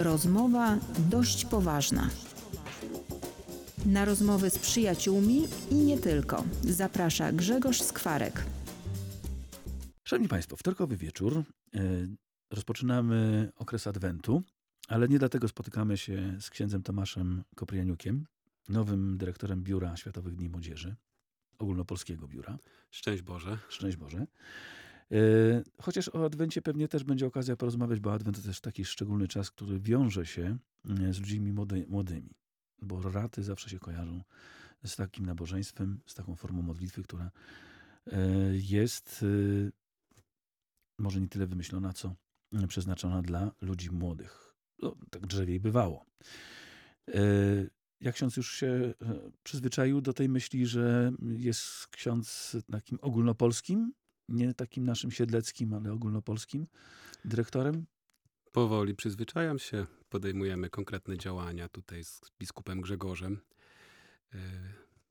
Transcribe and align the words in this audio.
Rozmowa 0.00 0.78
dość 1.10 1.44
poważna. 1.44 2.10
Na 3.86 4.04
rozmowy 4.04 4.50
z 4.50 4.58
przyjaciółmi 4.58 5.48
i 5.70 5.74
nie 5.74 5.98
tylko 5.98 6.44
zaprasza 6.64 7.32
Grzegorz 7.32 7.82
Skwarek. 7.82 8.44
Szanowni 10.04 10.28
Państwo, 10.28 10.56
wtorkowy 10.56 10.96
wieczór. 10.96 11.44
E, 11.74 11.80
rozpoczynamy 12.50 13.50
okres 13.56 13.86
Adwentu, 13.86 14.42
ale 14.88 15.08
nie 15.08 15.18
dlatego 15.18 15.48
spotykamy 15.48 15.96
się 15.96 16.36
z 16.40 16.50
księdzem 16.50 16.82
Tomaszem 16.82 17.42
Koprianiukiem, 17.54 18.26
nowym 18.68 19.18
dyrektorem 19.18 19.62
Biura 19.62 19.96
Światowych 19.96 20.36
Dni 20.36 20.48
Młodzieży, 20.48 20.96
ogólnopolskiego 21.58 22.28
biura. 22.28 22.58
Szczęść 22.90 23.22
Boże. 23.22 23.58
Szczęść 23.68 23.96
Boże. 23.96 24.26
E, 25.12 25.16
chociaż 25.82 26.08
o 26.08 26.24
Adwencie 26.24 26.62
pewnie 26.62 26.88
też 26.88 27.04
będzie 27.04 27.26
okazja 27.26 27.56
porozmawiać, 27.56 28.00
bo 28.00 28.12
Adwent 28.12 28.36
to 28.36 28.42
też 28.42 28.60
taki 28.60 28.84
szczególny 28.84 29.28
czas, 29.28 29.50
który 29.50 29.80
wiąże 29.80 30.26
się 30.26 30.58
e, 31.08 31.12
z 31.12 31.20
ludźmi 31.20 31.52
młody, 31.52 31.86
młodymi. 31.88 32.30
Bo 32.82 33.02
raty 33.02 33.42
zawsze 33.42 33.70
się 33.70 33.78
kojarzą 33.78 34.22
z 34.84 34.96
takim 34.96 35.26
nabożeństwem, 35.26 36.00
z 36.06 36.14
taką 36.14 36.36
formą 36.36 36.62
modlitwy, 36.62 37.02
która 37.02 37.30
jest 38.52 39.24
może 40.98 41.20
nie 41.20 41.28
tyle 41.28 41.46
wymyślona, 41.46 41.92
co 41.92 42.14
przeznaczona 42.68 43.22
dla 43.22 43.52
ludzi 43.60 43.90
młodych. 43.90 44.54
No, 44.82 44.96
tak 45.10 45.26
drzewiej 45.26 45.60
bywało. 45.60 46.06
E, 47.08 47.22
jak 48.00 48.14
ksiądz 48.14 48.36
już 48.36 48.52
się 48.52 48.66
e, 48.66 48.94
przyzwyczaił 49.42 50.00
do 50.00 50.12
tej 50.12 50.28
myśli, 50.28 50.66
że 50.66 51.12
jest 51.22 51.86
ksiądz 51.86 52.56
takim 52.72 52.98
ogólnopolskim, 53.00 53.92
nie 54.30 54.54
takim 54.54 54.84
naszym 54.84 55.10
siedleckim, 55.10 55.74
ale 55.74 55.92
ogólnopolskim 55.92 56.66
dyrektorem? 57.24 57.86
Powoli 58.52 58.94
przyzwyczajam 58.94 59.58
się. 59.58 59.86
Podejmujemy 60.08 60.70
konkretne 60.70 61.18
działania 61.18 61.68
tutaj 61.68 62.04
z 62.04 62.20
biskupem 62.38 62.80
Grzegorzem. 62.80 63.40
E, 64.34 64.38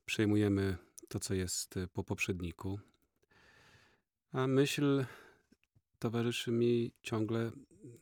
przejmujemy 0.04 0.76
to, 1.08 1.20
co 1.20 1.34
jest 1.34 1.74
po 1.92 2.04
poprzedniku. 2.04 2.80
A 4.32 4.46
myśl 4.46 5.04
towarzyszy 5.98 6.50
mi 6.52 6.92
ciągle 7.02 7.50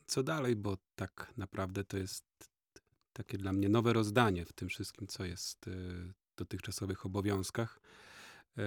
co 0.05 0.23
dalej, 0.23 0.55
bo 0.55 0.77
tak 0.95 1.33
naprawdę 1.37 1.83
to 1.83 1.97
jest 1.97 2.25
takie 3.13 3.37
dla 3.37 3.53
mnie 3.53 3.69
nowe 3.69 3.93
rozdanie 3.93 4.45
w 4.45 4.53
tym 4.53 4.69
wszystkim, 4.69 5.07
co 5.07 5.25
jest 5.25 5.67
e, 5.67 5.71
w 5.71 6.35
dotychczasowych 6.37 7.05
obowiązkach. 7.05 7.81
E, 8.57 8.61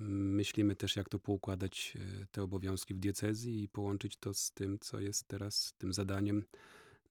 myślimy 0.00 0.76
też, 0.76 0.96
jak 0.96 1.08
to 1.08 1.18
poukładać 1.18 1.96
e, 1.96 2.26
te 2.26 2.42
obowiązki 2.42 2.94
w 2.94 2.98
diecezji 2.98 3.62
i 3.62 3.68
połączyć 3.68 4.16
to 4.16 4.34
z 4.34 4.50
tym, 4.50 4.78
co 4.78 5.00
jest 5.00 5.28
teraz 5.28 5.74
tym 5.78 5.92
zadaniem 5.92 6.44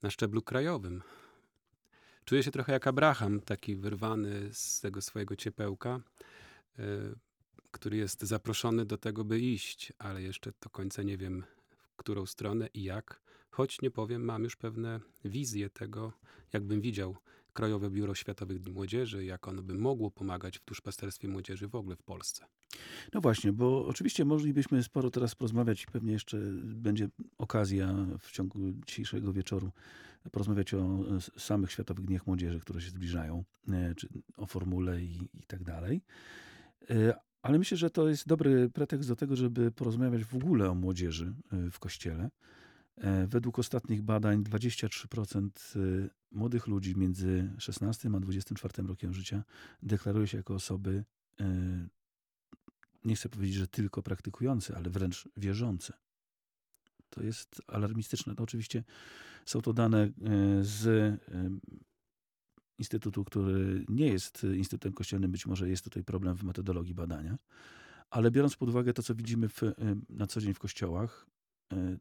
na 0.02 0.10
szczeblu 0.10 0.42
krajowym. 0.42 1.04
Czuję 2.26 2.44
się 2.44 2.52
trochę 2.52 2.74
jak 2.74 2.88
Abraham, 2.88 3.42
taki 3.42 3.76
wyrwany 3.76 4.50
z 4.54 4.82
tego 4.82 5.02
swojego 5.02 5.36
ciepełka, 5.36 6.02
który 7.72 7.98
jest 7.98 8.24
zaproszony 8.24 8.86
do 8.86 8.98
tego, 8.98 9.24
by 9.26 9.40
iść, 9.40 9.94
ale 9.98 10.22
jeszcze 10.22 10.52
do 10.62 10.70
końca 10.70 11.04
nie 11.04 11.18
wiem, 11.18 11.44
którą 11.98 12.26
stronę 12.26 12.70
i 12.74 12.84
jak, 12.84 13.22
choć 13.50 13.82
nie 13.82 13.92
powiem, 13.92 14.26
mam 14.26 14.44
już 14.44 14.56
pewne 14.56 15.00
wizje 15.26 15.70
tego, 15.70 16.14
jakbym 16.54 16.82
widział 16.82 17.18
Krajowe 17.56 17.90
Biuro 17.90 18.16
Światowych 18.16 18.60
Dni 18.60 18.74
Młodzieży, 18.74 19.26
jak 19.26 19.48
ono 19.48 19.62
by 19.62 19.74
mogło 19.74 20.12
pomagać 20.12 20.60
w 20.60 20.66
duszpasterstwie 20.66 21.28
młodzieży 21.28 21.68
w 21.68 21.76
ogóle 21.76 21.96
w 21.96 22.04
Polsce. 22.04 22.46
No 23.14 23.22
właśnie, 23.22 23.54
bo 23.54 23.86
oczywiście 23.88 24.26
moglibyśmy 24.26 24.84
sporo 24.84 25.12
teraz 25.12 25.36
porozmawiać 25.36 25.84
i 25.84 25.88
pewnie 25.88 26.14
jeszcze 26.14 26.38
będzie 26.64 27.10
okazja 27.38 27.96
w 28.20 28.32
ciągu 28.32 28.60
dzisiejszego 28.88 29.34
wieczoru 29.34 29.72
porozmawiać 30.32 30.74
o 30.74 31.00
samych 31.38 31.72
Światowych 31.72 32.06
Dniach 32.06 32.28
Młodzieży, 32.28 32.60
które 32.60 32.82
się 32.82 32.90
zbliżają, 32.90 33.44
e, 33.70 33.96
czy 33.96 34.10
o 34.38 34.46
formule 34.46 35.02
i, 35.02 35.30
i 35.34 35.44
tak 35.48 35.64
dalej. 35.64 36.02
E, 36.90 37.14
ale 37.42 37.60
myślę, 37.60 37.78
że 37.78 37.90
to 37.90 38.10
jest 38.10 38.28
dobry 38.28 38.70
pretekst 38.70 39.10
do 39.10 39.16
tego, 39.16 39.36
żeby 39.36 39.72
porozmawiać 39.72 40.24
w 40.24 40.36
ogóle 40.36 40.70
o 40.70 40.76
młodzieży 40.76 41.34
y, 41.68 41.72
w 41.72 41.80
kościele. 41.80 42.30
E, 42.98 43.28
według 43.28 43.60
ostatnich 43.60 44.02
badań 44.02 44.44
23% 44.44 45.50
y, 45.76 46.10
młodych 46.32 46.68
ludzi 46.68 46.98
między 46.98 47.54
16 47.58 48.10
a 48.16 48.20
24 48.20 48.88
rokiem 48.88 49.14
życia 49.14 49.44
deklaruje 49.84 50.28
się 50.28 50.38
jako 50.38 50.54
osoby, 50.54 51.04
y, 51.42 51.46
nie 53.06 53.16
chcę 53.16 53.30
powiedzieć, 53.30 53.56
że 53.56 53.68
tylko 53.68 54.04
praktykujące, 54.04 54.78
ale 54.78 54.90
wręcz 54.90 55.30
wierzące. 55.38 55.94
To 57.10 57.24
jest 57.24 57.62
alarmistyczne. 57.68 58.34
No 58.38 58.44
oczywiście 58.44 58.84
są 59.46 59.62
to 59.62 59.74
dane 59.74 60.12
z 60.62 61.16
instytutu, 62.78 63.24
który 63.24 63.86
nie 63.90 64.08
jest 64.08 64.44
instytutem 64.44 64.94
kościelnym, 64.94 65.32
być 65.32 65.46
może 65.46 65.70
jest 65.70 65.84
tutaj 65.84 66.04
problem 66.04 66.38
w 66.38 66.44
metodologii 66.44 66.94
badania, 66.94 67.38
ale 68.10 68.32
biorąc 68.32 68.56
pod 68.56 68.70
uwagę 68.70 68.94
to, 68.94 69.04
co 69.04 69.16
widzimy 69.16 69.50
w, 69.50 69.62
na 70.10 70.28
co 70.28 70.42
dzień 70.42 70.54
w 70.54 70.60
kościołach, 70.60 71.28
e, 71.74 71.98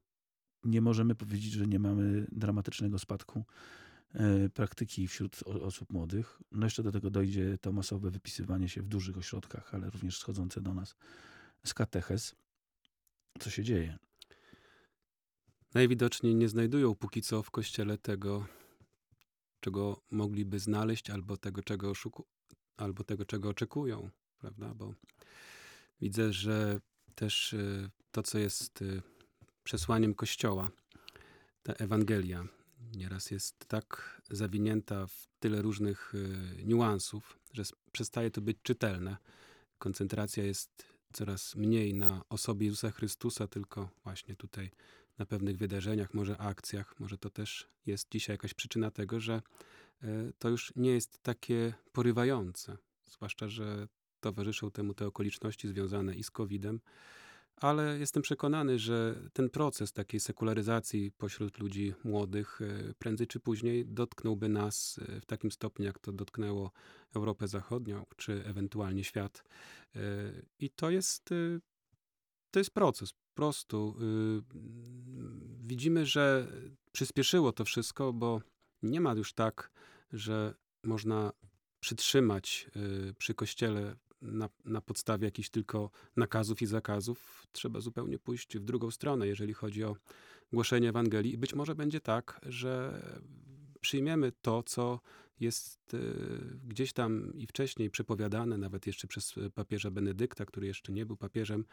nie 0.64 0.80
możemy 0.80 1.14
powiedzieć, 1.14 1.52
że 1.52 1.66
nie 1.66 1.78
mamy 1.78 2.26
dramatycznego 2.32 2.98
spadku 2.98 3.44
e, 4.14 4.48
praktyki 4.48 5.08
wśród 5.08 5.42
osób 5.42 5.92
młodych. 5.92 6.40
No 6.52 6.66
jeszcze 6.66 6.82
do 6.82 6.92
tego 6.92 7.10
dojdzie 7.10 7.58
to 7.60 7.72
masowe 7.72 8.10
wypisywanie 8.10 8.68
się 8.68 8.82
w 8.82 8.88
dużych 8.88 9.18
ośrodkach, 9.18 9.74
ale 9.74 9.90
również 9.90 10.18
schodzące 10.18 10.60
do 10.60 10.74
nas 10.74 10.96
z 11.64 11.74
kateches. 11.74 12.34
Co 13.40 13.50
się 13.50 13.64
dzieje? 13.64 13.98
Najwidoczniej 15.74 16.34
nie 16.34 16.48
znajdują 16.48 16.94
póki 16.94 17.22
co 17.22 17.42
w 17.42 17.50
kościele 17.50 17.98
tego, 17.98 18.46
czego 19.60 20.02
mogliby 20.10 20.58
znaleźć, 20.58 21.10
albo 21.10 21.36
tego, 21.36 21.62
czego, 21.62 21.90
oszuku, 21.90 22.26
albo 22.76 23.04
tego, 23.04 23.24
czego 23.24 23.48
oczekują, 23.48 24.10
prawda? 24.38 24.74
Bo 24.74 24.94
widzę, 26.00 26.32
że 26.32 26.80
też 27.14 27.52
y, 27.52 27.90
to, 28.10 28.22
co 28.22 28.38
jest 28.38 28.82
y, 28.82 29.02
przesłaniem 29.64 30.14
Kościoła, 30.14 30.70
ta 31.62 31.72
Ewangelia, 31.72 32.44
nieraz 32.96 33.30
jest 33.30 33.66
tak 33.68 34.20
zawinięta 34.30 35.06
w 35.06 35.28
tyle 35.40 35.62
różnych 35.62 36.14
y, 36.14 36.64
niuansów, 36.64 37.38
że 37.52 37.62
przestaje 37.92 38.30
to 38.30 38.40
być 38.40 38.56
czytelne. 38.62 39.16
Koncentracja 39.78 40.44
jest 40.44 40.84
coraz 41.12 41.54
mniej 41.56 41.94
na 41.94 42.22
osobie 42.28 42.66
Jezusa 42.66 42.90
Chrystusa, 42.90 43.46
tylko 43.46 43.90
właśnie 44.04 44.36
tutaj 44.36 44.70
na 45.18 45.26
pewnych 45.26 45.58
wydarzeniach, 45.58 46.14
może 46.14 46.38
akcjach. 46.38 47.00
Może 47.00 47.18
to 47.18 47.30
też 47.30 47.68
jest 47.86 48.08
dzisiaj 48.10 48.34
jakaś 48.34 48.54
przyczyna 48.54 48.90
tego, 48.90 49.20
że 49.20 49.42
e, 50.02 50.32
to 50.38 50.48
już 50.48 50.72
nie 50.76 50.90
jest 50.90 51.22
takie 51.22 51.74
porywające. 51.92 52.76
Zwłaszcza, 53.04 53.48
że 53.48 53.88
towarzyszą 54.20 54.70
temu 54.70 54.94
te 54.94 55.06
okoliczności 55.06 55.68
związane 55.68 56.14
i 56.14 56.22
z 56.22 56.30
COVID-em. 56.30 56.80
Ale 57.56 57.98
jestem 57.98 58.22
przekonany, 58.22 58.78
że 58.78 59.20
ten 59.32 59.50
proces 59.50 59.92
takiej 59.92 60.20
sekularyzacji 60.20 61.12
pośród 61.12 61.58
ludzi 61.58 61.94
młodych 62.04 62.60
e, 62.60 62.94
prędzej 62.98 63.26
czy 63.26 63.40
później 63.40 63.86
dotknąłby 63.86 64.48
nas 64.48 65.00
e, 65.08 65.20
w 65.20 65.26
takim 65.26 65.50
stopniu, 65.50 65.84
jak 65.84 65.98
to 65.98 66.12
dotknęło 66.12 66.70
Europę 67.16 67.48
Zachodnią, 67.48 68.06
czy 68.16 68.44
ewentualnie 68.44 69.04
świat. 69.04 69.44
I 70.58 70.70
to 70.70 70.90
jest, 70.90 71.30
to 72.50 72.58
jest 72.58 72.70
proces 72.70 73.14
prostu 73.34 73.96
y, 74.00 74.42
widzimy, 75.66 76.06
że 76.06 76.46
przyspieszyło 76.92 77.52
to 77.52 77.64
wszystko, 77.64 78.12
bo 78.12 78.40
nie 78.82 79.00
ma 79.00 79.12
już 79.12 79.32
tak, 79.32 79.70
że 80.12 80.54
można 80.84 81.32
przytrzymać 81.80 82.70
przy 83.18 83.34
kościele 83.34 83.96
na, 84.24 84.48
na 84.64 84.80
podstawie 84.80 85.24
jakichś 85.24 85.48
tylko 85.48 85.90
nakazów 86.16 86.62
i 86.62 86.66
zakazów. 86.66 87.46
Trzeba 87.52 87.80
zupełnie 87.80 88.18
pójść 88.18 88.58
w 88.58 88.64
drugą 88.64 88.90
stronę, 88.90 89.26
jeżeli 89.26 89.54
chodzi 89.54 89.84
o 89.84 89.96
głoszenie 90.52 90.88
Ewangelii. 90.88 91.34
I 91.34 91.38
być 91.38 91.54
może 91.54 91.74
będzie 91.74 92.00
tak, 92.00 92.40
że 92.42 93.02
przyjmiemy 93.80 94.32
to, 94.42 94.62
co 94.62 95.00
jest 95.40 95.94
e, 95.94 95.98
gdzieś 96.68 96.92
tam 96.92 97.32
i 97.34 97.46
wcześniej 97.46 97.90
przepowiadane, 97.90 98.58
nawet 98.58 98.86
jeszcze 98.86 99.06
przez 99.08 99.34
papieża 99.54 99.90
Benedykta, 99.90 100.44
który 100.44 100.66
jeszcze 100.66 100.92
nie 100.92 101.06
był 101.06 101.16
papieżem, 101.16 101.64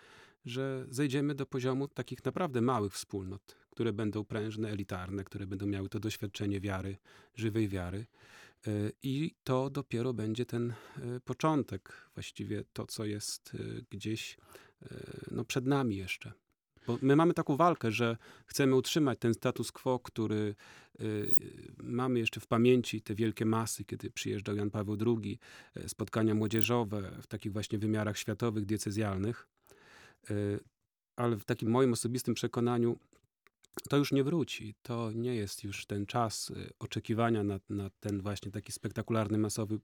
że 0.45 0.85
zejdziemy 0.89 1.35
do 1.35 1.45
poziomu 1.45 1.87
takich 1.87 2.25
naprawdę 2.25 2.61
małych 2.61 2.93
wspólnot, 2.93 3.55
które 3.69 3.93
będą 3.93 4.25
prężne, 4.25 4.69
elitarne, 4.69 5.23
które 5.23 5.47
będą 5.47 5.65
miały 5.65 5.89
to 5.89 5.99
doświadczenie 5.99 6.61
wiary, 6.61 6.97
żywej 7.35 7.67
wiary. 7.67 8.05
E, 8.67 8.91
I 9.03 9.35
to 9.43 9.69
dopiero 9.69 10.13
będzie 10.13 10.45
ten 10.45 10.71
e, 10.71 10.75
początek, 11.19 12.09
właściwie 12.13 12.63
to, 12.73 12.87
co 12.87 13.05
jest 13.05 13.57
gdzieś 13.89 14.37
no, 15.31 15.45
przed 15.45 15.65
nami 15.65 15.95
jeszcze. 15.97 16.31
Bo 16.87 16.97
my 17.01 17.15
mamy 17.15 17.33
taką 17.33 17.57
walkę, 17.57 17.91
że 17.91 18.17
chcemy 18.45 18.75
utrzymać 18.75 19.19
ten 19.19 19.33
status 19.33 19.71
quo, 19.71 19.99
który 19.99 20.55
y, 21.01 21.71
mamy 21.83 22.19
jeszcze 22.19 22.39
w 22.39 22.47
pamięci, 22.47 23.01
te 23.01 23.15
wielkie 23.15 23.45
masy, 23.45 23.85
kiedy 23.85 24.11
przyjeżdżał 24.11 24.55
Jan 24.55 24.71
Paweł 24.71 24.97
II, 25.05 25.39
y, 25.77 25.89
spotkania 25.89 26.35
młodzieżowe 26.35 27.11
w 27.21 27.27
takich 27.27 27.53
właśnie 27.53 27.79
wymiarach 27.79 28.17
światowych, 28.17 28.65
diecezjalnych. 28.65 29.47
Y, 30.31 30.59
ale 31.15 31.35
w 31.37 31.45
takim 31.45 31.69
moim 31.69 31.93
osobistym 31.93 32.33
przekonaniu 32.33 32.97
to 33.89 33.97
już 33.97 34.11
nie 34.11 34.23
wróci. 34.23 34.75
To 34.81 35.11
nie 35.11 35.35
jest 35.35 35.63
już 35.63 35.85
ten 35.85 36.05
czas 36.05 36.49
y, 36.49 36.69
oczekiwania 36.79 37.43
na, 37.43 37.59
na 37.69 37.89
ten 37.99 38.21
właśnie 38.21 38.51
taki 38.51 38.71
spektakularny, 38.71 39.37
masowy 39.37 39.79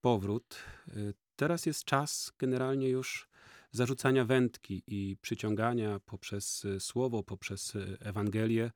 powrót. 0.00 0.56
Y, 0.96 1.14
Teraz 1.36 1.66
jest 1.66 1.84
czas 1.84 2.32
generalnie 2.38 2.88
już 2.88 3.28
zarzucania 3.72 4.24
wędki 4.24 4.82
i 4.86 5.16
przyciągania 5.20 6.00
poprzez 6.00 6.64
y, 6.64 6.80
słowo, 6.80 7.22
poprzez 7.22 7.72
Ewangelię 8.00 8.70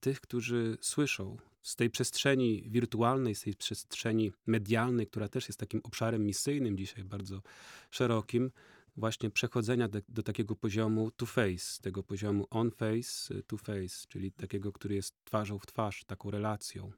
tych, 0.00 0.20
którzy 0.20 0.78
słyszą 0.80 1.36
z 1.62 1.76
tej 1.76 1.90
przestrzeni 1.90 2.62
wirtualnej, 2.68 3.34
z 3.34 3.40
tej 3.40 3.54
przestrzeni 3.54 4.32
medialnej, 4.46 5.06
która 5.06 5.28
też 5.28 5.48
jest 5.48 5.60
takim 5.60 5.80
obszarem 5.84 6.24
misyjnym 6.24 6.76
dzisiaj 6.76 7.04
bardzo 7.04 7.42
szerokim, 7.90 8.50
właśnie 8.96 9.30
przechodzenia 9.30 9.88
do, 9.88 9.98
do 10.08 10.22
takiego 10.22 10.56
poziomu 10.56 11.10
to 11.10 11.26
face, 11.26 11.82
tego 11.82 12.02
poziomu 12.02 12.46
on 12.50 12.70
face 12.70 13.34
y, 13.34 13.42
to 13.42 13.56
face, 13.56 14.06
czyli 14.08 14.32
takiego, 14.32 14.72
który 14.72 14.94
jest 14.94 15.14
twarzą 15.24 15.58
w 15.58 15.66
twarz, 15.66 16.04
taką 16.04 16.30
relacją. 16.30 16.92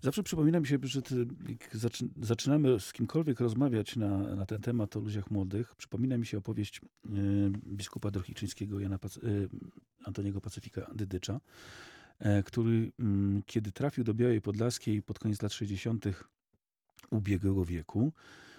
Zawsze 0.00 0.22
przypomina 0.22 0.60
mi 0.60 0.66
się, 0.66 0.78
że 0.82 1.00
jak 1.48 1.76
zaczy, 1.76 2.08
zaczynamy 2.22 2.80
z 2.80 2.92
kimkolwiek 2.92 3.40
rozmawiać 3.40 3.96
na, 3.96 4.18
na 4.18 4.46
ten 4.46 4.60
temat 4.60 4.96
o 4.96 5.00
ludziach 5.00 5.30
młodych, 5.30 5.74
przypomina 5.74 6.18
mi 6.18 6.26
się 6.26 6.38
opowieść 6.38 6.78
y, 6.78 7.10
biskupa 7.66 8.10
drohiczyńskiego 8.10 8.80
Jana 8.80 8.98
Pac, 8.98 9.16
y, 9.16 9.48
Antoniego 10.04 10.40
Pacyfika 10.40 10.90
Dydycza, 10.94 11.40
y, 12.20 12.42
który 12.42 12.92
mm, 12.98 13.42
kiedy 13.46 13.72
trafił 13.72 14.04
do 14.04 14.14
Białej 14.14 14.40
Podlaskiej 14.40 15.02
pod 15.02 15.18
koniec 15.18 15.42
lat 15.42 15.52
60. 15.52 16.04
ubiegłego 17.10 17.64
wieku, 17.64 18.12
e, 18.16 18.49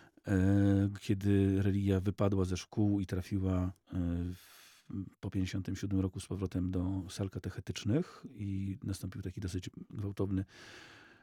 kiedy 0.99 1.61
religia 1.61 1.99
wypadła 1.99 2.45
ze 2.45 2.57
szkół 2.57 2.99
i 2.99 3.05
trafiła 3.05 3.61
e, 3.61 3.97
w, 4.33 4.71
po 5.19 5.31
57 5.31 5.99
roku 5.99 6.19
z 6.19 6.27
powrotem 6.27 6.71
do 6.71 7.03
sal 7.09 7.29
katechetycznych 7.29 8.25
i 8.35 8.77
nastąpił 8.83 9.21
taki 9.21 9.41
dosyć 9.41 9.69
gwałtowny 9.89 10.45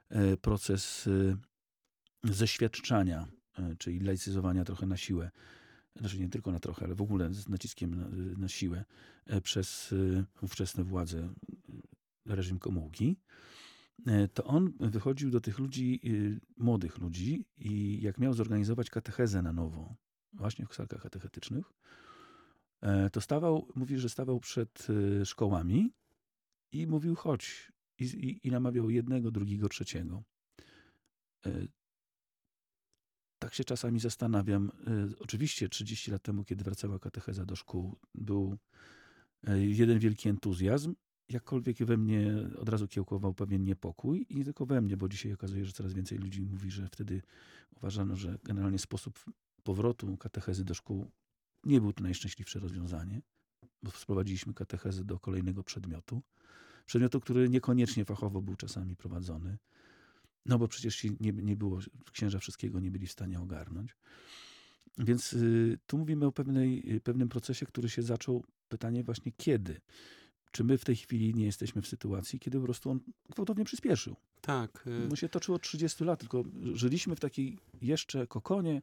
e, 0.09 0.37
proces 0.37 1.07
e, 1.07 2.33
zeświadczania, 2.33 3.29
e, 3.59 3.77
czyli 3.79 4.01
laicyzowania 4.01 4.65
trochę 4.65 4.87
na 4.87 4.97
siłę, 4.97 5.31
znaczy 5.97 6.19
nie 6.19 6.29
tylko 6.29 6.53
na 6.53 6.59
trochę, 6.59 6.85
ale 6.85 6.95
w 6.95 7.03
ogóle 7.03 7.35
z 7.35 7.49
naciskiem 7.49 7.95
na, 7.95 8.09
na 8.39 8.49
siłę 8.49 8.85
e, 9.27 9.41
przez 9.41 9.93
e, 9.93 10.25
ówczesne 10.43 10.85
władze, 10.85 11.19
e, 11.19 12.35
reżim 12.35 12.59
Gomułki, 12.59 13.17
e, 13.21 13.58
to 14.35 14.45
on 14.45 14.73
wychodził 14.81 15.31
do 15.31 15.41
tych 15.41 15.59
ludzi, 15.59 16.01
e, 16.05 16.63
młodych 16.65 16.99
ludzi 16.99 17.47
i 17.57 18.03
jak 18.03 18.19
miał 18.19 18.35
zorganizować 18.35 18.91
katechezę 18.91 19.43
na 19.43 19.53
nowo, 19.53 19.95
właśnie 20.33 20.67
w 20.67 20.75
salkach 20.75 21.03
katechetycznych, 21.03 21.73
e, 22.81 23.11
to 23.11 23.21
stawał, 23.21 23.69
mówi, 23.75 23.99
że 23.99 24.09
stawał 24.09 24.41
przed 24.41 24.87
e, 25.21 25.27
szkołami 25.27 25.93
i 26.73 26.87
mówił 26.87 27.15
chodź 27.15 27.73
i, 27.99 28.05
i, 28.05 28.49
i 28.49 28.51
namawiał 28.51 28.91
jednego, 28.91 29.31
drugiego, 29.31 29.69
trzeciego. 29.69 30.23
E, 31.47 31.67
Tak 33.39 33.55
się 33.55 33.65
czasami 33.65 34.01
zastanawiam. 34.01 34.71
E, 34.87 35.19
Oczywiście 35.19 35.69
30 35.69 36.11
lat 36.11 36.23
temu, 36.23 36.45
kiedy 36.45 36.65
wracała 36.65 36.99
katecheza 36.99 37.45
do 37.45 37.57
szkół, 37.57 37.99
był 38.15 38.59
e, 39.47 39.59
jeden 39.61 39.99
wielki 39.99 40.29
entuzjazm. 40.29 40.95
Jakkolwiek 41.29 41.79
we 41.79 41.97
mnie 41.97 42.33
od 42.59 42.69
razu 42.69 42.89
kiełkował 42.89 43.35
pewien 43.35 43.65
niepokój 43.65 44.27
i 44.29 44.37
nie 44.37 44.45
tylko 44.45 44.67
we 44.67 44.81
mnie, 44.81 44.97
bo 44.97 45.09
dzisiaj 45.09 45.33
okazuje, 45.33 45.65
że 45.65 45.73
coraz 45.73 45.93
więcej 45.93 46.19
ludzi 46.19 46.43
mówi, 46.43 46.71
że 46.71 46.89
wtedy 46.89 47.23
uważano, 47.77 48.17
że 48.17 48.39
generalnie 48.45 48.79
sposób 48.79 49.25
powrotu 49.63 50.17
katechezy 50.17 50.65
do 50.65 50.75
szkół 50.75 51.11
nie 51.65 51.81
był 51.81 51.93
to 51.93 52.03
najszczęśliwsze 52.03 52.59
rozwiązanie, 52.59 53.23
bo 53.83 53.91
sprowadziliśmy 53.91 54.55
katechezę 54.55 55.05
do 55.05 55.19
kolejnego 55.19 55.65
przedmiotu. 55.65 56.23
Przedmiotu, 56.87 57.21
który 57.21 57.49
niekoniecznie 57.49 58.05
fachowo 58.05 58.43
był 58.43 58.57
czasami 58.57 58.97
prowadzony. 58.97 59.59
No 60.47 60.59
bo 60.59 60.69
przecież 60.69 61.05
nie, 61.05 61.33
nie 61.33 61.57
było, 61.57 61.79
księża 62.13 62.39
wszystkiego 62.39 62.81
nie 62.81 62.91
byli 62.91 63.07
w 63.07 63.13
stanie 63.13 63.41
ogarnąć. 63.41 63.97
Więc 64.99 65.33
y, 65.33 65.79
tu 65.87 65.99
mówimy 65.99 66.27
o 66.27 66.33
pewnej, 66.33 66.95
y, 66.97 67.01
pewnym 67.01 67.29
procesie, 67.29 67.67
który 67.67 67.89
się 67.89 68.03
zaczął. 68.03 68.45
Pytanie 68.69 69.05
właśnie 69.05 69.33
kiedy? 69.33 69.81
Czy 70.53 70.65
my 70.65 70.79
w 70.79 70.85
tej 70.85 70.97
chwili 70.97 71.35
nie 71.35 71.45
jesteśmy 71.45 71.83
w 71.83 71.89
sytuacji, 71.89 72.39
kiedy 72.39 72.59
po 72.59 72.65
prostu 72.65 72.91
on 72.91 73.01
gwałtownie 73.31 73.65
przyspieszył? 73.65 74.17
Tak, 74.41 74.87
y, 74.87 75.09
No 75.09 75.17
się 75.17 75.29
toczyło 75.29 75.57
od 75.57 75.63
30 75.63 76.05
lat, 76.05 76.21
tylko 76.21 76.45
żyliśmy 76.75 77.17
w 77.17 77.21
takiej 77.21 77.59
jeszcze 77.83 78.27
kokonie, 78.27 78.83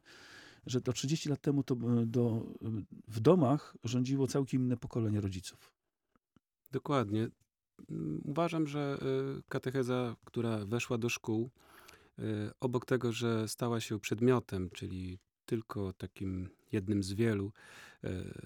że 0.66 0.82
do 0.82 0.94
30 0.94 1.30
lat 1.30 1.42
temu 1.42 1.64
to 1.64 1.76
y, 1.76 2.06
do, 2.06 2.46
y, 2.62 2.86
w 3.08 3.20
domach 3.20 3.78
rządziło 3.84 4.28
całkiem 4.28 4.62
inne 4.62 4.78
pokolenie 4.78 5.22
rodziców. 5.22 5.72
Dokładnie. 6.72 7.28
Mm, 7.90 8.22
Uważam, 8.26 8.68
że 8.68 8.98
katecheza, 9.50 10.16
która 10.26 10.66
weszła 10.66 10.98
do 10.98 11.10
szkół, 11.10 11.50
obok 12.60 12.86
tego, 12.86 13.12
że 13.12 13.48
stała 13.48 13.80
się 13.80 14.00
przedmiotem, 14.00 14.70
czyli 14.70 15.20
tylko 15.46 15.94
takim 15.94 16.50
jednym 16.72 17.04
z 17.04 17.14
wielu 17.14 17.52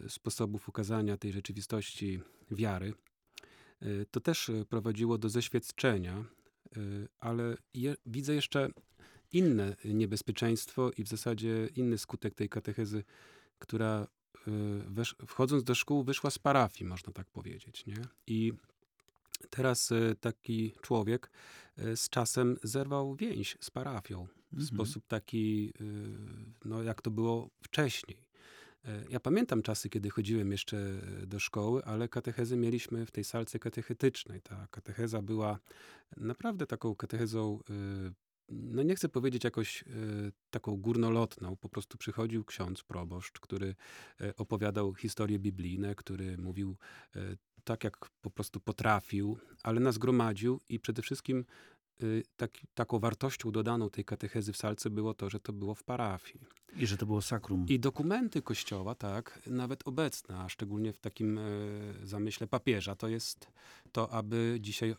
sposobów 0.08 0.70
ukazania 0.70 1.18
tej 1.18 1.32
rzeczywistości 1.32 2.22
wiary, 2.52 2.94
to 4.12 4.20
też 4.20 4.50
y, 4.50 4.66
prowadziło 4.70 5.18
do 5.18 5.30
zeświadczenia, 5.30 6.26
y, 6.78 7.08
ale 7.20 7.58
je, 7.74 7.96
widzę 8.06 8.36
jeszcze 8.36 8.70
inne 9.32 9.76
niebezpieczeństwo 9.86 10.92
i 10.98 11.04
w 11.04 11.08
zasadzie 11.08 11.70
inny 11.76 11.98
skutek 11.98 12.36
tej 12.36 12.50
katechezy, 12.50 13.04
która 13.60 14.08
y, 14.48 14.52
wesz, 14.88 15.16
wchodząc 15.28 15.64
do 15.64 15.76
szkół 15.76 16.04
wyszła 16.04 16.30
z 16.30 16.40
parafii, 16.40 16.90
można 16.90 17.14
tak 17.14 17.28
powiedzieć. 17.28 17.86
Nie? 17.86 17.96
I 18.28 18.54
teraz 19.50 19.92
y, 19.92 20.16
taki 20.20 20.72
człowiek 20.82 21.32
y, 21.80 21.98
z 21.98 22.10
czasem 22.10 22.58
zerwał 22.64 23.16
więź 23.16 23.58
z 23.60 23.72
parafią 23.72 24.28
w 24.52 24.54
Mhm. 24.54 24.68
sposób 24.68 25.08
taki, 25.08 25.74
y, 25.82 25.86
no 26.66 26.84
jak 26.84 27.02
to 27.02 27.12
było 27.12 27.50
wcześniej. 27.62 28.29
Y, 28.86 29.06
Ja 29.10 29.20
pamiętam 29.20 29.62
czasy, 29.62 29.90
kiedy 29.90 30.10
chodziłem 30.10 30.52
jeszcze 30.52 30.78
do 31.28 31.40
szkoły, 31.40 31.86
ale 31.86 32.08
katechezy 32.08 32.58
mieliśmy 32.58 33.06
w 33.06 33.12
tej 33.12 33.24
salce 33.24 33.60
katechetycznej. 33.60 34.42
Ta 34.42 34.68
katecheza 34.72 35.22
była 35.22 35.60
naprawdę 36.18 36.68
taką 36.68 36.96
katechezą, 36.96 37.60
y, 37.70 38.14
no 38.50 38.84
nie 38.84 38.96
chcę 38.96 39.10
powiedzieć 39.10 39.44
jakoś 39.44 39.82
y, 39.82 39.86
taką 40.50 40.78
górnolotną. 40.78 41.56
Po 41.56 41.70
prostu 41.70 41.98
przychodził 41.98 42.46
ksiądz 42.46 42.84
proboszcz, 42.84 43.40
który 43.40 43.76
opowiadał 44.38 44.94
historie 44.94 45.40
biblijne, 45.40 45.96
który 45.96 46.38
mówił 46.38 46.78
tak, 47.64 47.84
jak 47.84 48.10
po 48.22 48.30
prostu 48.30 48.60
potrafił, 48.60 49.38
ale 49.64 49.80
nas 49.80 49.98
gromadził 49.98 50.60
i 50.70 50.80
przede 50.80 51.02
wszystkim 51.02 51.46
y, 52.04 52.24
taki, 52.38 52.68
taką 52.74 53.00
wartością 53.00 53.52
dodaną 53.52 53.90
tej 53.90 54.06
katechezy 54.06 54.54
w 54.54 54.58
salce 54.58 54.90
było 54.90 55.14
to, 55.14 55.30
że 55.30 55.40
to 55.40 55.54
było 55.54 55.76
w 55.76 55.84
parafii. 55.84 56.46
I 56.78 56.88
że 56.88 56.98
to 56.98 57.06
było 57.06 57.22
sakrum. 57.22 57.66
I 57.68 57.80
dokumenty 57.80 58.42
kościoła, 58.42 58.96
tak, 58.96 59.40
nawet 59.48 59.88
obecne, 59.88 60.38
a 60.38 60.50
szczególnie 60.50 60.94
w 60.94 61.00
takim 61.00 61.38
e, 61.38 61.42
zamyśle 62.04 62.48
papieża, 62.48 62.96
to 62.96 63.08
jest 63.08 63.48
to, 63.92 64.12
aby 64.12 64.58
dzisiaj 64.62 64.90
e, 64.90 64.96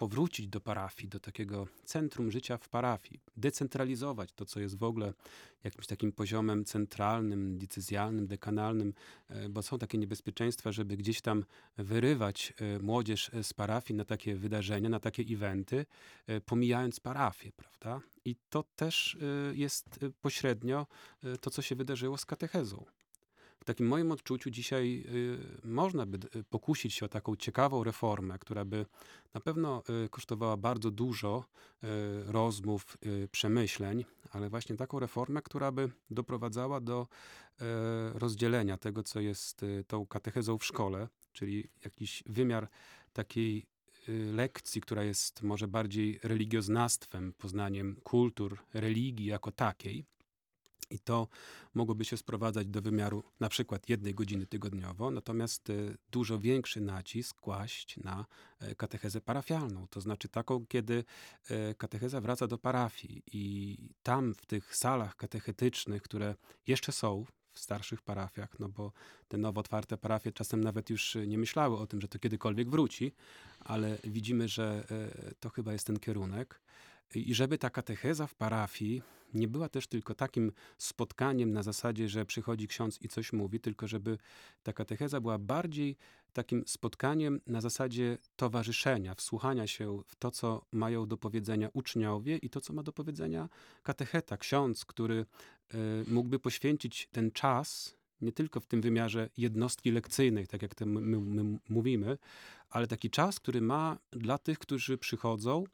powrócić 0.00 0.48
do 0.48 0.60
parafii, 0.60 1.08
do 1.08 1.20
takiego 1.20 1.66
centrum 1.84 2.30
życia 2.30 2.56
w 2.56 2.68
parafii, 2.68 3.20
decentralizować 3.36 4.32
to, 4.32 4.44
co 4.44 4.60
jest 4.60 4.78
w 4.78 4.82
ogóle 4.82 5.12
jakimś 5.64 5.86
takim 5.86 6.12
poziomem 6.12 6.64
centralnym, 6.64 7.58
decyzjalnym, 7.58 8.26
dekanalnym, 8.26 8.94
e, 9.28 9.48
bo 9.48 9.62
są 9.62 9.78
takie 9.78 9.98
niebezpieczeństwa, 9.98 10.72
żeby 10.72 10.96
gdzieś 10.96 11.20
tam 11.20 11.44
wyrywać 11.78 12.52
e, 12.60 12.78
młodzież 12.78 13.30
z 13.42 13.52
parafii 13.52 13.96
na 13.96 14.04
takie 14.04 14.34
wydarzenia, 14.36 14.88
na 14.88 15.00
takie 15.00 15.22
eventy, 15.22 15.86
e, 16.26 16.40
pomijając 16.40 17.00
parafię, 17.00 17.52
prawda? 17.56 18.00
I 18.24 18.36
to 18.50 18.64
też 18.76 19.14
e, 19.14 19.54
jest 19.54 20.02
e, 20.02 20.10
pośrednio 20.10 20.86
e, 21.24 21.36
to, 21.36 21.50
co 21.50 21.62
się 21.62 21.74
wydarzyło 21.74 22.18
z 22.18 22.24
katechezą. 22.24 22.84
W 23.60 23.64
takim 23.64 23.86
moim 23.86 24.12
odczuciu 24.12 24.50
dzisiaj 24.50 25.04
y, 25.64 25.68
można 25.68 26.06
by 26.06 26.18
y, 26.36 26.44
pokusić 26.44 26.94
się 26.94 27.06
o 27.06 27.08
taką 27.08 27.36
ciekawą 27.36 27.84
reformę, 27.84 28.38
która 28.38 28.64
by 28.64 28.86
na 29.34 29.40
pewno 29.40 29.82
y, 30.04 30.08
kosztowała 30.08 30.56
bardzo 30.56 30.90
dużo 30.90 31.44
rozmów, 32.26 32.98
przemyśleń, 33.32 34.04
ale 34.30 34.50
właśnie 34.50 34.76
taką 34.76 34.98
reformę, 34.98 35.42
która 35.42 35.72
by 35.72 35.90
doprowadzała 36.10 36.80
do 36.80 37.06
rozdzielenia 38.14 38.76
tego, 38.76 39.02
co 39.02 39.20
jest 39.20 39.64
tą 39.86 40.06
katechezą 40.06 40.58
w 40.58 40.64
szkole, 40.64 41.08
czyli 41.32 41.68
jakiś 41.84 42.22
wymiar 42.26 42.68
takiej 43.12 43.66
lekcji, 44.32 44.80
która 44.80 45.02
jest 45.04 45.42
może 45.42 45.68
bardziej 45.68 46.20
religioznawstwem, 46.22 47.32
poznaniem 47.32 47.96
kultur, 48.02 48.58
religii 48.74 49.26
jako 49.26 49.52
takiej. 49.52 50.04
I 50.90 50.98
to 50.98 51.28
mogłoby 51.74 52.04
się 52.04 52.16
sprowadzać 52.16 52.66
do 52.66 52.82
wymiaru 52.82 53.22
na 53.40 53.48
przykład 53.48 53.88
jednej 53.88 54.14
godziny 54.14 54.46
tygodniowo, 54.46 55.10
natomiast 55.10 55.70
e, 55.70 55.74
dużo 56.10 56.38
większy 56.38 56.80
nacisk 56.80 57.40
kłaść 57.40 57.96
na 57.96 58.26
e, 58.60 58.74
katechezę 58.74 59.20
parafialną. 59.20 59.86
To 59.90 60.00
znaczy 60.00 60.28
taką, 60.28 60.66
kiedy 60.66 61.04
e, 61.50 61.74
katecheza 61.74 62.20
wraca 62.20 62.46
do 62.46 62.58
parafii 62.58 63.22
i 63.32 63.76
tam 64.02 64.34
w 64.34 64.46
tych 64.46 64.76
salach 64.76 65.16
katechetycznych, 65.16 66.02
które 66.02 66.34
jeszcze 66.66 66.92
są 66.92 67.24
w 67.52 67.60
starszych 67.60 68.02
parafiach, 68.02 68.58
no 68.58 68.68
bo 68.68 68.92
te 69.28 69.38
nowo 69.38 69.60
otwarte 69.60 69.96
parafie 69.96 70.32
czasem 70.32 70.64
nawet 70.64 70.90
już 70.90 71.16
nie 71.26 71.38
myślały 71.38 71.78
o 71.78 71.86
tym, 71.86 72.00
że 72.00 72.08
to 72.08 72.18
kiedykolwiek 72.18 72.70
wróci, 72.70 73.12
ale 73.60 73.98
widzimy, 74.04 74.48
że 74.48 74.84
to 75.40 75.50
chyba 75.50 75.72
jest 75.72 75.86
ten 75.86 75.98
kierunek. 75.98 76.60
I 77.14 77.34
żeby 77.34 77.58
ta 77.58 77.70
katecheza 77.70 78.26
w 78.26 78.34
parafii 78.34 79.02
nie 79.34 79.48
była 79.48 79.68
też 79.68 79.86
tylko 79.86 80.14
takim 80.14 80.52
spotkaniem 80.78 81.52
na 81.52 81.62
zasadzie, 81.62 82.08
że 82.08 82.26
przychodzi 82.26 82.68
ksiądz 82.68 83.02
i 83.02 83.08
coś 83.08 83.32
mówi, 83.32 83.60
tylko 83.60 83.86
żeby 83.88 84.18
ta 84.62 84.72
katecheza 84.72 85.20
była 85.20 85.38
bardziej 85.38 85.96
takim 86.32 86.64
spotkaniem 86.66 87.40
na 87.46 87.60
zasadzie 87.60 88.18
towarzyszenia, 88.36 89.14
wsłuchania 89.14 89.66
się 89.66 90.02
w 90.06 90.16
to, 90.16 90.30
co 90.30 90.64
mają 90.72 91.06
do 91.06 91.16
powiedzenia 91.16 91.68
uczniowie 91.72 92.36
i 92.36 92.50
to, 92.50 92.60
co 92.60 92.72
ma 92.72 92.82
do 92.82 92.92
powiedzenia 92.92 93.48
katecheta, 93.82 94.36
ksiądz, 94.36 94.84
który 94.84 95.26
y, 95.74 95.76
mógłby 96.06 96.38
poświęcić 96.38 97.08
ten 97.12 97.30
czas 97.30 98.00
nie 98.20 98.32
tylko 98.32 98.60
w 98.60 98.66
tym 98.66 98.80
wymiarze 98.80 99.28
jednostki 99.36 99.90
lekcyjnej, 99.90 100.46
tak 100.46 100.62
jak 100.62 100.80
my, 100.80 101.20
my 101.20 101.58
mówimy, 101.68 102.18
ale 102.70 102.86
taki 102.86 103.10
czas, 103.10 103.40
który 103.40 103.60
ma 103.60 103.98
dla 104.10 104.38
tych, 104.38 104.58
którzy 104.58 104.98
przychodzą, 104.98 105.64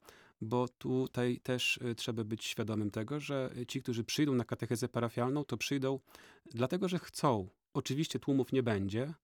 bo 0.41 0.69
tutaj 0.69 1.41
też 1.41 1.77
y, 1.77 1.95
trzeba 1.95 2.25
być 2.25 2.45
świadomym 2.45 2.91
tego, 2.91 3.21
że 3.21 3.51
ci, 3.69 3.83
którzy 3.83 4.05
przyjdą 4.05 4.35
na 4.35 4.45
katechezę 4.45 4.89
parafialną, 4.89 5.45
to 5.45 5.57
przyjdą 5.57 6.01
dlatego, 6.55 6.89
że 6.89 6.99
chcą. 6.99 7.49
Oczywiście 7.75 8.19
tłumów 8.19 8.53
nie 8.53 8.63
będzie, 8.63 9.15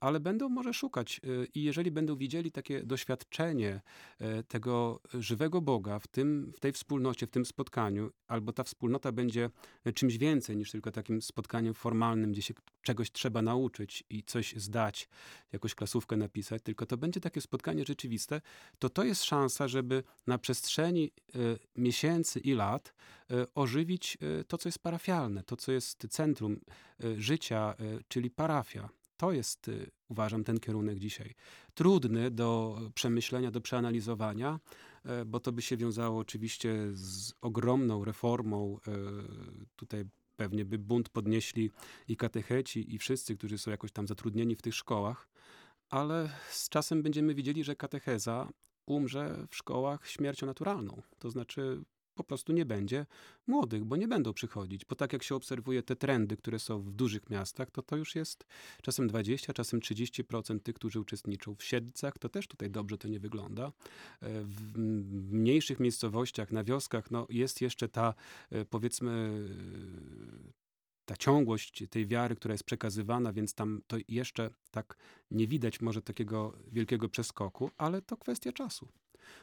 ale 0.00 0.20
będą 0.20 0.48
może 0.48 0.74
szukać 0.74 1.20
e, 1.24 1.46
i 1.54 1.62
jeżeli 1.62 1.90
będą 1.90 2.16
widzieli 2.16 2.52
takie 2.52 2.82
doświadczenie 2.82 3.80
e, 4.18 4.42
tego 4.42 5.00
żywego 5.14 5.60
Boga 5.60 5.98
w, 5.98 6.06
tym, 6.06 6.52
w 6.56 6.60
tej 6.60 6.72
wspólnocie, 6.72 7.26
w 7.26 7.30
tym 7.30 7.46
spotkaniu, 7.46 8.10
albo 8.26 8.52
ta 8.52 8.64
wspólnota 8.64 9.12
będzie 9.12 9.50
czymś 9.94 10.18
więcej 10.18 10.56
niż 10.56 10.70
tylko 10.70 10.90
takim 10.90 11.22
spotkaniem 11.22 11.74
formalnym, 11.74 12.32
gdzie 12.32 12.42
się 12.42 12.54
czegoś 12.82 13.12
trzeba 13.12 13.42
nauczyć 13.42 14.04
i 14.10 14.22
coś 14.22 14.54
zdać, 14.56 15.08
jakąś 15.52 15.74
klasówkę 15.74 16.16
napisać, 16.16 16.62
tylko 16.62 16.86
to 16.86 16.96
będzie 16.96 17.20
takie 17.20 17.40
spotkanie 17.40 17.84
rzeczywiste, 17.84 18.40
to 18.78 18.90
to 18.90 19.04
jest 19.04 19.24
szansa, 19.24 19.68
żeby 19.68 20.02
na 20.26 20.38
przestrzeni 20.38 21.12
miesięcy 21.76 22.40
i 22.40 22.54
lat 22.54 22.94
ożywić 23.54 24.18
to, 24.48 24.58
co 24.58 24.68
jest 24.68 24.78
parafialne, 24.78 25.42
to, 25.42 25.56
co 25.56 25.72
jest 25.72 26.06
centrum 26.10 26.60
życia, 27.16 27.74
czyli 28.08 28.30
parafia. 28.30 28.88
To 29.16 29.32
jest, 29.32 29.68
y, 29.68 29.90
uważam, 30.08 30.44
ten 30.44 30.60
kierunek 30.60 30.98
dzisiaj. 30.98 31.34
Trudny 31.74 32.30
do 32.30 32.80
przemyślenia, 32.94 33.50
do 33.50 33.60
przeanalizowania, 33.60 34.60
e, 35.04 35.24
bo 35.24 35.40
to 35.40 35.52
by 35.52 35.62
się 35.62 35.76
wiązało 35.76 36.18
oczywiście 36.18 36.76
z 36.92 37.32
ogromną 37.40 38.04
reformą. 38.04 38.78
E, 38.88 38.92
tutaj 39.76 40.04
pewnie 40.36 40.64
by 40.64 40.78
bunt 40.78 41.08
podnieśli 41.08 41.70
i 42.08 42.16
katecheci, 42.16 42.94
i 42.94 42.98
wszyscy, 42.98 43.36
którzy 43.36 43.58
są 43.58 43.70
jakoś 43.70 43.92
tam 43.92 44.06
zatrudnieni 44.06 44.56
w 44.56 44.62
tych 44.62 44.74
szkołach, 44.74 45.28
ale 45.90 46.30
z 46.50 46.68
czasem 46.68 47.02
będziemy 47.02 47.34
widzieli, 47.34 47.64
że 47.64 47.76
katecheza 47.76 48.48
umrze 48.86 49.46
w 49.50 49.56
szkołach 49.56 50.08
śmiercią 50.08 50.46
naturalną. 50.46 51.02
To 51.18 51.30
znaczy 51.30 51.82
po 52.16 52.24
prostu 52.24 52.52
nie 52.52 52.66
będzie 52.66 53.06
młodych, 53.46 53.84
bo 53.84 53.96
nie 53.96 54.08
będą 54.08 54.32
przychodzić. 54.32 54.84
Bo 54.84 54.96
tak 54.96 55.12
jak 55.12 55.22
się 55.22 55.34
obserwuje 55.34 55.82
te 55.82 55.96
trendy, 55.96 56.36
które 56.36 56.58
są 56.58 56.82
w 56.82 56.92
dużych 56.92 57.30
miastach, 57.30 57.70
to 57.70 57.82
to 57.82 57.96
już 57.96 58.14
jest 58.14 58.46
czasem 58.82 59.08
20, 59.08 59.52
czasem 59.52 59.80
30% 59.80 60.60
tych, 60.60 60.74
którzy 60.74 61.00
uczestniczą 61.00 61.54
w 61.54 61.64
siedlcach. 61.64 62.18
To 62.18 62.28
też 62.28 62.48
tutaj 62.48 62.70
dobrze 62.70 62.98
to 62.98 63.08
nie 63.08 63.20
wygląda. 63.20 63.66
E, 63.66 63.72
w 64.42 64.78
mniejszych 65.32 65.80
miejscowościach, 65.80 66.52
na 66.52 66.64
wioskach, 66.64 67.10
no 67.10 67.26
jest 67.30 67.60
jeszcze 67.60 67.88
ta, 67.88 68.14
e, 68.50 68.64
powiedzmy, 68.64 69.44
ta 71.06 71.16
ciągłość 71.16 71.84
tej 71.90 72.06
wiary, 72.06 72.36
która 72.36 72.54
jest 72.54 72.64
przekazywana, 72.64 73.32
więc 73.32 73.54
tam 73.54 73.80
to 73.86 73.96
jeszcze 74.08 74.50
tak 74.70 74.96
nie 75.30 75.46
widać 75.46 75.80
może 75.80 76.02
takiego 76.02 76.52
wielkiego 76.72 77.08
przeskoku, 77.08 77.70
ale 77.76 78.02
to 78.02 78.16
kwestia 78.16 78.52
czasu. 78.52 78.88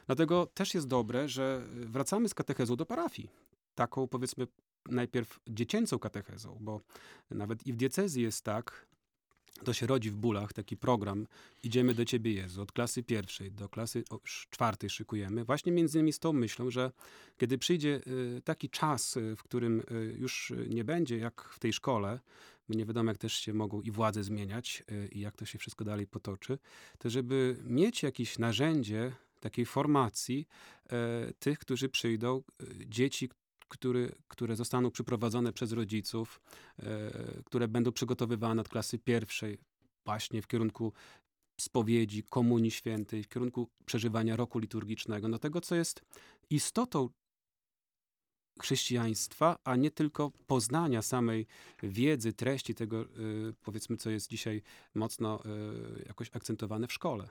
Dlatego 0.06 0.46
też 0.46 0.74
jest 0.74 0.86
dobre, 0.86 1.28
że 1.28 1.66
wracamy 1.70 2.28
z 2.28 2.34
katechezą 2.34 2.76
do 2.76 2.86
parafii. 2.86 3.30
Taką 3.74 4.08
powiedzmy 4.08 4.46
najpierw 4.88 5.40
dziecięcą 5.48 5.98
katechezą, 5.98 6.58
bo 6.60 6.80
nawet 7.30 7.66
i 7.66 7.72
w 7.72 7.76
diecezji 7.76 8.22
jest 8.22 8.44
tak, 8.44 8.86
to 9.64 9.72
się 9.72 9.86
rodzi 9.86 10.10
w 10.10 10.16
bólach 10.16 10.52
taki 10.52 10.76
program 10.76 11.26
Idziemy 11.62 11.94
do 11.94 12.04
Ciebie 12.04 12.32
Jezu, 12.32 12.62
od 12.62 12.72
klasy 12.72 13.02
pierwszej 13.02 13.52
do 13.52 13.68
klasy 13.68 14.04
czwartej 14.50 14.90
szykujemy, 14.90 15.44
właśnie 15.44 15.72
między 15.72 15.98
innymi 15.98 16.12
z 16.12 16.18
tą 16.18 16.32
myślą, 16.32 16.70
że 16.70 16.92
kiedy 17.38 17.58
przyjdzie 17.58 18.00
y, 18.06 18.42
taki 18.44 18.70
czas, 18.70 19.16
y, 19.16 19.36
w 19.36 19.42
którym 19.42 19.80
y, 19.80 20.16
już 20.18 20.52
nie 20.68 20.84
będzie 20.84 21.18
jak 21.18 21.48
w 21.52 21.58
tej 21.58 21.72
szkole, 21.72 22.20
bo 22.68 22.74
nie 22.74 22.86
wiadomo 22.86 23.10
jak 23.10 23.18
też 23.18 23.32
się 23.32 23.54
mogą 23.54 23.80
i 23.80 23.90
władze 23.90 24.24
zmieniać 24.24 24.84
i 25.12 25.20
jak 25.20 25.36
to 25.36 25.46
się 25.46 25.58
wszystko 25.58 25.84
dalej 25.84 26.06
potoczy, 26.06 26.58
to 26.98 27.10
żeby 27.10 27.56
mieć 27.64 28.02
jakieś 28.02 28.38
narzędzie 28.38 29.12
takiej 29.44 29.66
formacji 29.66 30.46
e, 30.90 31.32
tych, 31.38 31.58
którzy 31.58 31.88
przyjdą, 31.88 32.42
e, 32.62 32.66
dzieci, 32.86 33.28
który, 33.68 34.12
które 34.28 34.56
zostaną 34.56 34.90
przyprowadzone 34.90 35.52
przez 35.52 35.72
rodziców, 35.72 36.40
e, 36.78 37.42
które 37.44 37.68
będą 37.68 37.92
przygotowywane 37.92 38.60
od 38.60 38.68
klasy 38.68 38.98
pierwszej 38.98 39.58
właśnie 40.06 40.42
w 40.42 40.46
kierunku 40.46 40.92
spowiedzi, 41.60 42.22
komunii 42.22 42.70
świętej, 42.70 43.22
w 43.22 43.28
kierunku 43.28 43.68
przeżywania 43.84 44.36
roku 44.36 44.58
liturgicznego, 44.58 45.28
no 45.28 45.38
tego, 45.38 45.60
co 45.60 45.74
jest 45.74 46.02
istotą 46.50 47.08
chrześcijaństwa, 48.60 49.58
a 49.64 49.76
nie 49.76 49.90
tylko 49.90 50.30
poznania 50.46 51.02
samej 51.02 51.46
wiedzy, 51.82 52.32
treści 52.32 52.74
tego, 52.74 53.04
powiedzmy, 53.62 53.96
co 53.96 54.10
jest 54.10 54.30
dzisiaj 54.30 54.62
mocno 54.94 55.42
jakoś 56.06 56.30
akcentowane 56.32 56.86
w 56.86 56.92
szkole. 56.92 57.28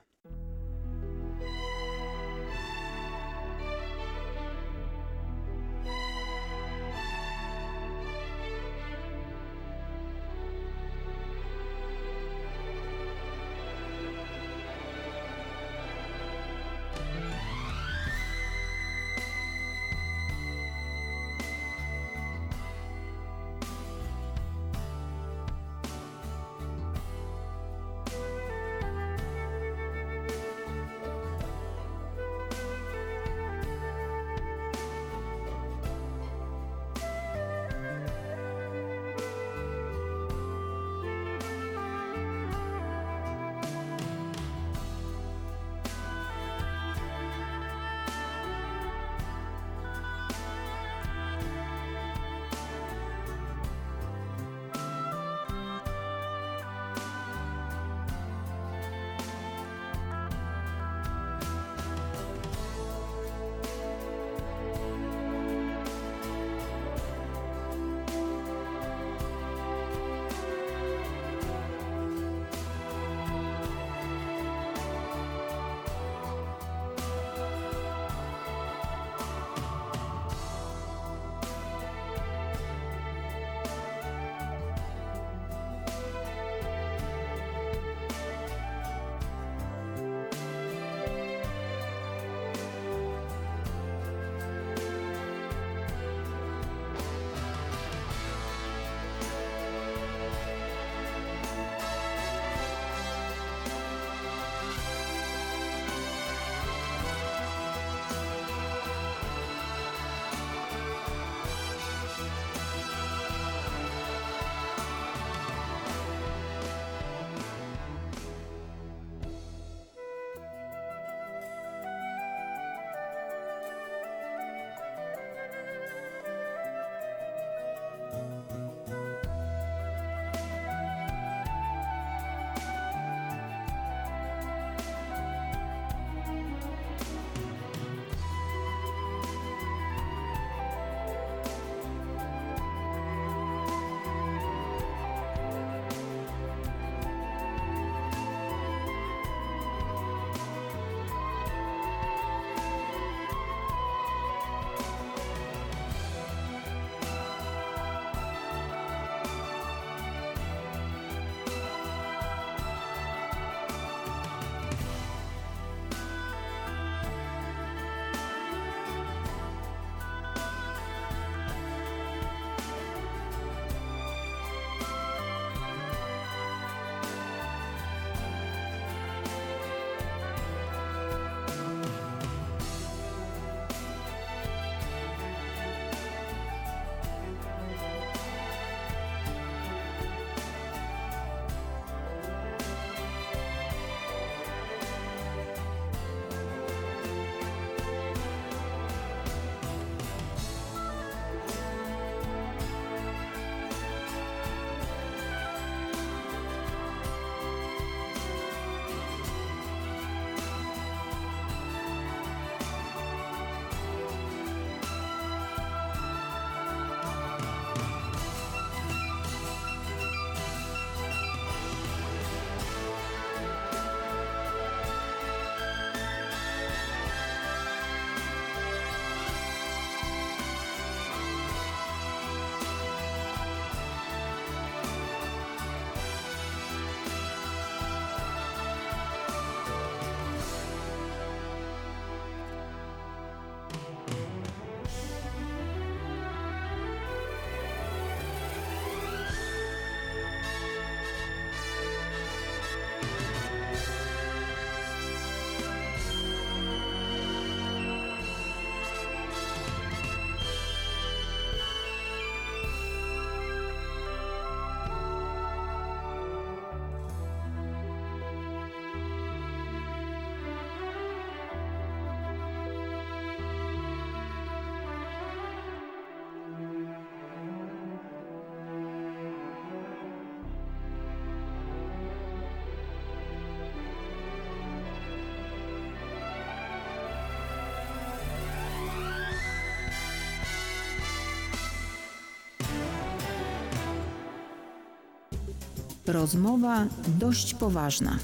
Rozmowa 296.06 296.88
dość 297.18 297.54
poważna. 297.54 298.18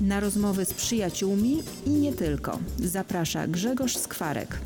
Na 0.00 0.20
rozmowy 0.20 0.64
z 0.64 0.74
przyjaciółmi 0.74 1.58
i 1.86 1.90
nie 1.90 2.12
tylko. 2.12 2.58
Zaprasza 2.78 3.46
Grzegorz 3.46 3.96
Skwarek. 3.96 4.60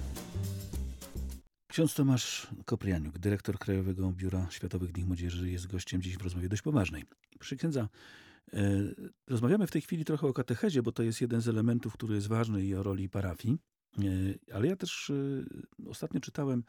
Ksiądz 1.68 1.94
Tomasz 1.94 2.46
Koprianiuk, 2.64 3.18
dyrektor 3.18 3.59
Krajowego 3.59 4.12
Biura 4.12 4.46
Światowych 4.50 4.92
Dni 4.92 5.04
Młodzieży, 5.04 5.50
jest 5.50 5.66
gościem 5.66 6.02
dziś 6.02 6.16
w 6.16 6.22
rozmowie 6.22 6.48
dość 6.48 6.62
poważnej. 6.62 7.04
Przy 7.40 7.57
księdza, 7.57 7.88
e, 8.52 8.59
rozmawiamy 9.28 9.66
w 9.66 9.70
tej 9.70 9.83
chwili 9.83 10.04
trochę 10.04 10.26
o 10.26 10.33
katechezie, 10.33 10.83
bo 10.83 10.92
to 10.92 11.02
jest 11.02 11.20
jeden 11.20 11.40
z 11.40 11.48
elementów, 11.48 11.92
który 11.92 12.14
jest 12.14 12.26
ważny 12.26 12.64
i 12.64 12.74
o 12.74 12.83
roli 12.83 13.09
parafii. 13.09 13.59
E, 13.98 14.02
ale 14.54 14.68
ja 14.68 14.76
też 14.76 15.11
e, 15.11 15.90
ostatnio 15.90 16.20
czytałem 16.20 16.64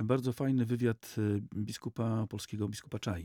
bardzo 0.00 0.32
fajny 0.32 0.64
wywiad 0.64 1.16
biskupa 1.54 2.26
polskiego, 2.26 2.68
biskupa 2.68 2.98
Czai, 2.98 3.24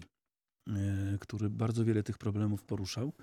który 1.19 1.49
bardzo 1.49 1.85
wiele 1.85 2.03
tych 2.03 2.17
problemów 2.17 2.63
poruszał. 2.63 3.13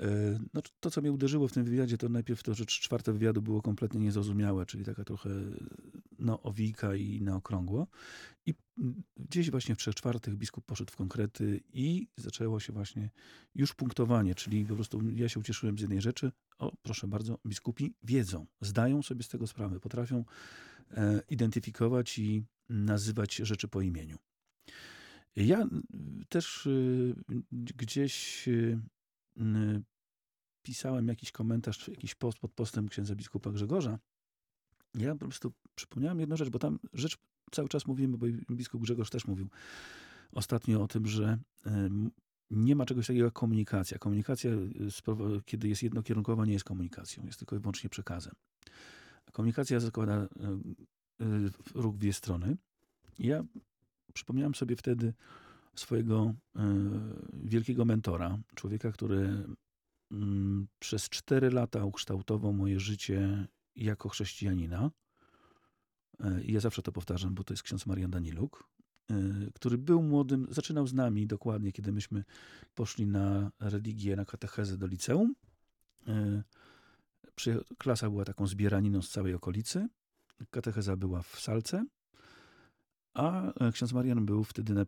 E, 0.00 0.38
No, 0.54 0.62
to, 0.80 0.90
co 0.90 1.00
mnie 1.00 1.12
uderzyło 1.12 1.48
w 1.48 1.52
tym 1.52 1.64
wywiadzie, 1.64 1.98
to 1.98 2.08
najpierw 2.08 2.42
to, 2.42 2.54
że 2.54 2.66
czwarte 2.66 3.12
wywiadu 3.12 3.42
było 3.42 3.62
kompletnie 3.62 4.00
niezrozumiałe, 4.00 4.66
czyli 4.66 4.84
taka 4.84 5.04
trochę 5.04 5.30
no, 6.18 6.42
owijka 6.42 6.94
i 6.94 7.22
na 7.22 7.36
okrągło. 7.36 7.86
I 8.46 8.54
mm, 8.78 9.02
gdzieś 9.16 9.50
właśnie 9.50 9.74
w 9.74 9.78
trzech 9.78 9.94
czwartych 9.94 10.36
biskup 10.36 10.64
poszedł 10.64 10.92
w 10.92 10.96
konkrety 10.96 11.60
i 11.72 12.08
zaczęło 12.16 12.60
się 12.60 12.72
właśnie 12.72 13.10
już 13.54 13.74
punktowanie, 13.74 14.34
czyli 14.34 14.64
po 14.64 14.74
prostu 14.74 15.00
ja 15.10 15.28
się 15.28 15.40
ucieszyłem 15.40 15.78
z 15.78 15.80
jednej 15.80 16.00
rzeczy. 16.00 16.32
O, 16.58 16.72
proszę 16.82 17.08
bardzo, 17.08 17.38
biskupi 17.46 17.94
wiedzą, 18.02 18.46
zdają 18.60 19.02
sobie 19.02 19.22
z 19.22 19.28
tego 19.28 19.46
sprawę, 19.46 19.80
potrafią 19.80 20.24
e, 20.90 21.22
identyfikować 21.28 22.18
i 22.18 22.44
nazywać 22.68 23.36
rzeczy 23.36 23.68
po 23.68 23.80
imieniu. 23.80 24.16
Ja 25.36 25.68
też 26.28 26.66
y, 26.66 27.14
gdzieś 27.52 28.48
y, 28.48 28.80
pisałem 30.62 31.08
jakiś 31.08 31.32
komentarz, 31.32 31.88
jakiś 31.88 32.14
post 32.14 32.38
pod 32.38 32.52
postem 32.52 32.88
księdza 32.88 33.14
biskupa 33.14 33.50
Grzegorza. 33.50 33.98
Ja 34.94 35.14
po 35.14 35.26
prostu 35.26 35.52
przypomniałem 35.74 36.20
jedną 36.20 36.36
rzecz, 36.36 36.48
bo 36.48 36.58
tam 36.58 36.78
rzecz 36.92 37.18
cały 37.50 37.68
czas 37.68 37.86
mówimy, 37.86 38.18
bo 38.18 38.26
biskup 38.50 38.82
Grzegorz 38.82 39.10
też 39.10 39.26
mówił 39.26 39.48
ostatnio 40.32 40.82
o 40.82 40.88
tym, 40.88 41.06
że 41.06 41.38
em, 41.64 42.10
nie 42.50 42.76
ma 42.76 42.86
czegoś 42.86 43.06
takiego 43.06 43.24
jak 43.24 43.34
komunikacja. 43.34 43.98
Komunikacja, 43.98 44.50
y, 44.50 45.42
kiedy 45.44 45.68
jest 45.68 45.82
jednokierunkowa, 45.82 46.46
nie 46.46 46.52
jest 46.52 46.64
komunikacją, 46.64 47.26
jest 47.26 47.38
tylko 47.38 47.56
i 47.56 47.58
wyłącznie 47.58 47.90
przekazem. 47.90 48.34
Komunikacja 49.32 49.80
zakłada 49.80 50.24
y, 50.24 51.24
y, 51.24 51.50
ruch 51.74 51.94
w 51.94 51.98
dwie 51.98 52.12
strony. 52.12 52.56
Ja 53.18 53.44
przypomniałem 54.16 54.54
sobie 54.54 54.76
wtedy 54.76 55.14
swojego 55.74 56.34
y, 56.56 56.60
wielkiego 57.32 57.84
mentora, 57.84 58.38
człowieka, 58.54 58.92
który 58.92 59.44
mm, 60.10 60.66
przez 60.78 61.08
cztery 61.08 61.50
lata 61.50 61.84
ukształtował 61.84 62.52
moje 62.52 62.80
życie 62.80 63.46
jako 63.76 64.08
chrześcijanina. 64.08 64.90
E, 66.20 66.42
I 66.42 66.52
ja 66.52 66.60
zawsze 66.60 66.82
to 66.82 66.92
powtarzam, 66.92 67.34
bo 67.34 67.44
to 67.44 67.52
jest 67.54 67.62
ksiądz 67.62 67.86
Marian 67.86 68.10
Daniluk, 68.10 68.68
e, 69.10 69.14
który 69.54 69.78
był 69.78 70.02
młodym, 70.02 70.46
zaczynał 70.50 70.86
z 70.86 70.94
nami 70.94 71.26
dokładnie, 71.26 71.72
kiedy 71.72 71.92
myśmy 71.92 72.24
poszli 72.74 73.06
na 73.06 73.50
religię, 73.60 74.16
na 74.16 74.24
katechezę 74.24 74.78
do 74.78 74.86
liceum. 74.86 75.34
E, 76.08 76.42
Klasa 77.78 78.10
była 78.10 78.24
taką 78.24 78.46
zbieraniną 78.46 79.02
z 79.02 79.10
całej 79.10 79.34
okolicy. 79.34 79.88
Katecheza 80.50 80.96
była 80.96 81.22
w 81.22 81.40
salce, 81.40 81.84
a 83.16 83.52
e, 83.52 83.72
ksiądz 83.72 83.92
Marian 83.92 84.26
był 84.26 84.44
wtedy 84.44 84.74
na 84.74 84.80
e, 84.80 84.86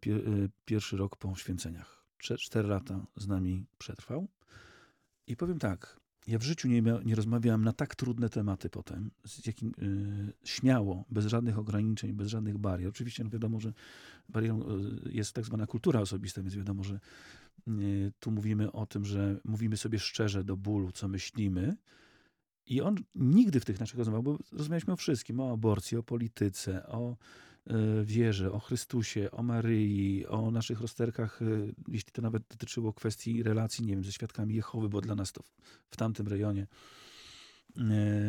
pierwszy 0.64 0.96
rok 0.96 1.16
po 1.16 1.36
święceniach. 1.36 2.04
Cztery 2.18 2.68
lata 2.68 3.06
z 3.16 3.26
nami 3.26 3.66
przetrwał. 3.78 4.28
I 5.26 5.36
powiem 5.36 5.58
tak, 5.58 6.00
ja 6.26 6.38
w 6.38 6.42
życiu 6.42 6.68
nie, 6.68 6.82
nie 6.82 7.56
na 7.58 7.72
tak 7.72 7.94
trudne 7.94 8.28
tematy 8.28 8.70
potem, 8.70 9.10
z 9.24 9.46
jakim 9.46 9.72
y, 9.82 10.32
śmiało, 10.44 11.04
bez 11.10 11.26
żadnych 11.26 11.58
ograniczeń, 11.58 12.12
bez 12.12 12.28
żadnych 12.28 12.58
barier. 12.58 12.88
Oczywiście 12.88 13.24
no 13.24 13.30
wiadomo, 13.30 13.60
że 13.60 13.72
barierą 14.28 14.60
jest 15.10 15.32
tak 15.32 15.44
zwana 15.44 15.66
kultura 15.66 16.00
osobista, 16.00 16.42
więc 16.42 16.56
wiadomo, 16.56 16.84
że 16.84 17.00
tu 18.20 18.30
mówimy 18.30 18.72
o 18.72 18.86
tym, 18.86 19.04
że 19.04 19.40
mówimy 19.44 19.76
sobie 19.76 19.98
szczerze 19.98 20.44
do 20.44 20.56
bólu, 20.56 20.92
co 20.92 21.08
myślimy. 21.08 21.76
I 22.66 22.80
on 22.80 22.96
nigdy 23.14 23.60
w 23.60 23.64
tych 23.64 23.80
naszych 23.80 23.98
rozmowach, 23.98 24.22
bo 24.22 24.38
rozmawialiśmy 24.52 24.92
o 24.92 24.96
wszystkim, 24.96 25.40
o 25.40 25.52
aborcji, 25.52 25.96
o 25.96 26.02
polityce, 26.02 26.86
o 26.86 27.16
wierze, 28.04 28.52
o 28.52 28.58
Chrystusie, 28.58 29.30
o 29.30 29.42
Maryi, 29.42 30.26
o 30.26 30.50
naszych 30.50 30.80
rozterkach, 30.80 31.42
y, 31.42 31.74
jeśli 31.88 32.12
to 32.12 32.22
nawet 32.22 32.42
dotyczyło 32.50 32.92
kwestii 32.92 33.42
relacji, 33.42 33.86
nie 33.86 33.94
wiem, 33.94 34.04
ze 34.04 34.12
świadkami 34.12 34.54
Jehowy, 34.54 34.88
bo 34.88 35.00
dla 35.00 35.14
nas 35.14 35.32
to 35.32 35.42
w, 35.90 35.96
tamtym 35.96 36.28
rejonie 36.28 36.66
y, 37.76 37.80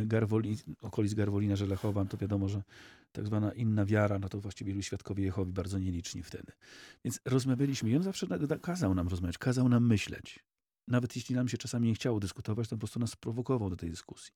Garwoli, 0.05 0.57
okolic 0.81 1.13
Garwolina, 1.13 1.55
Żelechowa, 1.55 2.05
to 2.05 2.17
wiadomo, 2.17 2.49
że 2.49 2.63
tak 3.11 3.25
zwana 3.25 3.51
inna 3.51 3.85
wiara, 3.85 4.19
no 4.19 4.29
to 4.29 4.39
właściwie 4.39 4.71
byli 4.71 4.83
świadkowie 4.83 5.23
Jehowi 5.23 5.53
bardzo 5.53 5.79
nieliczni 5.79 6.23
wtedy. 6.23 6.51
Więc 7.05 7.19
rozmawialiśmy 7.25 7.89
i 7.89 7.95
on 7.95 8.03
zawsze 8.03 8.27
kazał 8.61 8.95
nam 8.95 9.07
rozmawiać, 9.07 9.37
kazał 9.37 9.69
nam 9.69 9.87
myśleć. 9.87 10.39
Nawet 10.87 11.15
jeśli 11.15 11.35
nam 11.35 11.47
się 11.47 11.57
czasami 11.57 11.87
nie 11.87 11.95
chciało 11.95 12.19
dyskutować, 12.19 12.67
to 12.67 12.75
po 12.75 12.79
prostu 12.79 12.99
nas 12.99 13.15
prowokował 13.15 13.69
do 13.69 13.75
tej 13.75 13.89
dyskusji. 13.89 14.33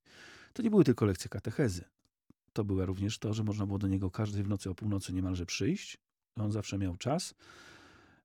To 0.53 0.63
nie 0.63 0.69
były 0.69 0.83
tylko 0.83 1.05
lekcje 1.05 1.29
katechezy. 1.29 1.83
To 2.53 2.63
było 2.63 2.85
również 2.85 3.19
to, 3.19 3.33
że 3.33 3.43
można 3.43 3.65
było 3.65 3.79
do 3.79 3.87
niego 3.87 4.11
każdej 4.11 4.43
w 4.43 4.47
nocy 4.47 4.69
o 4.69 4.75
północy 4.75 5.13
niemalże 5.13 5.45
przyjść. 5.45 5.97
On 6.35 6.51
zawsze 6.51 6.77
miał 6.77 6.97
czas. 6.97 7.33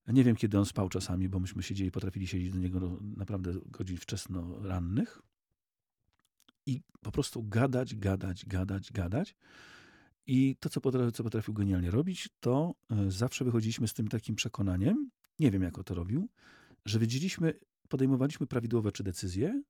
Nie 0.08 0.24
wiem, 0.24 0.36
kiedy 0.36 0.58
on 0.58 0.66
spał 0.66 0.88
czasami, 0.88 1.28
bo 1.28 1.40
myśmy 1.40 1.62
siedzieli, 1.62 1.90
potrafili 1.90 2.26
siedzieć 2.26 2.52
do 2.52 2.58
niego 2.58 2.98
naprawdę 3.16 3.52
godzin 3.66 3.96
wczesno 3.96 4.58
rannych. 4.62 5.22
I 6.66 6.80
po 7.00 7.12
prostu 7.12 7.42
gadać, 7.42 7.96
gadać, 7.96 8.46
gadać, 8.46 8.92
gadać. 8.92 9.36
I 10.26 10.56
to, 10.60 10.68
co 10.68 10.80
potrafił, 10.80 11.10
co 11.10 11.24
potrafił 11.24 11.54
genialnie 11.54 11.90
robić, 11.90 12.28
to 12.40 12.74
e, 12.90 13.10
zawsze 13.10 13.44
wychodziliśmy 13.44 13.88
z 13.88 13.94
tym 13.94 14.08
takim 14.08 14.36
przekonaniem, 14.36 15.10
nie 15.38 15.50
wiem 15.50 15.62
jak 15.62 15.78
on 15.78 15.84
to 15.84 15.94
robił, 15.94 16.28
że 16.84 16.98
wiedzieliśmy, 16.98 17.54
podejmowaliśmy 17.88 18.46
prawidłowe 18.46 18.92
czy 18.92 19.02
decyzje, 19.02 19.62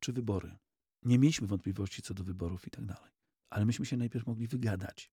czy 0.00 0.12
wybory. 0.12 0.58
Nie 1.02 1.18
mieliśmy 1.18 1.46
wątpliwości 1.46 2.02
co 2.02 2.14
do 2.14 2.24
wyborów 2.24 2.66
i 2.66 2.70
tak 2.70 2.86
dalej. 2.86 3.12
Ale 3.52 3.64
myśmy 3.64 3.86
się 3.86 3.96
najpierw 3.96 4.26
mogli 4.26 4.48
wygadać. 4.48 5.10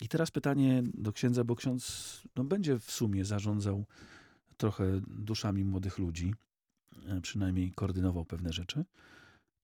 I 0.00 0.08
teraz 0.08 0.30
pytanie 0.30 0.82
do 0.94 1.12
księdza, 1.12 1.44
bo 1.44 1.56
ksiądz 1.56 2.22
no, 2.36 2.44
będzie 2.44 2.78
w 2.78 2.90
sumie 2.90 3.24
zarządzał 3.24 3.86
trochę 4.56 5.00
duszami 5.06 5.64
młodych 5.64 5.98
ludzi, 5.98 6.34
e, 7.06 7.20
przynajmniej 7.20 7.72
koordynował 7.72 8.24
pewne 8.24 8.52
rzeczy. 8.52 8.84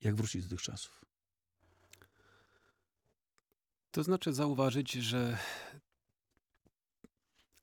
Jak 0.01 0.15
wrócić 0.15 0.43
do 0.43 0.49
tych 0.49 0.63
czasów? 0.63 1.05
To 3.91 4.03
znaczy 4.03 4.33
zauważyć, 4.33 4.93
że 4.93 5.39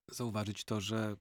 zauważyć 0.08 0.66
to, 0.66 0.82
że 0.82 1.16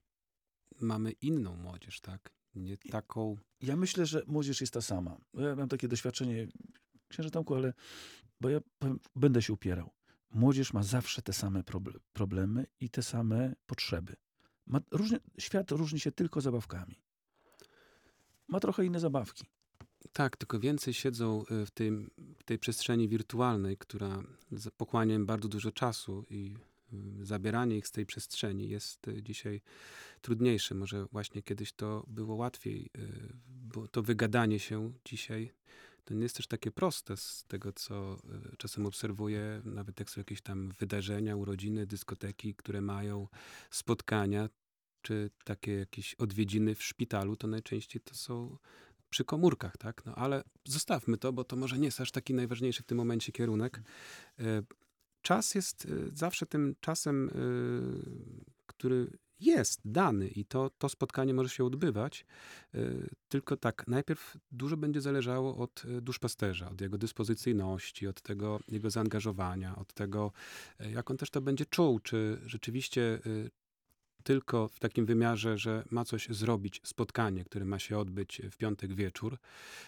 mamy 0.81 1.11
inną 1.11 1.55
młodzież, 1.55 2.01
tak? 2.01 2.33
Nie 2.55 2.77
taką. 2.77 3.37
Ja 3.61 3.75
myślę, 3.75 4.05
że 4.05 4.23
młodzież 4.27 4.61
jest 4.61 4.73
ta 4.73 4.81
sama. 4.81 5.17
Ja 5.33 5.55
mam 5.55 5.69
takie 5.69 5.87
doświadczenie, 5.87 6.47
księże 7.07 7.31
Tomku, 7.31 7.55
ale 7.55 7.73
bo 8.41 8.49
ja 8.49 8.59
będę 9.15 9.41
się 9.41 9.53
upierał. 9.53 9.89
Młodzież 10.31 10.73
ma 10.73 10.83
zawsze 10.83 11.21
te 11.21 11.33
same 11.33 11.63
proble- 11.63 11.99
problemy 12.13 12.65
i 12.79 12.89
te 12.89 13.03
same 13.03 13.55
potrzeby. 13.65 14.15
Ma 14.65 14.81
różnie, 14.91 15.19
świat 15.39 15.71
różni 15.71 15.99
się 15.99 16.11
tylko 16.11 16.41
zabawkami. 16.41 17.01
Ma 18.47 18.59
trochę 18.59 18.85
inne 18.85 18.99
zabawki. 18.99 19.45
Tak, 20.13 20.37
tylko 20.37 20.59
więcej 20.59 20.93
siedzą 20.93 21.43
y, 21.51 21.65
w, 21.65 21.69
w 22.37 22.43
tej 22.43 22.59
przestrzeni 22.59 23.09
wirtualnej, 23.09 23.77
która 23.77 24.23
pochłania 24.77 25.15
im 25.15 25.25
bardzo 25.25 25.47
dużo 25.47 25.71
czasu 25.71 26.25
i 26.29 26.55
y, 27.21 27.25
zabieranie 27.25 27.77
ich 27.77 27.87
z 27.87 27.91
tej 27.91 28.05
przestrzeni 28.05 28.69
jest 28.69 29.07
y, 29.07 29.23
dzisiaj 29.23 29.61
trudniejsze. 30.21 30.75
Może 30.75 31.05
właśnie 31.05 31.43
kiedyś 31.43 31.73
to 31.73 32.05
było 32.07 32.35
łatwiej, 32.35 32.89
bo 33.47 33.87
to 33.87 34.03
wygadanie 34.03 34.59
się 34.59 34.93
dzisiaj 35.05 35.51
to 36.09 36.15
nie 36.15 36.23
jest 36.23 36.35
też 36.35 36.47
takie 36.47 36.71
proste 36.71 37.17
z 37.17 37.43
tego, 37.47 37.73
co 37.73 38.17
y, 38.53 38.57
czasem 38.57 38.85
obserwuję, 38.85 39.61
nawet 39.65 39.99
jak 39.99 40.09
są 40.09 40.21
jakieś 40.21 40.41
tam 40.41 40.71
wydarzenia, 40.79 41.35
urodziny, 41.35 41.85
dyskoteki, 41.85 42.55
które 42.55 42.81
mają 42.81 43.27
spotkania, 43.71 44.49
czy 45.01 45.29
takie 45.43 45.71
jakieś 45.71 46.15
odwiedziny 46.15 46.75
w 46.75 46.83
szpitalu, 46.83 47.35
to 47.35 47.47
najczęściej 47.47 48.01
to 48.01 48.15
są 48.15 48.57
przy 49.09 49.25
komórkach, 49.25 49.77
tak? 49.77 50.05
No 50.05 50.15
ale 50.15 50.43
zostawmy 50.65 51.17
to, 51.17 51.33
bo 51.33 51.43
to 51.43 51.55
może 51.55 51.77
nie 51.77 51.85
jest 51.85 52.01
aż 52.01 52.11
taki 52.11 52.33
najważniejszy 52.33 52.83
w 52.83 52.85
tym 52.85 52.97
momencie 52.97 53.31
kierunek. 53.31 53.81
E, 54.39 54.63
Czas 55.21 55.55
jest 55.55 55.85
e, 55.85 55.89
zawsze 56.13 56.45
tym 56.45 56.75
czasem, 56.79 57.29
e, 57.29 57.31
który 58.65 59.07
jest 59.39 59.81
dany 59.85 60.27
i 60.27 60.45
to, 60.45 60.69
to 60.69 60.89
spotkanie 60.89 61.33
może 61.33 61.49
się 61.49 61.65
odbywać. 61.65 62.25
E, 62.73 62.79
Tylko 63.29 63.57
tak, 63.57 63.87
najpierw 63.87 64.37
dużo 64.51 64.77
będzie 64.77 65.01
zależało 65.01 65.57
od 65.57 65.83
e, 65.85 66.01
duszpasterza, 66.01 66.69
od 66.69 66.81
jego 66.81 66.97
dyspozycyjności, 66.97 68.07
od 68.07 68.21
tego 68.21 68.59
jego 68.67 68.89
zaangażowania, 68.89 69.75
od 69.75 69.93
tego, 69.93 70.31
e, 70.79 70.91
jak 70.91 71.11
on 71.11 71.17
też 71.17 71.29
to 71.29 71.41
będzie 71.41 71.65
czuł, 71.65 71.99
czy 71.99 72.41
rzeczywiście 72.45 73.19
tylko 74.23 74.67
w 74.67 74.79
takim 74.79 75.05
wymiarze, 75.05 75.57
że 75.57 75.83
ma 75.91 76.05
coś 76.05 76.27
zrobić, 76.29 76.81
spotkanie, 76.83 77.45
które 77.45 77.65
ma 77.65 77.79
się 77.79 77.97
odbyć 77.97 78.41
w 78.51 78.57
piątek 78.57 78.93
wieczór, 78.93 79.37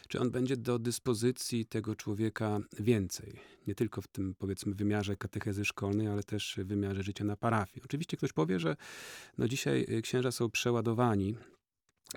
czy 0.08 0.20
on 0.20 0.32
będzie 0.32 0.58
do 0.58 0.80
dyspozycji 0.80 1.66
tego 1.66 1.96
człowieka 1.96 2.60
więcej. 2.80 3.40
Nie 3.68 3.76
tylko 3.76 4.02
w 4.02 4.08
tym, 4.08 4.36
powiedzmy, 4.36 4.76
wymiarze 4.76 5.16
katechezy 5.16 5.66
szkolnej, 5.66 6.08
ale 6.08 6.24
też 6.24 6.56
w 6.58 6.68
wymiarze 6.68 7.04
życia 7.04 7.24
na 7.24 7.36
parafii. 7.36 7.84
Oczywiście 7.86 8.18
ktoś 8.18 8.34
powie, 8.34 8.60
że 8.60 8.76
no 9.38 9.48
dzisiaj 9.48 9.86
y, 9.90 10.02
księża 10.02 10.32
są 10.32 10.50
przeładowani 10.50 11.36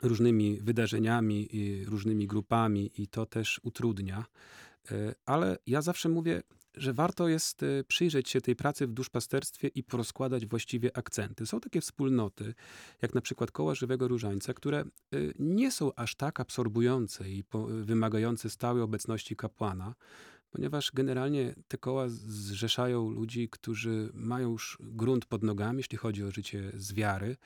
różnymi 0.03 0.61
wydarzeniami, 0.61 1.48
różnymi 1.87 2.27
grupami 2.27 2.90
i 2.96 3.09
to 3.09 3.27
też 3.27 3.61
utrudnia. 3.62 4.24
Y, 4.90 5.14
Ale 5.27 5.59
ja 5.66 5.83
zawsze 5.83 6.09
mówię, 6.09 6.42
że 6.77 6.93
warto 6.93 7.29
jest 7.29 7.63
y, 7.63 7.85
przyjrzeć 7.89 8.29
się 8.29 8.41
tej 8.41 8.57
pracy 8.57 8.87
w 8.87 8.93
duszpasterstwie 8.93 9.69
i 9.69 9.83
porozkładać 9.83 10.47
właściwie 10.47 10.97
akcenty. 10.97 11.47
Są 11.47 11.61
takie 11.61 11.81
wspólnoty, 11.81 12.55
jak 13.03 13.15
na 13.15 13.21
przykład 13.21 13.51
Koła 13.51 13.75
Żywego 13.75 14.09
Różańca, 14.09 14.55
które 14.55 14.85
y, 15.15 15.35
nie 15.39 15.73
są 15.73 15.95
aż 15.95 16.15
tak 16.15 16.41
absorbujące 16.41 17.31
i 17.31 17.45
po- 17.45 17.67
wymagające 17.67 18.51
stałej 18.51 18.83
obecności 18.83 19.37
kapłana, 19.37 19.95
ponieważ 20.51 20.93
generalnie 20.93 21.55
te 21.69 21.79
koła 21.79 22.09
zrzeszają 22.09 23.11
ludzi, 23.11 23.49
którzy 23.49 24.11
mają 24.15 24.51
już 24.51 24.79
grunt 24.81 25.27
pod 25.27 25.43
nogami, 25.43 25.77
jeśli 25.77 25.99
chodzi 25.99 26.25
o 26.25 26.31
życie 26.31 26.73
z 26.75 26.93
wiary. 26.93 27.37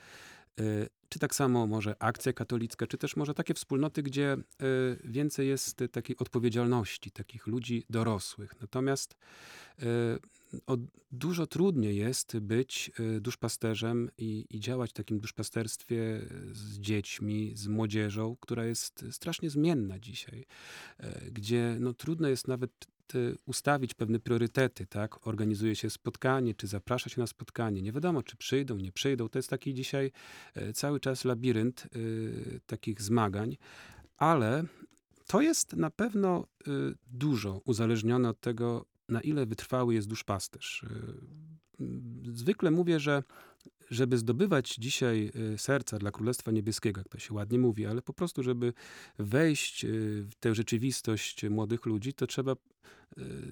Y, 0.59 0.89
Czy 1.09 1.19
tak 1.19 1.35
samo 1.35 1.67
może 1.67 1.95
akcja 2.03 2.33
katolicka, 2.33 2.87
czy 2.87 2.97
też 2.97 3.15
może 3.15 3.33
takie 3.33 3.53
wspólnoty, 3.53 4.03
gdzie 4.03 4.33
y, 4.33 4.99
więcej 5.03 5.47
jest 5.47 5.83
takiej 5.91 6.17
odpowiedzialności, 6.17 7.11
takich 7.11 7.47
ludzi 7.47 7.85
dorosłych. 7.89 8.53
Natomiast 8.61 9.15
y, 9.79 9.85
dużo 11.11 11.47
trudniej 11.47 11.95
jest 11.97 12.39
być 12.39 12.91
duszpasterzem 13.21 14.09
i, 14.17 14.45
i 14.49 14.59
działać 14.59 14.89
w 14.89 14.93
takim 14.93 15.19
duszpasterstwie 15.19 16.21
z 16.51 16.79
dziećmi, 16.79 17.51
z 17.55 17.67
młodzieżą, 17.67 18.35
która 18.39 18.65
jest 18.65 19.05
strasznie 19.11 19.49
zmienna 19.49 19.99
dzisiaj, 19.99 20.45
gdzie 21.31 21.77
no, 21.79 21.93
trudno 21.93 22.27
jest 22.27 22.47
nawet 22.47 22.71
ustawić 23.45 23.93
pewne 23.93 24.19
priorytety, 24.19 24.85
tak? 24.87 25.27
Organizuje 25.27 25.75
się 25.75 25.89
spotkanie, 25.89 26.55
czy 26.55 26.67
zaprasza 26.67 27.09
się 27.09 27.21
na 27.21 27.27
spotkanie. 27.27 27.81
Nie 27.81 27.91
wiadomo, 27.91 28.23
czy 28.23 28.37
przyjdą, 28.37 28.77
nie 28.77 28.91
przyjdą. 28.91 29.29
To 29.29 29.39
jest 29.39 29.49
taki 29.49 29.73
dzisiaj 29.73 30.11
e, 30.55 30.73
cały 30.73 30.99
czas 30.99 31.25
labirynt 31.25 31.87
y, 31.95 32.59
takich 32.65 33.01
zmagań, 33.01 33.57
ale 34.17 34.63
to 35.27 35.41
jest 35.41 35.73
na 35.73 35.89
pewno 35.89 36.47
y, 36.67 36.71
dużo 37.07 37.61
uzależnione 37.65 38.29
od 38.29 38.39
tego, 38.39 38.85
na 39.09 39.21
ile 39.21 39.45
wytrwały 39.45 39.93
jest 39.93 40.07
duszpasterz. 40.07 40.83
Y, 40.83 41.49
Zwykle 42.23 42.71
mówię, 42.71 42.99
że 42.99 43.23
żeby 43.89 44.17
zdobywać 44.17 44.75
dzisiaj 44.75 45.31
y, 45.53 45.57
serca 45.57 45.97
dla 45.97 46.11
Królestwa 46.11 46.51
Niebieskiego, 46.51 47.01
jak 47.01 47.09
to 47.09 47.19
się 47.19 47.33
ładnie 47.33 47.59
mówi, 47.59 47.85
ale 47.85 48.01
po 48.01 48.13
prostu, 48.13 48.43
żeby 48.43 48.73
wejść 49.19 49.85
y, 49.85 50.23
w 50.31 50.35
tę 50.39 50.55
rzeczywistość 50.55 51.43
młodych 51.49 51.85
ludzi, 51.85 52.13
to 52.13 52.27
trzeba 52.27 52.51
y, 52.53 52.57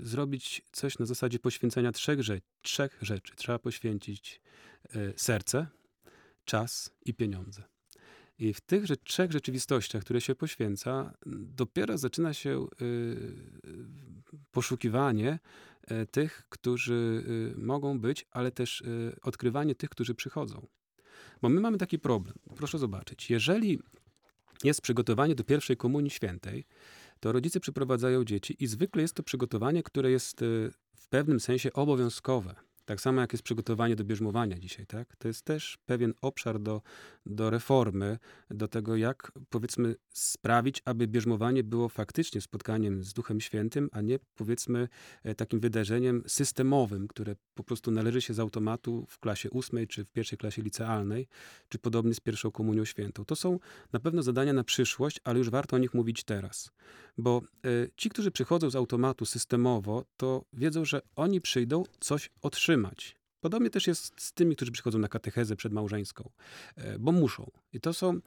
zrobić 0.02 0.62
coś 0.72 1.00
na 1.00 1.06
zasadzie 1.06 1.40
poświęcenia 1.40 1.92
trzech, 1.92 2.20
rze- 2.20 2.42
trzech 2.62 2.98
rzeczy. 3.02 3.34
Trzeba 3.36 3.60
poświęcić 3.60 4.42
serce, 5.16 5.68
czas 6.46 6.96
i 7.06 7.14
pieniądze. 7.14 7.77
I 8.40 8.54
w 8.54 8.62
tych 8.62 8.84
rze- 8.84 8.98
trzech 9.04 9.32
rzeczywistościach, 9.32 10.02
które 10.04 10.22
się 10.22 10.36
poświęca, 10.36 11.14
dopiero 11.26 11.98
zaczyna 11.98 12.34
się 12.34 12.68
y, 12.82 13.34
poszukiwanie 14.52 15.40
e, 15.88 16.06
tych, 16.06 16.46
którzy 16.50 17.24
y, 17.56 17.60
mogą 17.60 18.00
być, 18.00 18.26
ale 18.32 18.52
też 18.52 18.82
y, 18.82 19.16
odkrywanie 19.22 19.76
tych, 19.76 19.90
którzy 19.90 20.16
przychodzą. 20.16 20.68
Bo 21.42 21.50
my 21.50 21.62
mamy 21.62 21.78
taki 21.78 22.00
problem. 22.00 22.36
Proszę 22.56 22.78
zobaczyć, 22.78 23.30
jeżeli 23.30 23.80
jest 24.64 24.82
przygotowanie 24.82 25.36
do 25.36 25.44
pierwszej 25.44 25.78
komunii 25.78 26.12
świętej, 26.12 26.66
to 27.20 27.32
rodzice 27.32 27.60
przyprowadzają 27.60 28.24
dzieci 28.24 28.56
i 28.60 28.68
zwykle 28.68 29.02
jest 29.02 29.14
to 29.14 29.24
przygotowanie, 29.24 29.84
które 29.84 30.12
jest 30.12 30.42
y, 30.42 30.72
w 30.96 31.08
pewnym 31.08 31.40
sensie 31.40 31.74
obowiązkowe. 31.74 32.56
Tak 32.88 33.02
samo 33.02 33.22
jak 33.22 33.34
jest 33.34 33.44
przygotowanie 33.44 33.96
do 33.96 34.04
bierzmowania 34.04 34.60
dzisiaj, 34.60 34.86
tak? 34.86 35.16
To 35.16 35.28
jest 35.28 35.46
też 35.46 35.78
pewien 35.86 36.14
obszar 36.22 36.60
do, 36.60 36.82
do 37.26 37.50
reformy, 37.50 38.18
do 38.52 38.68
tego, 38.68 38.96
jak 38.96 39.32
powiedzmy 39.50 39.96
sprawić, 40.14 40.82
aby 40.86 41.08
bierzmowanie 41.08 41.64
było 41.64 41.90
faktycznie 41.90 42.42
spotkaniem 42.42 43.04
z 43.04 43.14
Duchem 43.14 43.42
Świętym, 43.42 43.90
a 43.92 44.02
nie 44.02 44.20
powiedzmy 44.36 44.88
e, 45.24 45.36
takim 45.36 45.60
wydarzeniem 45.60 46.24
systemowym, 46.28 47.08
które 47.08 47.36
po 47.56 47.64
prostu 47.64 47.92
należy 47.92 48.22
się 48.22 48.34
z 48.34 48.40
automatu 48.40 49.06
w 49.10 49.20
klasie 49.20 49.50
ósmej 49.50 49.88
czy 49.88 50.06
w 50.06 50.12
pierwszej 50.12 50.38
klasie 50.38 50.62
licealnej, 50.62 51.28
czy 51.70 51.80
podobnie 51.80 52.14
z 52.14 52.20
pierwszą 52.20 52.52
komunią 52.52 52.86
świętą. 52.86 53.26
To 53.26 53.36
są 53.36 53.60
na 53.94 54.00
pewno 54.00 54.24
zadania 54.24 54.54
na 54.54 54.64
przyszłość, 54.64 55.20
ale 55.24 55.40
już 55.40 55.50
warto 55.50 55.76
o 55.76 55.80
nich 55.80 55.94
mówić 55.94 56.24
teraz. 56.24 56.72
Bo 57.18 57.42
e, 57.66 57.70
ci, 57.96 58.10
którzy 58.10 58.32
przychodzą 58.32 58.70
z 58.70 58.76
automatu 58.76 59.26
systemowo, 59.26 60.06
to 60.18 60.46
wiedzą, 60.54 60.86
że 60.86 61.02
oni 61.16 61.42
przyjdą 61.42 61.84
coś 62.00 62.30
otrzymać. 62.86 63.16
Podobnie 63.40 63.70
też 63.70 63.88
jest 63.88 64.22
z 64.22 64.34
tymi, 64.34 64.56
którzy 64.56 64.72
przychodzą 64.72 65.00
na 65.00 65.08
katechezę 65.08 65.56
przedmałżeńską, 65.56 66.30
e, 66.76 67.00
bo 67.00 67.12
muszą. 67.12 67.52
I 67.74 67.80
to 67.80 67.94
są. 67.94 68.20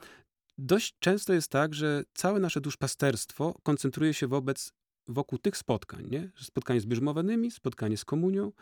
Dość 0.58 0.96
często 0.98 1.32
jest 1.32 1.50
tak, 1.50 1.74
że 1.74 2.04
całe 2.14 2.40
nasze 2.40 2.60
duszpasterstwo 2.60 3.54
koncentruje 3.62 4.14
się 4.14 4.28
wobec 4.28 4.72
wokół 5.08 5.38
tych 5.38 5.56
spotkań, 5.56 6.06
nie? 6.10 6.30
Spotkanie 6.40 6.80
z 6.80 6.86
bierzmowanymi, 6.86 7.50
spotkanie 7.50 7.96
z 7.96 8.04
komunią, 8.04 8.52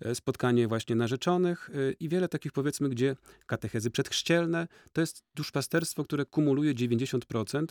e, 0.00 0.14
spotkanie 0.14 0.68
właśnie 0.68 0.96
narzeczonych 0.96 1.70
e, 1.70 1.92
i 1.92 2.08
wiele 2.08 2.28
takich 2.28 2.52
powiedzmy, 2.52 2.88
gdzie 2.88 3.16
katechezy 3.46 3.90
przedchrzcielne, 3.90 4.68
to 4.92 5.00
jest 5.00 5.22
duszpasterstwo, 5.34 6.04
które 6.04 6.24
kumuluje 6.26 6.74
90%. 6.74 7.66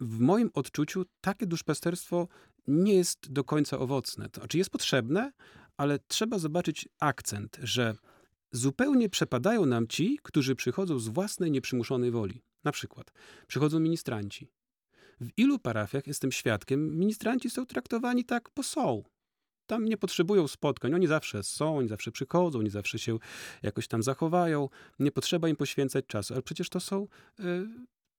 W 0.00 0.18
moim 0.18 0.50
odczuciu 0.54 1.04
takie 1.20 1.46
duszpasterstwo 1.46 2.28
nie 2.66 2.94
jest 2.94 3.32
do 3.32 3.44
końca 3.44 3.78
owocne. 3.78 4.28
To 4.28 4.40
znaczy 4.40 4.58
jest 4.58 4.70
potrzebne, 4.70 5.32
ale 5.76 5.98
trzeba 5.98 6.38
zobaczyć 6.38 6.88
akcent, 7.00 7.58
że 7.62 7.94
zupełnie 8.52 9.08
przepadają 9.08 9.66
nam 9.66 9.86
ci, 9.86 10.18
którzy 10.22 10.54
przychodzą 10.54 10.98
z 10.98 11.08
własnej 11.08 11.50
nieprzymuszonej 11.50 12.10
woli. 12.10 12.42
Na 12.64 12.72
przykład 12.72 13.12
przychodzą 13.46 13.80
ministranci. 13.80 14.48
W 15.20 15.28
ilu 15.36 15.58
parafiach 15.58 16.06
jestem 16.06 16.32
świadkiem, 16.32 16.98
ministranci 16.98 17.50
są 17.50 17.66
traktowani 17.66 18.24
tak, 18.24 18.50
bo 18.56 18.62
są. 18.62 19.02
Tam 19.66 19.84
nie 19.84 19.96
potrzebują 19.96 20.48
spotkań. 20.48 20.94
Oni 20.94 21.06
zawsze 21.06 21.42
są, 21.42 21.78
oni 21.78 21.88
zawsze 21.88 22.12
przychodzą, 22.12 22.58
oni 22.58 22.70
zawsze 22.70 22.98
się 22.98 23.18
jakoś 23.62 23.88
tam 23.88 24.02
zachowają. 24.02 24.68
Nie 24.98 25.12
potrzeba 25.12 25.48
im 25.48 25.56
poświęcać 25.56 26.06
czasu. 26.06 26.34
Ale 26.34 26.42
przecież 26.42 26.68
to 26.68 26.80
są 26.80 27.06
y, 27.40 27.68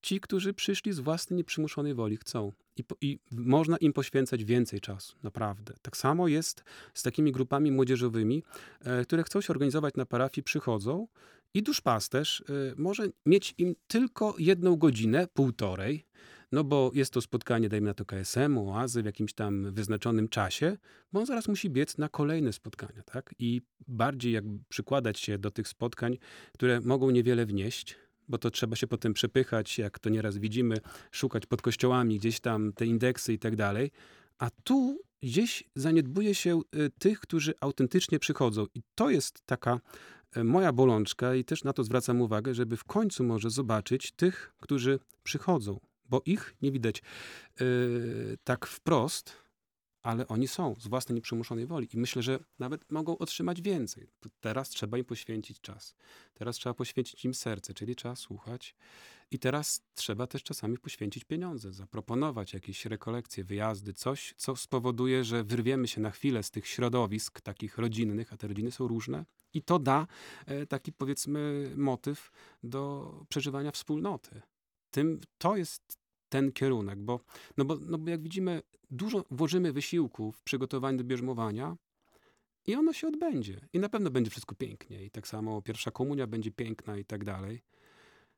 ci, 0.02 0.20
którzy 0.20 0.54
przyszli 0.54 0.94
z 0.94 1.00
własnej 1.00 1.38
nieprzymuszonej 1.38 1.94
woli, 1.94 2.18
chcą. 2.18 2.52
I, 2.76 2.84
po, 2.84 2.96
I 3.02 3.20
można 3.32 3.78
im 3.78 3.94
poświęcać 3.94 4.44
więcej 4.44 4.82
czasu, 4.82 5.16
naprawdę. 5.24 5.74
Tak 5.82 5.98
samo 5.98 6.28
jest 6.28 6.64
z 6.94 7.04
takimi 7.04 7.32
grupami 7.32 7.72
młodzieżowymi, 7.72 8.44
e, 8.82 9.04
które 9.04 9.24
chcą 9.24 9.42
się 9.42 9.54
organizować 9.54 9.96
na 9.96 10.06
parafii, 10.06 10.44
przychodzą 10.44 11.08
i 11.54 11.64
duszpasterz 11.64 12.42
e, 12.42 12.44
może 12.78 13.08
mieć 13.26 13.56
im 13.58 13.76
tylko 13.88 14.36
jedną 14.38 14.76
godzinę, 14.76 15.28
półtorej, 15.34 16.06
no 16.52 16.64
bo 16.64 16.92
jest 16.94 17.14
to 17.14 17.22
spotkanie, 17.22 17.70
dajmy 17.70 17.88
na 17.88 17.94
to 17.94 18.06
KSM-u, 18.06 18.70
oazy 18.70 19.02
w 19.02 19.06
jakimś 19.06 19.34
tam 19.34 19.74
wyznaczonym 19.74 20.30
czasie, 20.30 20.78
bo 21.14 21.20
on 21.20 21.26
zaraz 21.26 21.48
musi 21.48 21.70
biec 21.70 21.98
na 21.98 22.10
kolejne 22.10 22.54
spotkania, 22.54 23.04
tak? 23.04 23.36
I 23.40 23.62
bardziej 23.88 24.34
jak 24.34 24.44
przykładać 24.70 25.20
się 25.20 25.38
do 25.38 25.52
tych 25.52 25.68
spotkań, 25.68 26.18
które 26.54 26.82
mogą 26.82 27.10
niewiele 27.10 27.46
wnieść, 27.46 27.96
bo 28.28 28.38
to 28.38 28.52
trzeba 28.52 28.76
się 28.76 28.88
potem 28.88 29.14
przepychać, 29.14 29.78
jak 29.78 30.00
to 30.00 30.10
nieraz 30.10 30.38
widzimy, 30.38 30.78
szukać 31.12 31.46
pod 31.46 31.62
kościołami 31.62 32.20
gdzieś 32.20 32.40
tam 32.40 32.74
te 32.74 32.86
indeksy 32.86 33.34
i 33.34 33.40
tak 33.40 33.56
dalej. 33.56 33.92
A 34.38 34.50
tu 34.64 35.02
gdzieś 35.22 35.64
zaniedbuje 35.76 36.36
się 36.36 36.62
y, 36.76 36.92
tych, 37.00 37.20
którzy 37.20 37.54
autentycznie 37.62 38.20
przychodzą. 38.20 38.66
I 38.76 38.82
to 38.96 39.10
jest 39.10 39.42
taka 39.46 39.80
e, 40.36 40.44
moja 40.44 40.74
bolączka 40.74 41.36
i 41.36 41.44
też 41.44 41.64
na 41.64 41.74
to 41.74 41.84
zwracam 41.84 42.22
uwagę, 42.22 42.54
żeby 42.54 42.78
w 42.78 42.84
końcu 42.84 43.24
może 43.24 43.50
zobaczyć 43.50 44.12
tych, 44.12 44.54
którzy 44.60 45.00
przychodzą, 45.24 45.80
bo 46.10 46.22
ich 46.26 46.56
nie 46.62 46.72
widać 46.72 47.02
yy, 47.60 48.38
tak 48.44 48.66
wprost, 48.66 49.47
ale 50.08 50.28
oni 50.28 50.48
są 50.48 50.76
z 50.80 50.88
własnej 50.88 51.16
nieprzymuszonej 51.16 51.68
woli 51.68 51.88
i 51.94 51.98
myślę, 51.98 52.22
że 52.22 52.40
nawet 52.60 52.92
mogą 52.92 53.18
otrzymać 53.18 53.62
więcej. 53.62 54.08
Teraz 54.40 54.70
trzeba 54.70 54.98
im 54.98 55.06
poświęcić 55.06 55.62
czas. 55.62 55.96
Teraz 56.34 56.56
trzeba 56.56 56.74
poświęcić 56.74 57.26
im 57.26 57.34
serce, 57.34 57.74
czyli 57.74 57.96
trzeba 57.96 58.16
słuchać. 58.16 58.76
I 59.32 59.40
teraz 59.40 59.82
trzeba 59.94 60.28
też 60.28 60.44
czasami 60.44 60.78
poświęcić 60.78 61.24
pieniądze, 61.24 61.74
zaproponować 61.74 62.54
jakieś 62.54 62.86
rekolekcje, 62.86 63.44
wyjazdy, 63.44 63.94
coś, 63.94 64.34
co 64.38 64.56
spowoduje, 64.56 65.24
że 65.24 65.44
wyrwiemy 65.44 65.88
się 65.88 66.02
na 66.02 66.12
chwilę 66.12 66.44
z 66.44 66.52
tych 66.52 66.68
środowisk 66.68 67.42
takich 67.42 67.78
rodzinnych, 67.78 68.34
a 68.34 68.38
te 68.38 68.48
rodziny 68.48 68.72
są 68.72 68.88
różne. 68.88 69.26
I 69.54 69.62
to 69.62 69.80
da 69.80 70.08
e, 70.46 70.66
taki, 70.66 70.94
powiedzmy, 70.94 71.72
motyw 71.78 72.32
do 72.64 73.12
przeżywania 73.30 73.72
wspólnoty. 73.72 74.42
Tym, 74.92 75.20
to 75.38 75.58
jest 75.58 76.07
kierunek, 76.54 77.00
bo, 77.00 77.20
no 77.58 77.66
bo, 77.66 77.78
no 77.82 77.98
bo 77.98 78.10
jak 78.10 78.22
widzimy, 78.22 78.62
dużo 78.92 79.26
włożymy 79.32 79.74
wysiłku 79.74 80.32
w 80.32 80.42
przygotowanie 80.42 80.98
do 80.98 81.04
bierzmowania 81.04 81.78
I 82.68 82.76
ono 82.76 82.94
się 82.94 83.08
odbędzie. 83.08 83.68
I 83.74 83.80
na 83.80 83.90
pewno 83.90 84.10
będzie 84.12 84.32
wszystko 84.32 84.56
pięknie. 84.56 85.06
I 85.06 85.12
tak 85.12 85.28
samo 85.28 85.62
pierwsza 85.62 85.92
komunia 85.92 86.28
będzie 86.28 86.52
piękna 86.52 86.98
i 86.98 87.06
tak 87.06 87.24
dalej. 87.24 87.64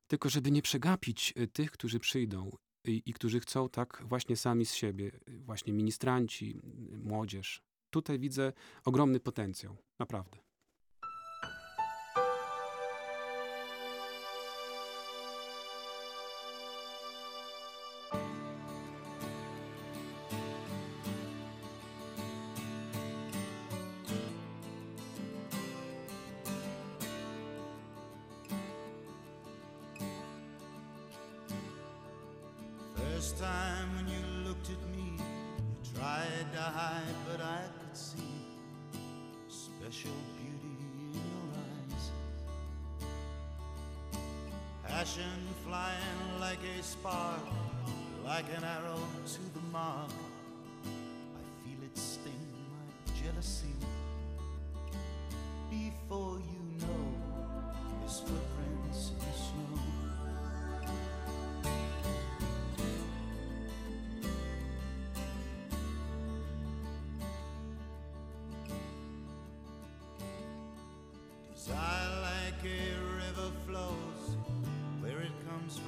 Tylko 0.07 0.29
żeby 0.29 0.51
nie 0.51 0.61
przegapić 0.61 1.33
y, 1.37 1.47
tych, 1.47 1.71
którzy 1.71 1.99
przyjdą 1.99 2.51
i, 2.85 3.01
i 3.05 3.13
którzy 3.13 3.39
chcą 3.39 3.69
tak 3.69 4.03
właśnie 4.05 4.35
sami 4.35 4.65
z 4.65 4.73
siebie, 4.73 5.11
y, 5.29 5.39
właśnie 5.39 5.73
ministranci, 5.73 6.59
młodzież. 7.03 7.61
Tutaj 7.89 8.19
widzę 8.19 8.53
ogromny 8.85 9.19
potencjał. 9.19 9.77
Naprawdę. 9.99 10.48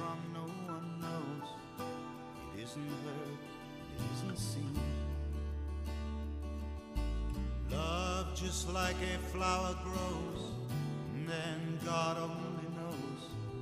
From 0.02 0.18
no 0.34 0.46
one 0.72 0.88
knows. 1.00 1.48
It 2.56 2.64
isn't 2.64 2.92
heard, 3.04 3.38
it 3.94 4.02
isn't 4.14 4.38
seen. 4.38 4.80
Love 7.70 8.34
just 8.34 8.72
like 8.72 8.96
a 9.14 9.18
flower 9.28 9.76
grows, 9.84 10.42
and 11.14 11.28
then 11.28 11.78
God 11.84 12.16
only 12.18 12.68
knows, 12.78 13.20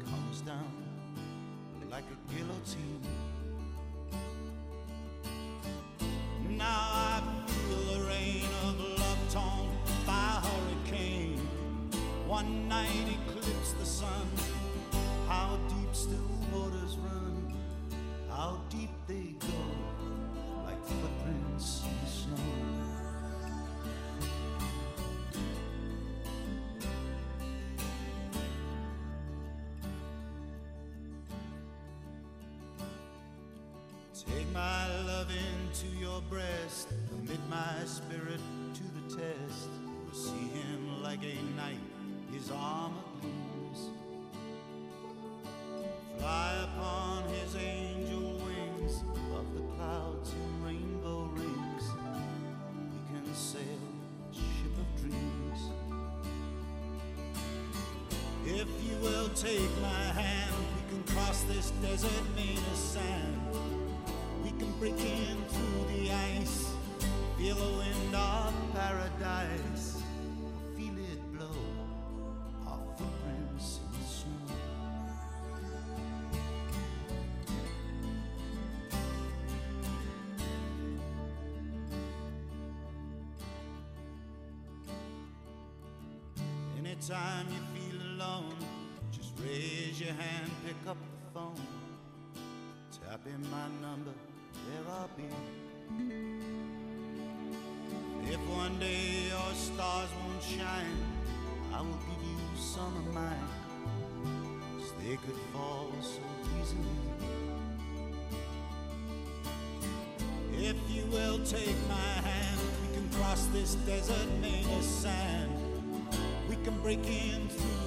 comes 0.08 0.40
down 0.40 0.72
like 1.90 2.04
a 2.16 2.34
guillotine. 2.34 3.02
Now 6.48 6.66
I 6.66 7.22
feel 7.46 7.98
the 7.98 8.06
rain 8.06 8.48
of 8.64 8.80
love 8.98 9.18
torn 9.30 9.68
by 10.06 10.38
a 10.38 10.46
hurricane. 10.46 11.38
One 12.26 12.68
night 12.68 13.19
they 19.10 19.34
go, 19.40 19.48
like 20.64 20.84
footprints 20.84 21.82
in 21.82 21.94
the 22.00 22.10
snow. 22.10 22.36
Take 34.14 34.52
my 34.52 34.86
love 35.06 35.28
into 35.30 35.88
your 35.98 36.20
breast, 36.30 36.88
commit 37.08 37.40
my 37.48 37.84
spirit 37.84 38.40
to 38.74 38.82
the 38.94 39.16
test. 39.16 39.70
You'll 40.04 40.14
see 40.14 40.30
him 40.30 41.02
like 41.02 41.20
a 41.24 41.34
knight, 41.56 41.80
his 42.32 42.50
armor 42.52 43.09
take 59.34 59.70
my 59.80 59.88
hand, 59.88 60.54
we 60.76 60.82
can 60.90 61.02
cross 61.14 61.42
this 61.42 61.70
desert 61.82 62.10
made 62.34 62.58
of 62.58 62.76
sand. 62.76 63.40
We 64.42 64.50
can 64.50 64.72
break 64.78 64.98
in 64.98 65.36
through 65.48 65.84
the 65.94 66.10
ice, 66.10 66.72
feel 67.38 67.54
the 67.54 67.78
wind 67.78 68.14
of 68.14 68.52
paradise, 68.74 70.02
feel 70.76 70.98
it 70.98 71.32
blow, 71.32 71.46
our 72.66 72.80
footprints 72.96 73.78
in 73.84 73.92
the 73.92 74.06
snow. 74.08 74.50
Anytime 86.78 87.46
you 87.48 87.60
feel 87.72 87.79
raise 89.50 90.00
your 90.00 90.12
hand, 90.12 90.50
pick 90.64 90.76
up 90.88 90.96
the 90.96 91.34
phone. 91.34 91.66
Tap 92.92 93.20
in 93.26 93.42
my 93.50 93.66
number, 93.82 94.14
there 94.66 94.86
I'll 94.88 95.10
be. 95.16 95.24
If 98.32 98.40
one 98.48 98.78
day 98.78 99.28
your 99.28 99.54
stars 99.54 100.10
won't 100.22 100.42
shine, 100.42 101.00
I 101.74 101.80
will 101.80 102.00
give 102.08 102.22
you 102.22 102.38
some 102.56 102.96
of 102.96 103.14
mine. 103.14 103.48
'cause 104.78 104.92
they 105.02 105.16
could 105.16 105.40
fall 105.52 105.90
so 106.00 106.22
easily. 106.56 106.98
If 110.70 110.76
you 110.94 111.04
will 111.06 111.38
take 111.44 111.78
my 111.88 112.12
hand, 112.28 112.60
we 112.82 112.88
can 112.96 113.08
cross 113.16 113.46
this 113.46 113.74
desert 113.86 114.28
made 114.40 114.66
of 114.78 114.84
sand. 114.84 115.52
We 116.48 116.56
can 116.64 116.76
break 116.82 117.04
in 117.06 117.48
through 117.48 117.79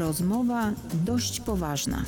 Rozmowa 0.00 0.74
dość 1.04 1.40
poważna. 1.40 2.04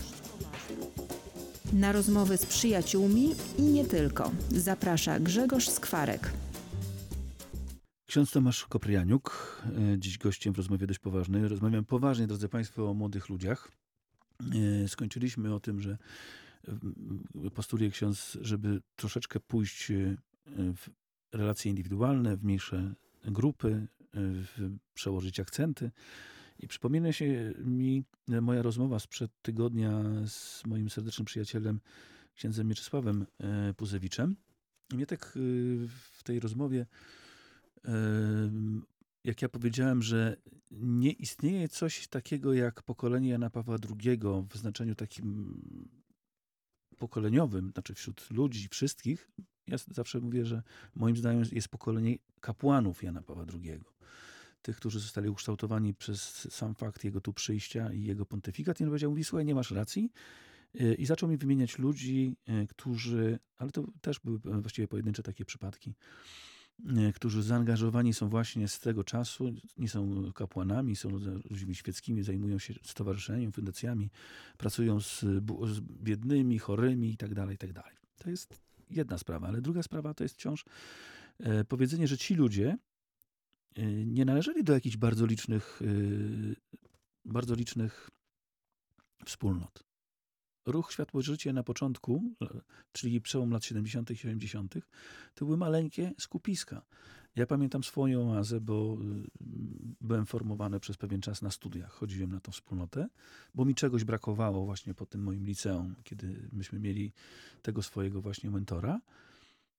Na 1.73 1.93
rozmowy 1.93 2.37
z 2.37 2.47
przyjaciółmi 2.47 3.31
i 3.59 3.63
nie 3.63 3.85
tylko 3.85 4.33
zaprasza 4.49 5.21
Grzegorz 5.21 5.69
Skwarek. 5.69 6.33
Ksiądz 8.07 8.31
Tomasz 8.31 8.67
Kopryjaniuk, 8.67 9.57
e, 9.95 9.99
dziś 9.99 10.19
gościem 10.19 10.55
w 10.55 10.57
rozmowie 10.57 10.87
dość 10.87 10.99
poważnej. 10.99 11.49
Rozmawiam 11.49 11.85
poważnie, 11.85 12.27
drodzy 12.27 12.49
Państwo, 12.49 12.91
o 12.91 12.95
młodych 12.95 13.29
ludziach. 13.29 13.71
E, 14.85 14.89
Skończyliśmy 14.89 15.55
o 15.55 15.61
tym, 15.61 15.81
że 15.81 15.99
mm, 16.69 17.51
postuluje 17.55 17.91
ksiądz, 17.91 18.39
żeby 18.41 18.81
troszeczkę 18.97 19.41
pójść 19.41 19.91
e, 19.91 20.17
w 20.57 20.89
relacje 21.33 21.71
indywidualne, 21.71 22.37
w 22.37 22.45
mniejsze 22.45 22.95
grupy, 23.25 23.87
e, 24.15 24.19
przełożyć 24.95 25.41
akcenty. 25.41 25.91
I 26.63 26.69
przypomina 26.69 27.13
się 27.13 27.55
mi 27.59 28.05
e, 28.31 28.41
moja 28.41 28.63
rozmowa 28.63 28.99
sprzed 28.99 29.31
tygodnia 29.43 30.03
z 30.27 30.67
moim 30.67 30.91
serdecznym 30.91 31.25
przyjacielem, 31.25 31.81
księdzem 32.35 32.69
Mieczysławem 32.69 33.27
e, 33.39 33.75
Puzewiczem. 33.75 34.37
I 34.93 34.97
mnie 34.97 35.07
tak 35.07 35.27
e, 35.27 35.29
w 35.89 36.23
tej 36.23 36.41
rozmowie 36.41 36.87
jak 39.25 39.43
ja 39.43 39.49
powiedziałem, 39.49 40.03
że 40.03 40.37
nie 40.71 41.11
istnieje 41.11 41.69
coś 41.69 42.09
takiego 42.09 42.55
jak 42.55 42.83
pokolenie 42.83 43.29
Jana 43.29 43.51
Pawła 43.51 43.77
II 44.01 44.19
w 44.51 44.57
znaczeniu 44.57 44.95
takim 44.95 45.55
pokoleniowym, 46.99 47.71
znaczy 47.71 47.95
wśród 47.95 48.31
ludzi 48.31 48.69
wszystkich, 48.69 49.31
ja 49.67 49.77
zawsze 49.91 50.21
mówię, 50.21 50.47
że 50.47 50.63
moim 50.95 51.17
zdaniem 51.17 51.45
jest 51.53 51.69
pokolenie 51.69 52.17
kapłanów 52.41 53.03
Jana 53.03 53.23
Pawła 53.23 53.45
II. 53.55 53.81
Tych, 54.63 54.77
którzy 54.77 55.01
zostali 55.01 55.29
ukształtowani 55.29 55.95
przez 55.95 56.49
sam 56.55 56.75
fakt 56.75 57.05
jego 57.05 57.21
tu 57.21 57.33
przyjścia 57.33 57.93
i 57.93 58.03
jego 58.03 58.27
pontyfikat. 58.27 58.81
I 58.81 58.85
on 58.85 58.91
powiedział, 58.91 59.11
mówi, 59.11 59.25
słuchaj, 59.25 59.45
nie 59.45 59.55
masz 59.55 59.71
racji, 59.71 60.11
Y, 60.81 60.95
I 60.95 61.07
zaczął 61.07 61.29
mi 61.29 61.37
wymieniać 61.37 61.79
ludzi, 61.79 62.37
y, 62.49 62.67
którzy, 62.67 63.39
ale 63.59 63.71
to 63.71 63.85
też 64.01 64.19
były 64.19 64.37
e, 64.37 64.61
właściwie 64.61 64.89
pojedyncze 64.89 65.23
takie 65.23 65.45
przypadki, 65.45 65.95
y, 66.81 67.13
którzy 67.13 67.43
zaangażowani 67.43 68.15
są 68.15 68.29
właśnie 68.29 68.69
z 68.69 68.81
tego 68.81 69.05
czasu, 69.05 69.55
nie 69.79 69.89
są 69.89 70.33
kapłanami, 70.33 70.97
są 70.97 71.11
ludźmi 71.51 71.75
świeckimi, 71.75 72.23
zajmują 72.23 72.59
się 72.59 72.75
stowarzyszeniem, 72.83 73.53
fundacjami, 73.53 74.11
pracują 74.59 75.01
z, 75.01 75.21
z 75.65 75.81
biednymi, 75.81 76.59
chorymi 76.59 77.13
i 77.13 77.17
tak 77.17 77.35
dalej, 77.35 77.55
i 77.55 77.59
tak. 77.75 78.03
To 78.19 78.31
jest 78.31 78.61
jedna 78.91 79.19
sprawa, 79.19 79.49
ale 79.49 79.61
druga 79.61 79.83
sprawa 79.83 80.15
to 80.15 80.25
jest 80.25 80.35
wciąż 80.35 80.65
e, 81.41 81.65
powiedzenie, 81.65 82.09
że 82.09 82.19
ci 82.19 82.35
ludzie 82.35 82.79
nie 84.07 84.25
należeli 84.25 84.65
do 84.65 84.73
jakichś 84.73 84.97
bardzo 84.97 85.27
licznych, 85.27 85.81
e, 85.83 85.87
bardzo 87.25 87.55
licznych 87.55 88.11
wspólnot. 89.25 89.85
Ruch 90.67 90.93
Światło 90.93 91.23
Życie 91.23 91.53
na 91.53 91.63
początku, 91.63 92.23
czyli 92.93 93.21
przełom 93.21 93.51
lat 93.51 93.65
70. 93.65 94.11
i 94.11 94.15
80., 94.15 94.75
to 95.35 95.45
były 95.45 95.57
maleńkie 95.57 96.13
skupiska. 96.19 96.83
Ja 97.37 97.47
pamiętam 97.47 97.85
swoją 97.85 98.33
oazę, 98.33 98.61
bo 98.61 98.97
y, 99.01 99.31
byłem 100.01 100.27
formowany 100.27 100.81
przez 100.81 100.97
pewien 100.97 101.21
czas 101.21 101.43
na 101.43 101.51
studiach. 101.51 101.93
Chodziłem 101.93 102.33
na 102.33 102.41
tą 102.41 102.53
wspólnotę, 102.53 103.09
bo 103.55 103.65
mi 103.65 103.75
czegoś 103.75 104.05
brakowało 104.05 104.65
właśnie 104.65 104.95
po 104.95 105.07
tym 105.07 105.23
moim 105.23 105.47
liceum, 105.47 105.95
kiedy 106.05 106.49
myśmy 106.53 106.81
mieli 106.81 107.13
tego 107.63 107.83
swojego 107.83 108.23
właśnie 108.23 108.51
mentora. 108.51 109.01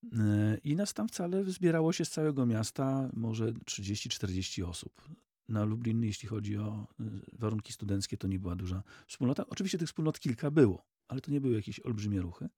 Y, 0.03 0.57
I 0.63 0.75
nas 0.75 0.93
tam 0.93 1.07
wcale 1.07 1.43
zbierało 1.43 1.93
się 1.93 2.05
z 2.05 2.09
całego 2.09 2.45
miasta 2.45 3.09
może 3.13 3.51
30-40 3.53 4.63
osób. 4.69 5.01
Na 5.49 5.63
Lublin, 5.65 6.03
jeśli 6.03 6.27
chodzi 6.29 6.57
o 6.57 6.87
y, 6.99 7.03
warunki 7.39 7.73
studenckie, 7.73 8.17
to 8.17 8.27
nie 8.27 8.39
była 8.39 8.55
duża 8.55 8.83
wspólnota. 9.07 9.45
Oczywiście 9.47 9.77
tych 9.77 9.87
wspólnot 9.87 10.19
kilka 10.19 10.51
było, 10.51 10.85
ale 11.07 11.21
to 11.21 11.31
nie 11.31 11.41
były 11.41 11.55
jakieś 11.55 11.79
olbrzymie 11.79 12.21
ruchy. 12.21 12.49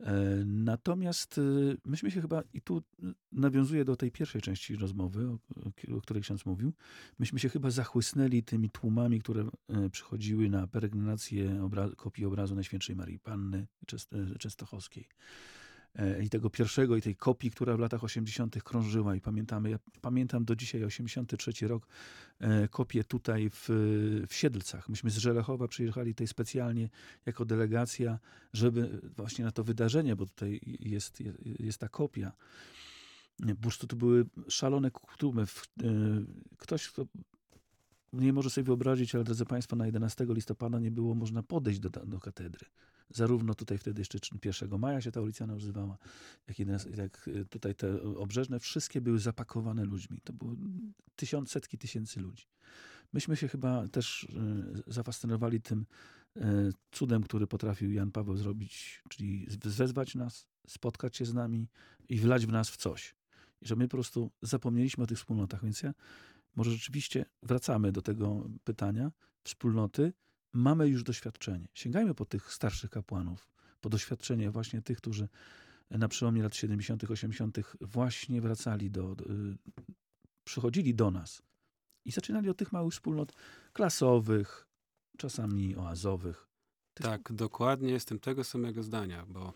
E, 0.00 0.44
Natomiast 0.46 1.40
myśmy 1.84 2.10
się 2.10 2.20
chyba, 2.20 2.42
i 2.54 2.60
tu 2.60 2.82
nawiązuję 3.32 3.84
do 3.84 3.96
tej 3.96 4.10
pierwszej 4.10 4.42
części 4.42 4.76
rozmowy, 4.76 5.28
o, 5.28 6.00
której 6.00 6.22
ksiądz 6.22 6.46
mówił, 6.46 6.72
myśmy 7.18 7.38
się 7.38 7.48
chyba 7.48 7.70
zachłysnęli 7.70 8.42
tymi 8.42 8.70
tłumami, 8.70 9.20
które 9.20 9.48
e, 9.68 9.90
przychodziły 9.90 10.48
na 10.48 10.66
peregrinację 10.66 11.50
obra- 11.50 11.96
kopii 11.96 12.24
obrazu 12.24 12.54
Najświętszej 12.54 12.96
Marii 12.96 13.18
Panny 13.18 13.66
e, 14.12 14.38
Częstochowskiej. 14.38 15.08
E, 15.94 16.22
I 16.22 16.28
tego 16.30 16.50
pierwszego, 16.50 16.96
i 16.96 17.02
tej 17.02 17.16
kopii, 17.16 17.50
która 17.50 17.76
w 17.76 17.80
latach 17.80 18.04
80. 18.04 18.62
krążyła. 18.62 19.14
I 19.14 19.20
pamiętamy, 19.20 19.70
ja 19.70 19.78
pamiętam 20.00 20.44
do 20.44 20.56
dzisiaj 20.56 20.84
83 20.84 21.68
rok, 21.68 21.86
e, 22.38 22.68
kopię 22.68 23.04
tutaj 23.04 23.50
w, 23.50 23.66
w 24.28 24.34
Siedlcach. 24.34 24.88
Myśmy 24.88 25.10
z 25.10 25.16
Żelechowa 25.18 25.68
przyjechali 25.68 26.14
tutaj 26.14 26.26
specjalnie 26.26 26.88
jako 27.26 27.44
delegacja, 27.44 28.18
żeby 28.52 29.00
właśnie 29.16 29.44
na 29.44 29.50
to 29.50 29.64
wydarzenie, 29.64 30.16
bo 30.16 30.26
tutaj 30.26 30.60
jest, 30.80 31.22
jest 31.58 31.78
ta 31.78 31.88
kopia. 31.88 32.32
Po 33.48 33.62
prostu 33.62 33.86
to 33.86 33.96
były 33.96 34.24
szalone. 34.48 34.90
W- 35.46 35.68
e, 35.82 35.84
Ktoś, 36.58 36.88
kto 36.88 37.06
nie 38.12 38.32
może 38.32 38.50
sobie 38.50 38.64
wyobrazić, 38.64 39.14
ale 39.14 39.24
drodzy 39.24 39.44
Państwo, 39.44 39.76
na 39.76 39.86
11 39.86 40.26
listopada 40.28 40.78
nie 40.78 40.90
było 40.90 41.14
można 41.14 41.42
podejść 41.42 41.80
do, 41.80 41.90
do 41.90 42.20
katedry. 42.20 42.66
Zarówno 43.10 43.54
tutaj 43.54 43.78
wtedy 43.78 44.00
jeszcze 44.00 44.18
1 44.44 44.78
maja 44.78 45.00
się 45.00 45.12
ta 45.12 45.20
ulica 45.20 45.46
nazywała, 45.46 45.98
jak, 46.48 46.58
11, 46.58 46.90
jak 46.90 47.28
e, 47.28 47.44
tutaj 47.44 47.74
te 47.74 48.02
obrzeżne, 48.02 48.60
wszystkie 48.60 49.00
były 49.00 49.18
zapakowane 49.18 49.84
ludźmi. 49.84 50.20
To 50.24 50.32
było 50.32 50.56
tysiąc, 51.16 51.50
setki 51.50 51.78
tysięcy 51.78 52.20
ludzi. 52.20 52.44
Myśmy 53.12 53.36
się 53.36 53.48
chyba 53.48 53.88
też 53.88 54.24
e, 54.24 54.92
zafascynowali 54.92 55.60
tym 55.60 55.86
e, 56.36 56.70
cudem, 56.92 57.22
który 57.22 57.46
potrafił 57.46 57.92
Jan 57.92 58.12
Paweł 58.12 58.36
zrobić, 58.36 59.02
czyli 59.08 59.46
wezwać 59.64 60.14
nas, 60.14 60.46
spotkać 60.66 61.16
się 61.16 61.24
z 61.24 61.34
nami 61.34 61.68
i 62.08 62.18
wlać 62.18 62.46
w 62.46 62.52
nas 62.52 62.70
w 62.70 62.76
coś. 62.76 63.14
I 63.62 63.66
że 63.66 63.76
my 63.76 63.88
po 63.88 63.96
prostu 63.96 64.30
zapomnieliśmy 64.42 65.04
o 65.04 65.06
tych 65.06 65.18
wspólnotach. 65.18 65.62
Więc 65.64 65.82
ja 65.82 65.94
może 66.56 66.70
rzeczywiście 66.70 67.24
wracamy 67.42 67.92
do 67.92 68.02
tego 68.02 68.48
pytania. 68.64 69.12
Wspólnoty, 69.44 70.12
mamy 70.52 70.88
już 70.88 71.02
doświadczenie. 71.02 71.68
Sięgajmy 71.74 72.14
po 72.14 72.24
tych 72.24 72.52
starszych 72.52 72.90
kapłanów, 72.90 73.50
po 73.80 73.88
doświadczenie 73.88 74.50
właśnie 74.50 74.82
tych, 74.82 74.98
którzy 74.98 75.28
na 75.90 76.08
przełomie 76.08 76.42
lat 76.42 76.56
70., 76.56 77.10
80. 77.10 77.58
właśnie 77.80 78.40
wracali 78.40 78.90
do, 78.90 79.16
przychodzili 80.44 80.94
do 80.94 81.10
nas 81.10 81.42
i 82.04 82.12
zaczynali 82.12 82.48
od 82.48 82.56
tych 82.56 82.72
małych 82.72 82.92
wspólnot 82.92 83.32
klasowych, 83.72 84.66
czasami 85.18 85.76
oazowych. 85.76 86.48
Tych 86.94 87.06
Tak, 87.06 87.32
dokładnie 87.32 87.92
jestem 87.92 88.18
tego 88.18 88.44
samego 88.44 88.82
zdania, 88.82 89.26
bo 89.28 89.52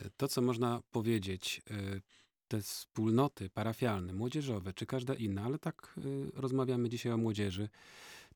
e, 0.00 0.10
to, 0.16 0.28
co 0.28 0.42
można 0.42 0.82
powiedzieć, 0.90 1.62
e, 1.70 2.00
te 2.48 2.62
wspólnoty 2.62 3.50
parafialne, 3.50 4.12
młodzieżowe, 4.12 4.72
czy 4.72 4.86
każda 4.86 5.14
inna, 5.14 5.42
ale 5.42 5.58
tak 5.58 5.94
e, 5.98 6.40
rozmawiamy 6.40 6.88
dzisiaj 6.88 7.12
o 7.12 7.16
młodzieży, 7.16 7.68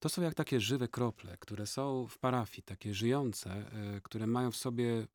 to 0.01 0.09
są 0.09 0.23
jak 0.23 0.35
takie 0.35 0.61
żywe 0.61 0.89
krople, 0.89 1.37
które 1.37 1.67
są 1.67 2.07
w 2.07 2.19
parafii, 2.19 2.63
takie 2.63 2.95
żyjące, 2.95 3.51
e, 3.51 4.01
które 4.01 4.27
mają 4.27 4.51
w 4.51 4.57
sobie 4.57 5.07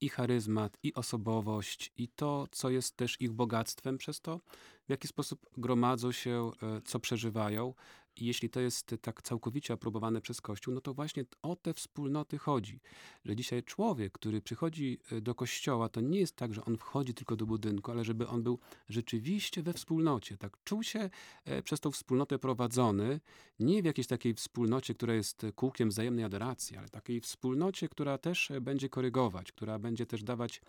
i 0.00 0.08
charyzmat, 0.08 0.78
i 0.82 0.94
osobowość, 0.94 1.92
i 1.96 2.08
to, 2.08 2.46
co 2.50 2.70
jest 2.70 2.96
też 2.96 3.20
ich 3.20 3.32
bogactwem, 3.32 3.98
przez 3.98 4.20
to, 4.20 4.40
w 4.86 4.90
jaki 4.90 5.08
sposób 5.08 5.46
gromadzą 5.56 6.12
się, 6.12 6.50
e, 6.62 6.80
co 6.84 7.00
przeżywają. 7.00 7.74
I 8.16 8.26
jeśli 8.26 8.50
to 8.50 8.60
jest 8.60 8.94
tak 9.00 9.22
całkowicie 9.22 9.74
aprobowane 9.74 10.20
przez 10.20 10.40
Kościół, 10.40 10.74
no 10.74 10.80
to 10.80 10.94
właśnie 10.94 11.24
o 11.42 11.56
te 11.56 11.74
wspólnoty 11.74 12.38
chodzi. 12.38 12.80
Że 13.24 13.36
dzisiaj 13.36 13.62
człowiek, 13.62 14.12
który 14.12 14.40
przychodzi 14.40 14.98
e, 15.12 15.20
do 15.20 15.34
kościoła, 15.34 15.88
to 15.88 16.00
nie 16.00 16.18
jest 16.20 16.36
tak, 16.36 16.54
że 16.54 16.64
on 16.64 16.76
wchodzi 16.76 17.14
tylko 17.14 17.36
do 17.36 17.46
budynku, 17.46 17.90
ale 17.90 18.04
żeby 18.04 18.28
on 18.28 18.42
był 18.42 18.58
rzeczywiście 18.88 19.62
we 19.62 19.72
wspólnocie. 19.72 20.36
Tak 20.36 20.56
czuł 20.64 20.82
się 20.82 21.10
e, 21.44 21.62
przez 21.62 21.80
tą 21.80 21.90
wspólnotę 21.90 22.38
prowadzony, 22.38 23.20
nie 23.60 23.82
w 23.82 23.84
jakiejś 23.84 24.06
takiej 24.06 24.34
wspólnocie, 24.34 24.94
która 24.94 25.14
jest 25.14 25.46
kółkiem 25.54 25.88
wzajemnej 25.88 26.24
adoracji, 26.24 26.76
ale 26.76 26.88
takiej 26.88 27.20
wspólnocie, 27.20 27.88
która 27.88 28.18
też 28.18 28.50
e, 28.50 28.60
będzie 28.60 28.88
korygować, 28.88 29.52
która 29.52 29.78
będzie 29.78 30.06
też 30.06 30.22
dawać 30.22 30.60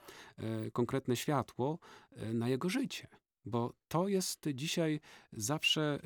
konkretne 0.73 1.15
światło 1.15 1.79
na 2.33 2.49
jego 2.49 2.69
życie. 2.69 3.07
Bo 3.45 3.73
to 3.87 4.07
jest 4.07 4.49
dzisiaj 4.53 4.99
zawsze 5.31 5.99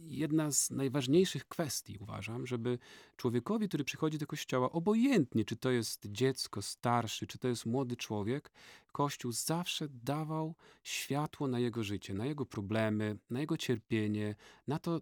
jedna 0.00 0.50
z 0.50 0.70
najważniejszych 0.70 1.48
kwestii, 1.48 1.98
uważam, 2.00 2.46
żeby 2.46 2.78
człowiekowi, 3.16 3.68
który 3.68 3.84
przychodzi 3.84 4.18
do 4.18 4.26
kościoła, 4.26 4.72
obojętnie 4.72 5.44
czy 5.44 5.56
to 5.56 5.70
jest 5.70 6.06
dziecko, 6.06 6.62
starszy, 6.62 7.26
czy 7.26 7.38
to 7.38 7.48
jest 7.48 7.66
młody 7.66 7.96
człowiek, 7.96 8.50
Kościół 8.92 9.32
zawsze 9.32 9.88
dawał 9.88 10.54
światło 10.82 11.48
na 11.48 11.58
jego 11.58 11.84
życie, 11.84 12.14
na 12.14 12.26
jego 12.26 12.46
problemy, 12.46 13.18
na 13.30 13.40
jego 13.40 13.56
cierpienie, 13.56 14.34
na 14.66 14.78
to, 14.78 15.00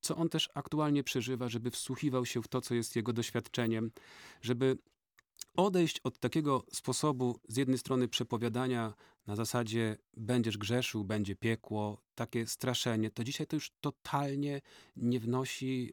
co 0.00 0.16
on 0.16 0.28
też 0.28 0.50
aktualnie 0.54 1.04
przeżywa, 1.04 1.48
żeby 1.48 1.70
wsłuchiwał 1.70 2.26
się 2.26 2.42
w 2.42 2.48
to, 2.48 2.60
co 2.60 2.74
jest 2.74 2.96
jego 2.96 3.12
doświadczeniem, 3.12 3.90
żeby 4.42 4.78
odejść 5.56 6.00
od 6.04 6.18
takiego 6.18 6.64
sposobu 6.72 7.40
z 7.48 7.56
jednej 7.56 7.78
strony 7.78 8.08
przepowiadania 8.08 8.94
na 9.26 9.36
zasadzie 9.36 9.96
będziesz 10.16 10.58
grzeszył, 10.58 11.04
będzie 11.04 11.36
piekło, 11.36 12.02
takie 12.14 12.46
straszenie, 12.46 13.10
to 13.10 13.24
dzisiaj 13.24 13.46
to 13.46 13.56
już 13.56 13.70
totalnie 13.80 14.60
nie 14.96 15.20
wnosi 15.20 15.92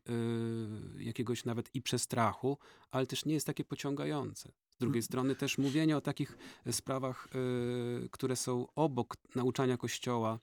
y, 1.00 1.04
jakiegoś 1.04 1.46
nawet 1.46 1.76
i 1.76 1.82
przestrachu, 1.82 2.58
ale 2.92 3.08
też 3.08 3.26
nie 3.26 3.34
jest 3.34 3.48
takie 3.48 3.64
pociągające. 3.64 4.52
Z 4.70 4.78
drugiej 4.78 5.04
strony 5.04 5.36
też 5.36 5.58
mówienie 5.58 5.98
o 5.98 6.02
takich 6.02 6.38
sprawach, 6.72 7.28
y, 8.06 8.10
które 8.10 8.36
są 8.36 8.68
obok 8.76 9.18
nauczania 9.36 9.78
Kościoła, 9.78 10.40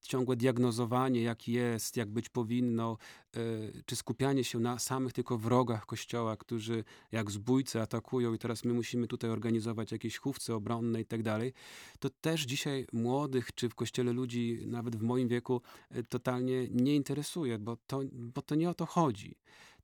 ciągłe 0.00 0.36
diagnozowanie, 0.36 1.22
jak 1.22 1.48
jest, 1.48 1.96
jak 1.96 2.10
być 2.10 2.28
powinno, 2.28 2.96
y, 3.36 3.82
czy 3.86 3.96
skupianie 3.96 4.44
się 4.44 4.58
na 4.58 4.78
samych 4.78 5.12
tylko 5.12 5.38
wrogach 5.38 5.86
Kościoła, 5.86 6.36
którzy 6.36 6.84
jak 7.12 7.30
zbójcy 7.30 7.80
atakują 7.80 8.34
i 8.34 8.38
teraz 8.38 8.64
my 8.64 8.74
musimy 8.74 9.06
tutaj 9.06 9.30
organizować 9.30 9.92
jakieś 9.92 10.18
chówce 10.18 10.54
obronne 10.54 11.00
i 11.00 11.04
tak 11.04 11.22
dalej, 11.22 11.52
to 11.98 12.10
też 12.10 12.42
dzisiaj 12.42 12.86
młodych, 12.92 13.54
czy 13.54 13.68
w 13.68 13.74
Kościele 13.74 14.12
ludzi, 14.12 14.58
nawet 14.66 14.96
w 14.96 15.02
moim 15.02 15.28
wieku, 15.28 15.60
y, 15.96 16.04
totalnie 16.04 16.68
nie 16.70 16.96
interesuje, 16.96 17.58
bo 17.58 17.76
to, 17.76 18.00
bo 18.12 18.42
to 18.42 18.54
nie 18.54 18.70
o 18.70 18.74
to 18.74 18.86
chodzi. 18.86 19.36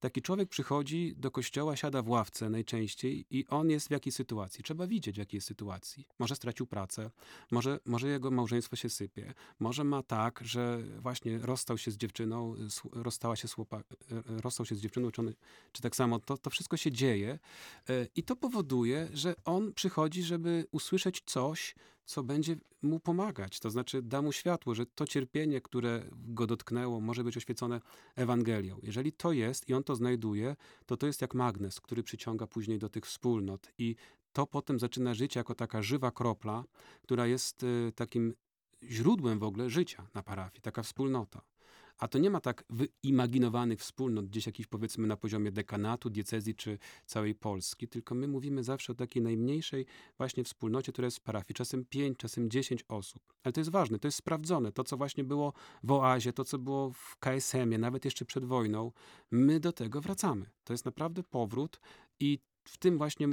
Taki 0.05 0.23
człowiek 0.23 0.49
przychodzi 0.49 1.15
do 1.17 1.31
kościoła, 1.31 1.77
siada 1.77 2.03
w 2.03 2.09
ławce 2.09 2.51
najczęściej 2.51 3.27
i 3.31 3.47
on 3.47 3.71
jest 3.71 3.89
w 3.89 3.91
jakiej 3.91 4.13
sytuacji. 4.13 4.65
Trzeba 4.65 4.87
widzieć, 4.87 5.15
w 5.17 5.19
jakiej 5.19 5.41
sytuacji. 5.41 6.07
Może 6.19 6.37
stracił 6.37 6.67
pracę, 6.67 7.11
może, 7.51 7.81
może 7.87 8.09
jego 8.09 8.31
małżeństwo 8.31 8.77
się 8.77 8.89
sypie, 8.89 9.35
może 9.61 9.85
ma 9.85 10.03
tak, 10.03 10.41
że 10.45 10.83
właśnie 10.99 11.39
rozstał 11.39 11.79
się 11.79 11.91
z 11.91 11.97
dziewczyną, 11.97 12.55
rozstała 12.93 13.37
się 13.37 13.49
z 13.49 13.53
chłopa, 13.53 13.79
e, 13.79 13.83
rozstał 14.27 14.67
się 14.67 14.75
z 14.75 14.81
dziewczyną, 14.81 15.11
czy, 15.11 15.21
on, 15.21 15.33
czy 15.73 15.83
tak 15.83 15.97
samo. 15.97 16.19
To, 16.19 16.39
to 16.39 16.51
wszystko 16.51 16.77
się 16.77 16.93
dzieje 16.93 17.39
e, 17.89 18.07
i 18.17 18.23
to 18.23 18.37
powoduje, 18.37 19.09
że 19.13 19.35
on 19.45 19.73
przychodzi, 19.73 20.23
żeby 20.23 20.67
usłyszeć 20.73 21.23
coś, 21.27 21.75
co 22.05 22.23
będzie 22.23 22.57
mu 22.83 23.01
pomagać. 23.01 23.61
To 23.61 23.71
znaczy 23.71 24.03
da 24.03 24.23
mu 24.23 24.33
światło, 24.33 24.75
że 24.75 24.87
to 24.87 25.07
cierpienie, 25.07 25.61
które 25.61 26.03
go 26.13 26.47
dotknęło, 26.47 27.01
może 27.01 27.25
być 27.25 27.37
oświecone 27.37 27.81
Ewangelią. 28.17 28.79
Jeżeli 28.83 29.13
to 29.13 29.33
jest 29.33 29.69
i 29.69 29.75
on 29.75 29.85
to 29.85 29.97
znajduje, 29.97 30.57
to 30.87 30.97
to 30.97 31.07
jest 31.07 31.21
jak 31.21 31.35
magnes, 31.35 31.81
który 31.81 32.03
przyciąga 32.03 32.47
później 32.47 32.79
do 32.79 32.89
tych 32.89 33.07
wspólnot. 33.07 33.73
I 33.79 33.97
to 34.33 34.47
potem 34.47 34.79
zaczyna 34.79 35.15
żyć 35.15 35.37
jako 35.37 35.55
taka 35.55 35.83
żywa 35.83 36.11
kropla, 36.11 36.65
która 37.03 37.27
jest 37.27 37.63
y, 37.63 37.93
takim 37.95 38.35
źródłem 38.83 39.39
w 39.39 39.43
ogóle 39.43 39.71
życia 39.71 40.07
na 40.15 40.23
parafii, 40.23 40.63
taka 40.63 40.83
wspólnota. 40.83 41.43
A 42.05 42.09
to 42.09 42.19
nie 42.19 42.31
ma 42.31 42.41
tak 42.41 42.65
wyimaginowanych 42.71 43.81
wspólnot 43.81 44.27
gdzieś 44.27 44.47
jakichś 44.47 44.69
powiedzmy 44.69 45.07
na 45.07 45.17
poziomie 45.17 45.53
dekanatu, 45.53 46.11
diecezji 46.11 46.55
czy 46.55 46.79
całej 47.07 47.35
Polski, 47.35 47.89
tylko 47.89 48.15
my 48.15 48.29
mówimy 48.29 48.65
zawsze 48.65 48.93
o 48.93 48.97
takiej 48.97 49.23
najmniejszej 49.23 49.87
właśnie 50.19 50.45
wspólnocie, 50.45 50.93
która 50.93 51.07
jest 51.07 51.17
w 51.17 51.21
parafii. 51.21 51.55
Czasem 51.55 51.85
pięć, 51.85 52.19
czasem 52.19 52.51
dziesięć 52.51 52.85
osób. 52.89 53.23
Ale 53.43 53.53
to 53.53 53.61
jest 53.61 53.71
ważne, 53.71 53.99
to 53.99 54.09
jest 54.09 54.19
sprawdzone. 54.19 54.73
To, 54.73 54.85
co 54.85 54.97
właśnie 54.97 55.25
było 55.25 55.53
w 55.83 55.93
oazie, 55.93 56.33
to, 56.33 56.45
co 56.45 56.59
było 56.59 56.91
w 56.91 57.17
KSM-ie, 57.17 57.79
nawet 57.79 58.05
jeszcze 58.05 58.25
przed 58.25 58.45
wojną, 58.45 58.93
my 59.31 59.61
do 59.61 59.73
tego 59.73 60.01
wracamy. 60.01 60.47
To 60.65 60.73
jest 60.73 60.85
naprawdę 60.85 61.23
powrót 61.23 61.81
i 62.21 62.39
w 62.65 62.79
tym 62.79 62.99
właśnie 62.99 63.29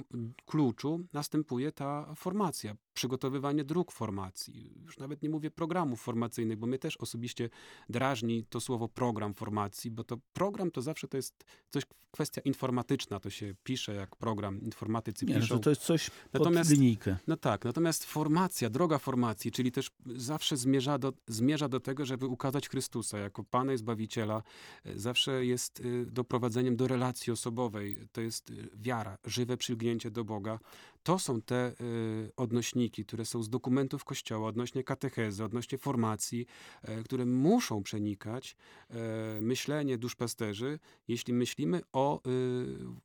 kluczu 0.46 1.00
następuje 1.14 1.72
ta 1.72 2.16
formacja, 2.16 2.76
przygotowywanie 2.94 3.64
dróg 3.64 3.92
formacji. 3.92 4.74
Już 4.84 4.98
nawet 4.98 5.22
nie 5.22 5.30
mówię 5.30 5.52
programów 5.52 6.02
formacyjnych, 6.02 6.58
bo 6.58 6.68
mnie 6.68 6.80
też 6.80 6.98
osobiście 6.98 7.50
drażni 7.90 8.46
to 8.50 8.62
słowo 8.62 8.88
program 8.88 9.34
formacji, 9.34 9.92
bo 9.92 10.04
to 10.04 10.18
program 10.34 10.72
to 10.72 10.82
zawsze 10.82 11.08
to 11.08 11.18
jest 11.18 11.44
coś, 11.70 11.84
kwestia 12.12 12.42
informatyczna, 12.42 13.20
to 13.20 13.30
się 13.30 13.54
pisze 13.64 13.94
jak 13.94 14.16
program, 14.16 14.62
informatycy 14.62 15.26
Nie, 15.26 15.34
no 15.36 15.40
piszą. 15.42 15.56
to, 15.56 15.62
to 15.64 15.70
jest 15.70 15.82
coś 15.82 16.10
pod 16.10 16.42
Natomiast- 16.42 16.72
linijkę. 16.72 17.18
No 17.28 17.38
tak, 17.38 17.66
natomiast 17.66 18.06
formacja, 18.06 18.70
droga 18.70 18.98
formacji, 18.98 19.52
czyli 19.52 19.72
też 19.72 19.92
zawsze 20.06 20.58
zmierza 20.58 20.98
do, 20.98 21.14
zmierza 21.28 21.70
do 21.70 21.80
tego, 21.80 22.06
żeby 22.06 22.26
ukazać 22.28 22.70
Chrystusa 22.70 23.18
jako 23.18 23.44
Pana 23.44 23.74
i 23.74 23.78
Zbawiciela, 23.78 24.44
e, 24.86 25.00
zawsze 25.00 25.46
jest 25.46 25.80
y, 25.80 26.06
doprowadzeniem 26.06 26.76
do 26.76 26.88
relacji 26.88 27.34
osobowej. 27.34 27.98
To 28.12 28.22
jest 28.22 28.50
y, 28.50 28.70
wiara, 28.76 29.18
żywe 29.26 29.58
przylgnięcie 29.58 30.12
do 30.12 30.24
Boga. 30.24 30.60
To 31.04 31.20
są 31.20 31.42
te 31.42 31.74
y, 31.82 32.32
odnośniki, 32.38 33.06
które 33.06 33.26
są 33.26 33.44
z 33.44 33.50
dokumentów 33.50 34.04
Kościoła, 34.04 34.48
odnośnie 34.48 34.84
katechezy, 34.84 35.44
odnośnie 35.44 35.78
formacji, 35.78 36.46
e, 36.82 37.04
które 37.04 37.26
muszą 37.26 37.84
przenikać 37.84 38.56
e, 38.90 39.42
myślenie 39.42 39.98
duszpasterzy, 39.98 40.80
jeśli 41.08 41.34
myślimy 41.34 41.82
o 41.94 42.18
y, 42.18 42.22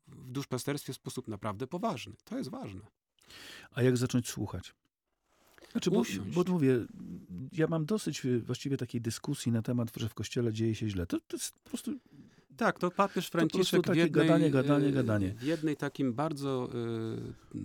w 0.08 0.30
duszpasterstwie 0.30 0.92
w 0.92 0.96
sposób 0.96 1.28
naprawdę 1.28 1.66
poważny. 1.66 2.12
To 2.24 2.38
jest 2.38 2.50
ważne. 2.50 2.80
A 3.70 3.82
jak 3.82 3.96
zacząć 3.96 4.28
słuchać? 4.28 4.74
Znaczy, 5.72 5.90
bo, 5.90 6.02
bo 6.34 6.52
mówię, 6.52 6.86
ja 7.52 7.66
mam 7.66 7.86
dosyć 7.86 8.24
y, 8.24 8.40
właściwie 8.40 8.76
takiej 8.76 9.00
dyskusji 9.00 9.52
na 9.52 9.62
temat, 9.62 9.88
że 9.96 10.08
w 10.08 10.14
kościele 10.14 10.52
dzieje 10.52 10.74
się 10.74 10.88
źle. 10.88 11.06
To, 11.06 11.20
to 11.20 11.36
jest 11.36 11.54
po 11.64 11.70
prostu 11.70 11.98
Tak, 12.56 12.78
to 12.78 12.90
papież 12.90 13.28
Franciszek 13.28 13.80
w 13.80 13.84
takie 13.84 14.00
jednej, 14.00 14.26
gadanie, 14.26 14.50
gadanie, 14.50 14.88
e, 14.88 14.92
gadanie. 14.92 15.34
w 15.34 15.42
jednej 15.42 15.76
takim 15.76 16.12
bardzo, 16.14 16.68
e, 17.54 17.58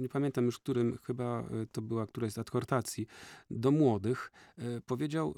nie 0.00 0.08
pamiętam 0.08 0.44
już 0.44 0.58
którym, 0.58 0.98
chyba 1.02 1.40
e, 1.40 1.66
to 1.72 1.82
była 1.82 2.06
któraś 2.06 2.32
z 2.32 2.38
adhortacji, 2.38 3.06
do 3.50 3.70
młodych, 3.70 4.32
powiedział 4.86 5.34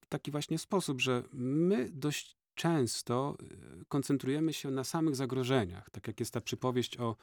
w 0.00 0.06
taki 0.08 0.30
właśnie 0.30 0.58
sposób, 0.58 1.00
że 1.00 1.22
my 1.32 1.90
dość 1.92 2.36
często 2.54 3.36
koncentrujemy 3.88 4.52
się 4.52 4.70
na 4.70 4.84
samych 4.84 5.16
zagrożeniach, 5.16 5.90
tak 5.90 6.06
jak 6.06 6.20
jest 6.20 6.32
ta 6.32 6.40
przypowieść 6.40 7.00
o 7.00 7.16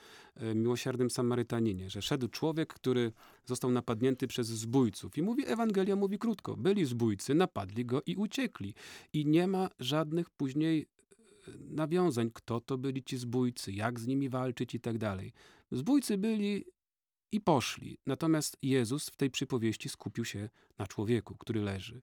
miłosiernym 0.55 1.09
Samarytaninie, 1.09 1.89
że 1.89 2.01
szedł 2.01 2.27
człowiek, 2.27 2.73
który 2.73 3.11
został 3.45 3.71
napadnięty 3.71 4.27
przez 4.27 4.47
zbójców 4.47 5.17
i 5.17 5.21
mówi, 5.21 5.43
Ewangelia 5.47 5.95
mówi 5.95 6.19
krótko, 6.19 6.57
byli 6.57 6.85
zbójcy, 6.85 7.35
napadli 7.35 7.85
go 7.85 8.01
i 8.05 8.15
uciekli 8.15 8.73
i 9.13 9.25
nie 9.25 9.47
ma 9.47 9.69
żadnych 9.79 10.29
później 10.29 10.87
nawiązań, 11.59 12.31
kto 12.33 12.61
to 12.61 12.77
byli 12.77 13.03
ci 13.03 13.17
zbójcy, 13.17 13.71
jak 13.71 13.99
z 13.99 14.07
nimi 14.07 14.29
walczyć 14.29 14.75
i 14.75 14.79
tak 14.79 14.97
dalej. 14.97 15.33
Zbójcy 15.71 16.17
byli 16.17 16.65
i 17.31 17.41
poszli. 17.41 17.97
Natomiast 18.05 18.57
Jezus 18.61 19.09
w 19.09 19.15
tej 19.15 19.29
przypowieści 19.29 19.89
skupił 19.89 20.25
się 20.25 20.49
na 20.77 20.87
człowieku, 20.87 21.35
który 21.37 21.61
leży. 21.61 22.01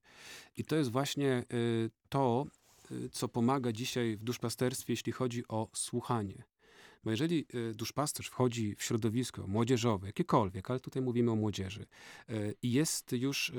I 0.57 0.64
to 0.64 0.76
jest 0.76 0.90
właśnie 0.90 1.44
y, 1.53 1.90
to, 2.09 2.47
y, 2.90 3.09
co 3.09 3.28
pomaga 3.28 3.72
dzisiaj 3.72 4.16
w 4.16 4.24
duszpasterstwie, 4.24 4.92
jeśli 4.92 5.12
chodzi 5.12 5.49
o 5.49 5.68
słuchanie. 5.74 6.44
Bo 7.05 7.11
jeżeli 7.11 7.47
y, 7.55 7.74
duszpasterz 7.74 8.26
wchodzi 8.26 8.74
w 8.74 8.82
środowisko 8.82 9.47
młodzieżowe, 9.47 10.07
jakiekolwiek, 10.07 10.70
ale 10.70 10.80
tutaj 10.80 11.03
mówimy 11.03 11.30
o 11.30 11.36
młodzieży, 11.36 11.86
i 12.62 12.72
jest 12.72 13.12
już 13.12 13.53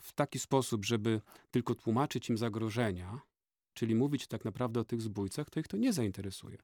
w 0.00 0.12
taki 0.14 0.38
sposób, 0.38 0.84
żeby 0.84 1.20
tylko 1.50 1.74
tłumaczyć 1.74 2.28
im 2.30 2.38
zagrożenia, 2.38 3.20
czyli 3.74 3.94
mówić 3.94 4.26
tak 4.26 4.44
naprawdę 4.44 4.80
o 4.80 4.84
tych 4.84 5.02
zbójcach, 5.02 5.50
to 5.50 5.60
ich 5.60 5.68
to 5.68 5.76
nie 5.76 5.92
zainteresuje. 5.92 6.58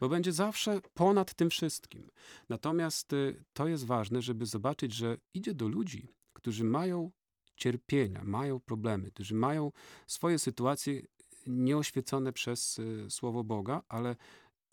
Bo 0.00 0.08
będzie 0.08 0.32
zawsze 0.32 0.80
ponad 0.94 1.34
tym 1.34 1.50
wszystkim. 1.50 2.10
Natomiast 2.48 3.12
y, 3.12 3.44
to 3.52 3.68
jest 3.68 3.86
ważne, 3.86 4.22
żeby 4.22 4.46
zobaczyć, 4.46 4.94
że 4.94 5.18
idzie 5.34 5.54
do 5.54 5.68
ludzi, 5.68 6.08
którzy 6.32 6.64
mają 6.64 7.10
cierpienia, 7.56 8.24
mają 8.24 8.60
problemy, 8.60 9.10
którzy 9.10 9.34
mają 9.34 9.72
swoje 10.06 10.38
sytuacje 10.38 11.02
nieoświecone 11.46 12.32
przez 12.32 12.78
y, 12.78 13.06
Słowo 13.10 13.44
Boga, 13.44 13.82
ale 13.88 14.16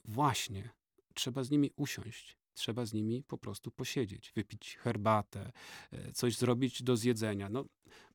właśnie 0.06 0.70
trzeba 1.14 1.44
z 1.44 1.52
nimi 1.52 1.72
usiąść. 1.76 2.38
Trzeba 2.54 2.86
z 2.86 2.94
nimi 2.94 3.24
po 3.24 3.38
prostu 3.38 3.72
posiedzieć, 3.72 4.32
wypić 4.36 4.78
herbatę, 4.78 5.52
y, 5.94 6.14
coś 6.14 6.38
zrobić 6.38 6.84
do 6.84 6.98
zjedzenia. 6.98 7.50
No, 7.50 7.66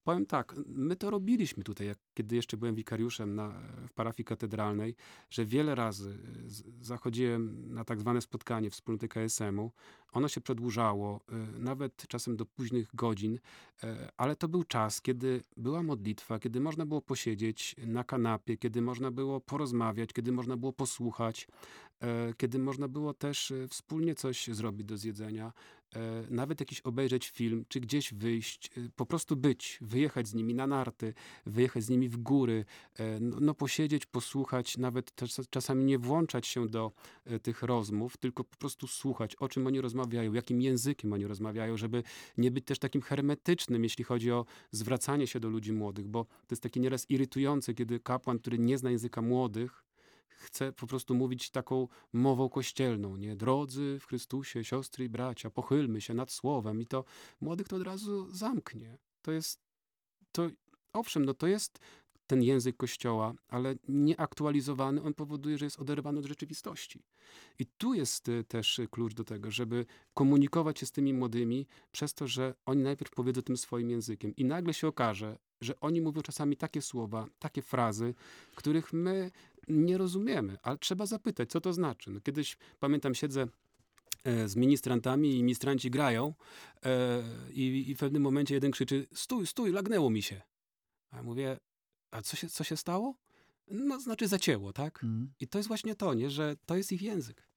powiem 0.05 0.27
tak, 0.27 0.55
my 0.67 0.97
to 0.97 1.11
robiliśmy 1.11 1.65
tutaj, 1.65 1.87
jak, 1.87 1.99
kiedy 2.15 2.37
jeszcze 2.37 2.57
byłem 2.57 2.75
wikariuszem 2.75 3.35
na, 3.35 3.49
w 3.89 3.93
parafii 3.93 4.25
katedralnej, 4.25 4.95
że 5.31 5.47
wiele 5.47 5.75
razy 5.75 6.19
y, 6.47 6.51
z- 6.51 6.65
zachodziłem 6.81 7.75
na 7.75 7.85
tak 7.85 8.01
zwane 8.01 8.21
spotkanie 8.21 8.71
wspólnoty 8.71 9.09
KSM-u. 9.09 9.73
Ono 10.13 10.29
się 10.29 10.41
przedłużało, 10.41 11.21
y, 11.57 11.59
nawet 11.59 12.07
czasem 12.09 12.37
do 12.37 12.47
późnych 12.47 12.89
godzin, 12.95 13.39
e, 13.85 14.09
ale 14.17 14.37
to 14.37 14.49
był 14.49 14.65
czas, 14.65 15.01
kiedy 15.01 15.43
była 15.57 15.83
modlitwa, 15.83 16.39
kiedy 16.39 16.61
można 16.61 16.87
było 16.87 17.03
posiedzieć 17.03 17.77
na 17.87 18.05
kanapie, 18.05 18.57
kiedy 18.57 18.83
można 18.83 19.11
było 19.11 19.41
porozmawiać, 19.41 20.13
kiedy 20.13 20.33
można 20.33 20.57
było 20.57 20.73
posłuchać, 20.73 21.49
e, 22.01 22.35
kiedy 22.37 22.59
można 22.59 22.89
było 22.89 23.15
też 23.15 23.51
e, 23.51 23.69
wspólnie 23.69 24.15
coś 24.15 24.47
zrobić 24.49 24.87
do 24.87 24.97
zjedzenia, 24.97 25.53
nawet 26.31 26.61
jakiś 26.61 26.81
obejrzeć 26.81 27.29
film, 27.29 27.65
czy 27.69 27.81
gdzieś 27.81 28.15
wyjść, 28.15 28.71
e, 28.77 28.89
po 28.97 29.07
prostu 29.07 29.37
być, 29.37 29.79
wyjechać 29.81 30.29
z 30.29 30.35
nimi 30.35 30.55
na 30.55 30.67
narty, 30.67 31.15
wyjechać 31.47 31.85
z 31.85 31.89
nimi 31.89 32.09
w 32.09 32.17
góry, 32.17 32.65
e, 32.99 33.21
no, 33.21 33.37
no 33.41 33.55
posiedzieć, 33.55 34.07
posłuchać, 34.07 34.79
nawet 34.79 35.15
czas, 35.15 35.41
czasami 35.51 35.85
nie 35.85 35.99
włączać 35.99 36.47
się 36.47 36.69
do 36.69 36.93
e, 37.25 37.39
tych 37.39 37.63
rozmów, 37.63 38.17
tylko 38.17 38.45
po 38.45 38.57
prostu 38.57 38.87
słuchać, 38.87 39.37
o 39.37 39.49
czym 39.49 39.67
oni 39.67 39.81
rozmawiają, 39.81 40.33
jakim 40.33 40.63
językiem 40.63 41.13
oni 41.13 41.27
rozmawiają, 41.27 41.77
żeby 41.77 42.03
nie 42.39 42.51
być 42.51 42.65
też 42.65 42.79
takim 42.79 43.03
hermetycznym, 43.03 43.85
jeśli 43.85 44.05
chodzi 44.05 44.33
o 44.33 44.45
zwracanie 44.71 45.27
się 45.27 45.41
do 45.41 45.49
ludzi 45.49 45.73
młodych, 45.73 46.09
bo 46.09 46.25
to 46.25 46.47
jest 46.51 46.63
takie 46.63 46.81
nieraz 46.81 47.11
irytujące, 47.11 47.75
kiedy 47.75 48.01
kapłan, 48.01 48.39
który 48.39 48.59
nie 48.59 48.79
zna 48.79 48.91
języka 48.91 49.23
młodych, 49.23 49.85
chce 50.37 50.73
po 50.73 50.87
prostu 50.87 51.15
mówić 51.15 51.51
taką 51.51 51.89
mową 52.13 52.49
kościelną, 52.49 53.17
nie? 53.17 53.37
Drodzy 53.37 53.99
w 54.01 54.07
Chrystusie, 54.07 54.65
siostry 54.65 55.05
i 55.05 55.09
bracia, 55.09 55.51
pochylmy 55.51 56.01
się 56.01 56.15
nad 56.15 56.31
słowem 56.31 56.81
i 56.81 56.87
to 56.87 57.05
młodych 57.41 57.69
to 57.69 57.77
od 57.77 57.83
razu 57.83 58.31
zamknie. 58.31 58.99
To 59.23 59.33
jest, 59.33 59.61
to 60.33 60.51
owszem, 60.93 61.25
no 61.25 61.35
to 61.35 61.47
jest 61.47 61.79
ten 62.27 62.43
język 62.43 62.77
kościoła, 62.77 63.35
ale 63.49 63.75
nieaktualizowany, 63.89 65.03
on 65.03 65.15
powoduje, 65.15 65.59
że 65.59 65.65
jest 65.65 65.81
oderwany 65.81 66.19
od 66.19 66.27
rzeczywistości. 66.27 67.03
I 67.59 67.67
tu 67.67 67.95
jest 67.95 68.29
y, 68.29 68.45
też 68.45 68.81
klucz 68.91 69.15
do 69.15 69.25
tego, 69.25 69.51
żeby 69.51 69.87
komunikować 70.15 70.79
się 70.79 70.87
z 70.87 70.93
tymi 70.93 71.15
młodymi 71.15 71.67
przez 71.93 72.15
to, 72.15 72.27
że 72.27 72.55
oni 72.67 72.83
najpierw 72.83 73.11
powiedzą 73.11 73.43
tym 73.43 73.57
swoim 73.57 73.91
językiem 73.91 74.37
i 74.37 74.45
nagle 74.45 74.75
się 74.75 74.89
okaże, 74.89 75.39
że 75.61 75.81
oni 75.81 76.01
mówią 76.01 76.23
czasami 76.23 76.57
takie 76.57 76.83
słowa, 76.83 77.27
takie 77.39 77.63
frazy, 77.63 78.15
których 78.55 78.93
my 78.93 79.31
nie 79.69 79.99
rozumiemy, 79.99 80.59
ale 80.63 80.79
trzeba 80.79 81.07
zapytać, 81.07 81.51
co 81.51 81.61
to 81.61 81.73
znaczy. 81.73 82.11
No, 82.11 82.21
kiedyś, 82.21 82.57
pamiętam, 82.81 83.15
siedzę 83.15 83.47
e, 84.25 84.49
z 84.49 84.57
ministrantami 84.57 85.39
i 85.39 85.43
ministranci 85.43 85.91
grają 85.91 86.35
e, 86.85 87.23
i, 87.53 87.91
i 87.91 87.95
w 87.95 87.99
pewnym 87.99 88.23
momencie 88.23 88.55
jeden 88.55 88.71
krzyczy, 88.71 89.07
stój, 89.15 89.47
stój, 89.47 89.73
lagnęło 89.73 90.11
mi 90.11 90.23
się. 90.23 90.43
A 91.11 91.17
ja 91.17 91.23
mówię, 91.23 91.57
a 92.11 92.23
co 92.23 92.37
się, 92.37 92.49
co 92.49 92.65
się 92.65 92.77
stało? 92.77 93.15
No, 93.71 94.01
znaczy 94.01 94.29
zacięło, 94.29 94.73
tak? 94.73 95.05
Mm. 95.05 95.33
I 95.41 95.49
to 95.49 95.59
jest 95.59 95.69
właśnie 95.69 95.95
to, 95.95 96.15
nie? 96.15 96.31
że 96.31 96.57
to 96.67 96.77
jest 96.77 96.93
ich 96.93 97.03
język. 97.03 97.49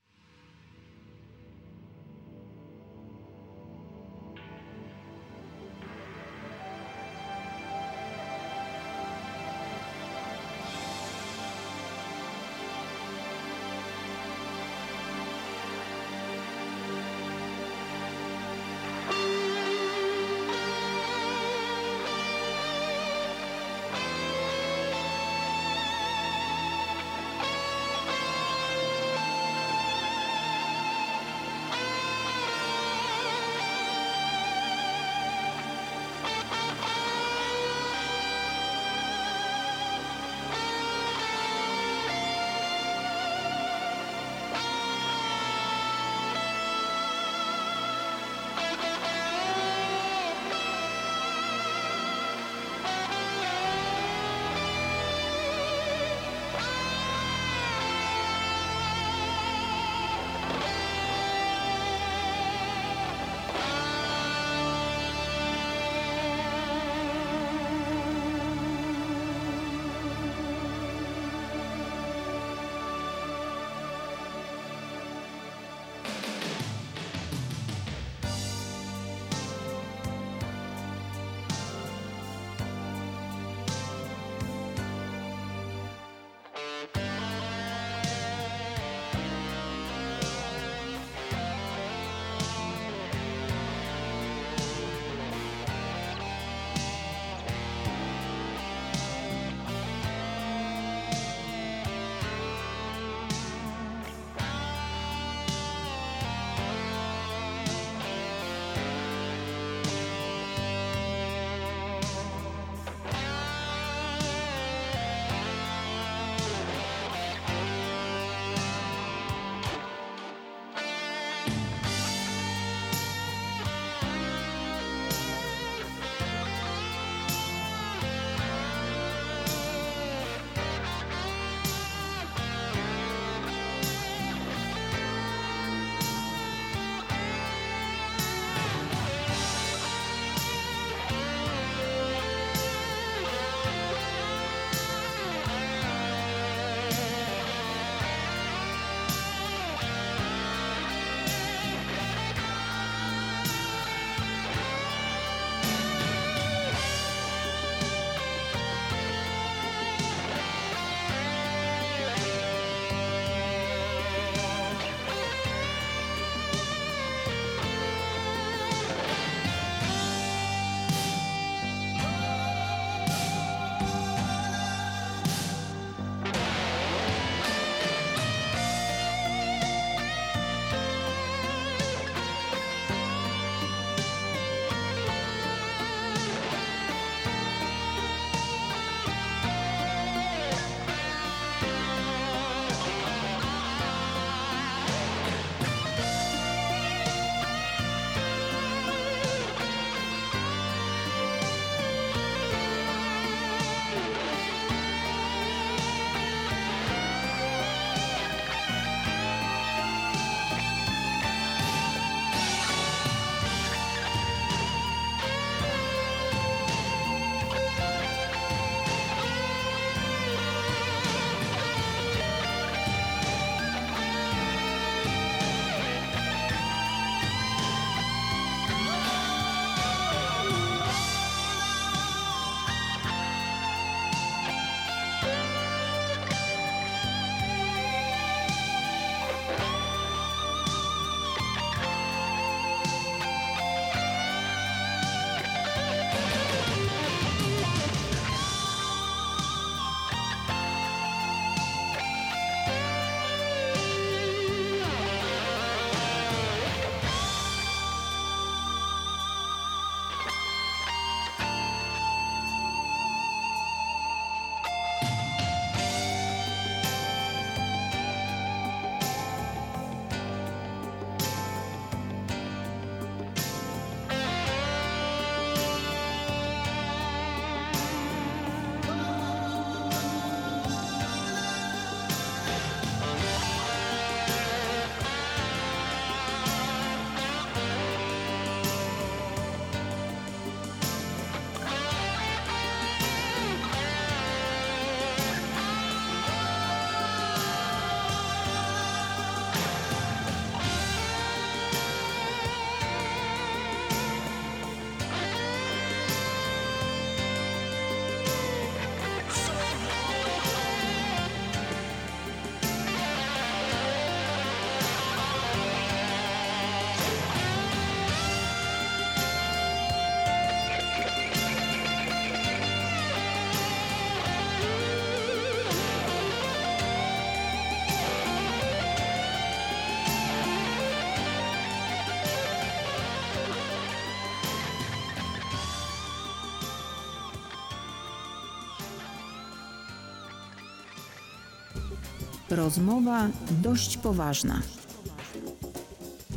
Rozmowa 342.55 343.29
dość 343.63 343.97
poważna. 343.97 344.61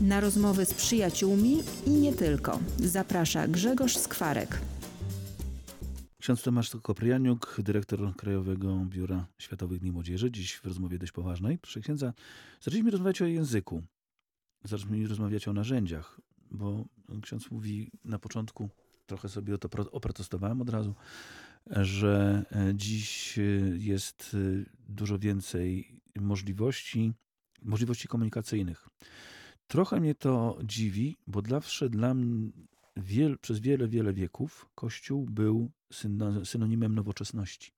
Na 0.00 0.20
rozmowy 0.20 0.64
z 0.64 0.74
przyjaciółmi 0.74 1.58
i 1.86 1.90
nie 1.90 2.12
tylko. 2.12 2.60
Zaprasza 2.78 3.48
Grzegorz 3.48 3.96
Skwarek. 3.96 4.60
Ksiądz 6.20 6.42
Tomasz 6.42 6.70
Koprianiuk, 6.82 7.56
dyrektor 7.58 8.16
Krajowego 8.16 8.84
Biura 8.88 9.26
Światowych 9.38 9.80
Dni 9.80 9.92
Młodzieży. 9.92 10.30
Dziś 10.30 10.54
w 10.54 10.64
rozmowie 10.64 10.98
dość 10.98 11.12
poważnej. 11.12 11.58
Proszę 11.58 11.80
księdza, 11.80 12.12
zaczęliśmy 12.60 12.90
rozmawiać 12.90 13.22
o 13.22 13.26
języku. 13.26 13.82
Zaczęliśmy 14.64 15.08
rozmawiać 15.08 15.48
o 15.48 15.52
narzędziach, 15.52 16.20
bo 16.50 16.84
ksiądz 17.22 17.50
mówi 17.50 17.90
na 18.04 18.18
początku, 18.18 18.68
trochę 19.06 19.28
sobie 19.28 19.54
o 19.54 19.58
to 19.58 19.68
pro- 19.68 19.90
oprotestowałem 19.90 20.60
od 20.60 20.70
razu, 20.70 20.94
że 21.66 22.44
e, 22.52 22.74
dziś 22.74 23.38
e, 23.38 23.42
jest 23.78 24.34
e, 24.34 24.64
dużo 24.88 25.18
więcej 25.18 25.98
możliwości, 26.20 27.12
możliwości 27.62 28.08
komunikacyjnych. 28.08 28.88
Trochę 29.66 30.00
mnie 30.00 30.14
to 30.14 30.58
dziwi, 30.64 31.16
bo 31.26 31.42
zawsze 31.48 31.88
dla 31.88 32.14
mnie 32.14 32.50
wiel, 32.96 33.38
przez 33.38 33.58
wiele, 33.58 33.88
wiele 33.88 34.12
wieków 34.12 34.68
Kościół 34.74 35.26
był 35.30 35.70
syno- 35.92 36.44
synonimem 36.44 36.94
nowoczesności. 36.94 37.72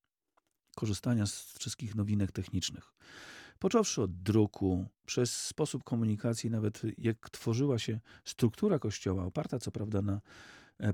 Korzystania 0.76 1.26
z 1.26 1.59
wszystkich 1.59 1.95
nowinek 1.95 2.32
technicznych. 2.32 2.93
Począwszy 3.59 4.03
od 4.03 4.22
druku, 4.22 4.86
przez 5.07 5.36
sposób 5.47 5.84
komunikacji, 5.84 6.51
nawet 6.51 6.82
jak 6.99 7.30
tworzyła 7.30 7.78
się 7.78 8.01
struktura 8.24 8.78
Kościoła, 8.78 9.24
oparta 9.24 9.59
co 9.59 9.70
prawda 9.70 10.03
na 10.03 10.20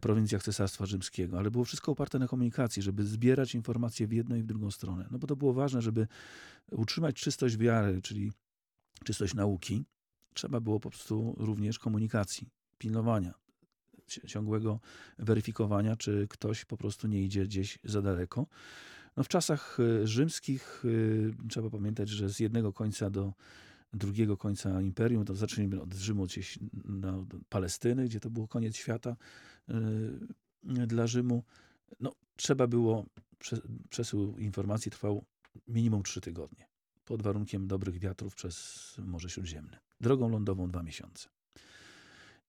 prowincjach 0.01 0.43
Cesarstwa 0.43 0.87
Rzymskiego, 0.87 1.39
ale 1.39 1.51
było 1.51 1.65
wszystko 1.65 1.93
oparte 1.93 2.19
na 2.19 2.29
komunikacji, 2.29 2.83
żeby 2.83 3.05
zbierać 3.05 3.55
informacje 3.55 4.07
w 4.07 4.13
jedną 4.13 4.37
i 4.37 4.43
w 4.43 4.47
drugą 4.47 4.71
stronę. 4.71 5.09
No 5.11 5.19
bo 5.19 5.27
to 5.27 5.37
było 5.37 5.53
ważne, 5.53 5.83
żeby 5.83 6.07
utrzymać 6.71 7.17
czystość 7.17 7.57
wiary, 7.57 8.03
czyli 8.03 8.33
czystość 9.05 9.35
nauki, 9.35 9.85
trzeba 10.35 10.61
było 10.61 10.81
po 10.81 10.91
prostu 10.91 11.35
również 11.39 11.79
komunikacji, 11.79 12.49
pilnowania, 12.79 13.35
ci- 14.07 14.27
ciągłego 14.27 14.81
weryfikowania, 15.19 15.97
czy 15.97 16.27
ktoś 16.31 16.65
po 16.65 16.77
prostu 16.77 17.09
nie 17.09 17.23
idzie 17.23 17.45
gdzieś 17.45 17.79
za 17.85 18.03
daleko. 18.03 18.47
No 19.17 19.23
w 19.23 19.29
czasach 19.29 19.81
y, 19.81 20.07
rzymskich 20.07 20.85
y, 20.85 21.35
trzeba 21.49 21.71
pamiętać, 21.71 22.09
że 22.09 22.29
z 22.29 22.41
jednego 22.41 22.73
końca 22.73 23.11
do 23.11 23.33
drugiego 23.97 24.37
końca 24.37 24.83
imperium, 24.83 25.25
to 25.25 25.35
zacznijmy 25.35 25.81
od 25.83 25.95
Rzymu 25.95 26.25
gdzieś 26.25 26.59
na 26.85 27.25
Palestyny, 27.49 28.05
gdzie 28.05 28.21
to 28.21 28.31
było 28.31 28.49
koniec 28.49 28.77
świata 28.77 29.17
y, 29.71 30.87
dla 30.87 31.07
Rzymu. 31.07 31.45
No, 32.01 32.13
trzeba 32.37 32.67
było, 32.67 33.07
prze- 33.39 33.63
przesył 33.91 34.39
informacji 34.39 34.91
trwał 34.91 35.25
minimum 35.69 36.03
trzy 36.03 36.21
tygodnie, 36.21 36.67
pod 37.05 37.23
warunkiem 37.23 37.67
dobrych 37.67 37.99
wiatrów 37.99 38.35
przez 38.35 38.95
Morze 38.99 39.31
Śródziemne. 39.31 39.79
Drogą 40.01 40.29
lądową 40.29 40.69
dwa 40.69 40.83
miesiące. 40.83 41.29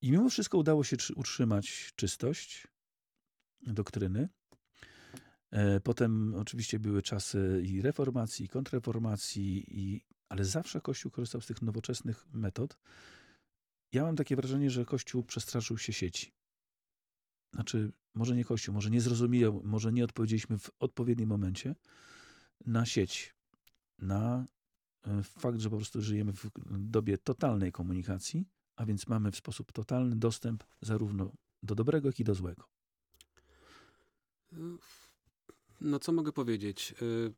I 0.02 0.12
mimo 0.12 0.30
wszystko 0.30 0.58
udało 0.58 0.84
się 0.84 0.98
trzy- 0.98 1.14
utrzymać 1.16 1.94
czystość 1.96 2.68
doktryny. 3.62 4.30
E, 5.52 5.80
Potem 5.80 6.36
oczywiście 6.36 6.80
były 6.80 7.02
czasy 7.02 7.62
i 7.66 7.82
reformacji, 7.82 8.46
i 8.46 8.50
kontrreformacji, 8.50 9.66
i, 9.68 10.02
ale 10.30 10.46
zawsze 10.46 10.82
Kościół 10.82 11.12
korzystał 11.12 11.42
z 11.42 11.46
tych 11.46 11.62
nowoczesnych 11.62 12.26
metod. 12.34 12.78
Ja 13.92 14.04
mam 14.04 14.16
takie 14.16 14.36
wrażenie, 14.36 14.70
że 14.70 14.86
Kościół 14.86 15.24
przestraszył 15.24 15.78
się 15.78 15.94
sieci. 15.94 16.34
Znaczy, 17.54 17.92
może 18.14 18.36
nie 18.36 18.46
Kościół, 18.46 18.74
może 18.74 18.90
nie 18.90 19.02
zrozumiał, 19.02 19.62
może 19.64 19.94
nie 19.94 20.04
odpowiedzieliśmy 20.04 20.58
w 20.58 20.72
odpowiednim 20.80 21.30
momencie 21.30 21.76
na 22.66 22.86
sieć, 22.86 23.36
na 24.00 24.48
e, 25.04 25.24
fakt, 25.24 25.60
że 25.60 25.70
po 25.70 25.78
prostu 25.78 26.02
żyjemy 26.02 26.34
w 26.34 26.50
dobie 26.78 27.18
totalnej 27.18 27.72
komunikacji, 27.72 28.46
a 28.76 28.86
więc 28.86 29.08
mamy 29.08 29.32
w 29.32 29.36
sposób 29.36 29.72
totalny 29.72 30.16
dostęp 30.16 30.64
zarówno 30.82 31.32
do 31.64 31.76
dobrego, 31.76 32.10
jak 32.10 32.20
i 32.20 32.24
do 32.24 32.36
złego. 32.36 32.64
No 35.82 36.00
co 36.00 36.12
mogę 36.12 36.32
powiedzieć? 36.32 36.96
Y, 37.02 37.34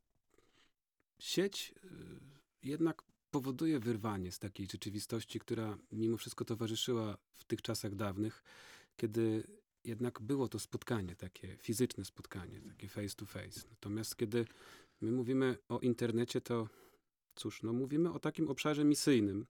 Sieć 1.20 1.74
y, 1.84 2.39
jednak 2.64 3.04
powoduje 3.32 3.80
wyrwanie 3.80 4.32
z 4.32 4.40
takiej 4.40 4.68
rzeczywistości, 4.72 5.40
która 5.40 5.78
mimo 5.92 6.18
wszystko 6.18 6.46
towarzyszyła 6.46 7.18
w 7.34 7.44
tych 7.44 7.62
czasach 7.62 7.96
dawnych, 7.96 8.44
kiedy 8.96 9.44
jednak 9.84 10.22
było 10.22 10.48
to 10.48 10.60
spotkanie, 10.60 11.16
takie 11.16 11.58
fizyczne 11.58 12.06
spotkanie, 12.06 12.62
takie 12.62 12.90
face 12.90 13.16
to 13.16 13.26
face. 13.26 13.62
Natomiast 13.70 14.16
kiedy 14.16 14.46
my 15.02 15.12
mówimy 15.12 15.58
o 15.70 15.80
internecie, 15.80 16.42
to 16.42 16.68
cóż, 17.36 17.64
no 17.64 17.74
mówimy 17.74 18.12
o 18.12 18.20
takim 18.20 18.50
obszarze 18.50 18.84
misyjnym. 18.84 19.46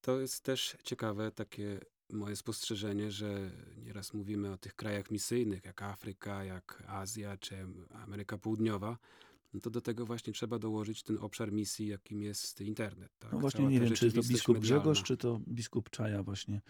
To 0.00 0.20
jest 0.20 0.42
też 0.42 0.76
ciekawe 0.82 1.30
takie 1.32 1.80
moje 2.12 2.36
spostrzeżenie, 2.36 3.10
że 3.10 3.50
nieraz 3.84 4.14
mówimy 4.14 4.52
o 4.52 4.56
tych 4.56 4.74
krajach 4.74 5.10
misyjnych, 5.10 5.64
jak 5.64 5.82
Afryka, 5.82 6.44
jak 6.44 6.82
Azja 6.86 7.36
czy 7.36 7.66
Ameryka 7.90 8.38
Południowa, 8.38 8.98
no 9.54 9.60
to 9.60 9.70
do 9.70 9.80
tego 9.80 10.06
właśnie 10.06 10.32
trzeba 10.32 10.58
dołożyć 10.58 11.02
ten 11.02 11.18
obszar 11.20 11.52
misji, 11.52 11.86
jakim 11.86 12.22
jest 12.22 12.60
internet. 12.60 13.12
Tak? 13.18 13.32
No 13.32 13.38
właśnie 13.38 13.58
Cała 13.58 13.70
nie 13.70 13.80
wiem, 13.80 13.92
czy 13.92 14.12
to 14.12 14.22
biskup 14.22 14.54
medialna. 14.54 14.60
Grzegorz, 14.60 15.02
czy 15.02 15.16
to 15.16 15.40
biskup 15.48 15.90
Czaja 15.90 16.22
właśnie 16.22 16.60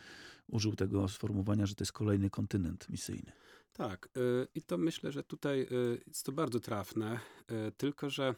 użył 0.46 0.76
tego 0.76 1.08
sformułowania, 1.08 1.66
że 1.66 1.74
to 1.74 1.82
jest 1.82 1.92
kolejny 1.92 2.30
kontynent 2.30 2.88
misyjny. 2.88 3.32
Tak, 3.72 4.08
y, 4.16 4.46
i 4.54 4.62
to 4.62 4.78
myślę, 4.78 5.12
że 5.12 5.22
tutaj 5.22 5.62
y, 5.62 6.02
jest 6.06 6.26
to 6.26 6.32
bardzo 6.32 6.60
trafne, 6.60 7.20
y, 7.68 7.72
tylko 7.72 8.10
że 8.10 8.34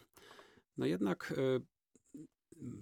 no 0.77 0.87
jednak 0.87 1.35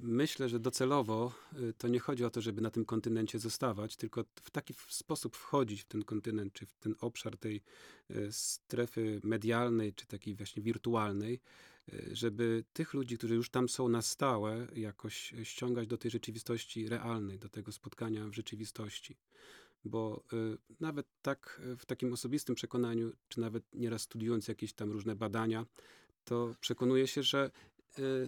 myślę, 0.03 0.49
że 0.49 0.61
docelowo 0.61 1.33
y, 1.53 1.73
to 1.79 1.89
nie 1.89 2.01
chodzi 2.01 2.25
o 2.25 2.31
to, 2.31 2.41
żeby 2.41 2.61
na 2.61 2.71
tym 2.71 2.85
kontynencie 2.85 3.39
zostawać, 3.39 3.97
tylko 3.97 4.25
w 4.43 4.51
taki 4.51 4.75
sposób 4.89 5.37
wchodzić 5.37 5.83
w 5.83 5.85
ten 5.85 6.03
kontynent, 6.03 6.53
czy 6.53 6.67
w 6.67 6.75
ten 6.75 6.95
obszar 7.01 7.37
tej 7.39 7.63
y, 8.11 8.33
strefy 8.33 9.21
medialnej, 9.25 9.95
czy 9.95 10.07
takiej 10.07 10.35
właśnie 10.35 10.63
wirtualnej, 10.63 11.41
y, 11.93 12.11
żeby 12.13 12.65
tych 12.73 12.95
ludzi, 12.95 13.19
którzy 13.19 13.35
już 13.35 13.51
tam 13.51 13.69
są 13.69 13.89
na 13.89 14.03
stałe, 14.03 14.67
jakoś 14.75 15.35
ściągać 15.43 15.87
do 15.87 15.99
tej 15.99 16.11
rzeczywistości 16.11 16.89
realnej, 16.89 17.39
do 17.39 17.49
tego 17.49 17.73
spotkania 17.73 18.29
w 18.29 18.33
rzeczywistości. 18.33 19.17
Bo 19.87 20.25
nawet 20.81 21.07
tak 21.23 21.61
w 21.79 21.87
takim 21.87 22.13
osobistym 22.13 22.55
przekonaniu, 22.55 23.13
czy 23.29 23.41
nawet 23.41 23.65
nieraz 23.75 24.03
studiując 24.03 24.49
jakieś 24.49 24.73
tam 24.73 24.91
różne 24.91 25.17
badania, 25.17 25.67
to 26.25 26.55
przekonuje 26.61 27.07
się, 27.07 27.23
że 27.23 27.51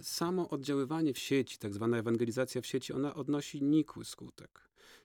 samo 0.01 0.49
oddziaływanie 0.49 1.13
w 1.13 1.19
sieci, 1.19 1.57
tak 1.57 1.73
zwana 1.73 1.97
ewangelizacja 1.97 2.61
w 2.61 2.65
sieci, 2.65 2.93
ona 2.93 3.15
odnosi 3.15 3.63
nikły 3.63 4.05
skutek. 4.05 4.61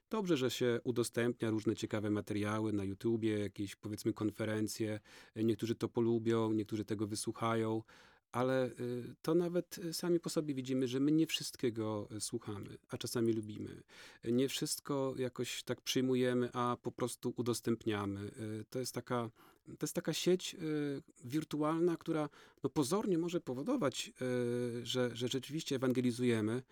Dobrze, 0.09 0.37
że 0.37 0.51
się 0.51 0.79
udostępnia 0.83 1.49
różne 1.49 1.75
ciekawe 1.75 2.09
materiały 2.09 2.73
na 2.73 2.83
YouTubie, 2.83 3.39
jakieś 3.39 3.75
powiedzmy 3.75 4.13
konferencje. 4.13 4.99
y, 5.37 5.43
Niektórzy 5.43 5.75
to 5.75 5.89
polubią, 5.89 6.51
niektórzy 6.51 6.85
tego 6.85 7.07
wysłuchają, 7.07 7.83
ale 8.31 8.67
y, 8.79 9.15
to 9.21 9.35
nawet 9.35 9.77
y, 9.77 9.93
sami 9.93 10.19
po 10.19 10.29
sobie 10.29 10.53
widzimy, 10.53 10.87
że 10.87 10.99
my 10.99 11.11
nie 11.11 11.27
wszystkiego 11.27 12.07
y, 12.11 12.21
słuchamy, 12.21 12.77
a 12.89 12.97
czasami 12.97 13.33
lubimy 13.33 13.83
nie 14.23 14.49
wszystko 14.49 15.13
jakoś 15.17 15.63
tak 15.63 15.81
przyjmujemy, 15.81 16.49
a 16.53 16.77
po 16.81 16.91
prostu 16.91 17.33
udostępniamy. 17.35 18.21
Y, 18.61 18.65
To 18.69 18.79
jest 18.79 18.93
taka, 18.93 19.29
to 19.65 19.85
jest 19.85 19.95
taka 19.95 20.13
sieć 20.13 20.55
y, 20.55 21.01
wirtualna, 21.23 21.97
która 21.97 22.29
no 22.63 22.69
pozornie 22.69 23.17
może 23.17 23.41
powodować, 23.41 24.11
y, 24.21 24.85
że, 24.85 25.15
że 25.15 25.27
rzeczywiście 25.27 25.75
ewangelizujemy, 25.75 26.63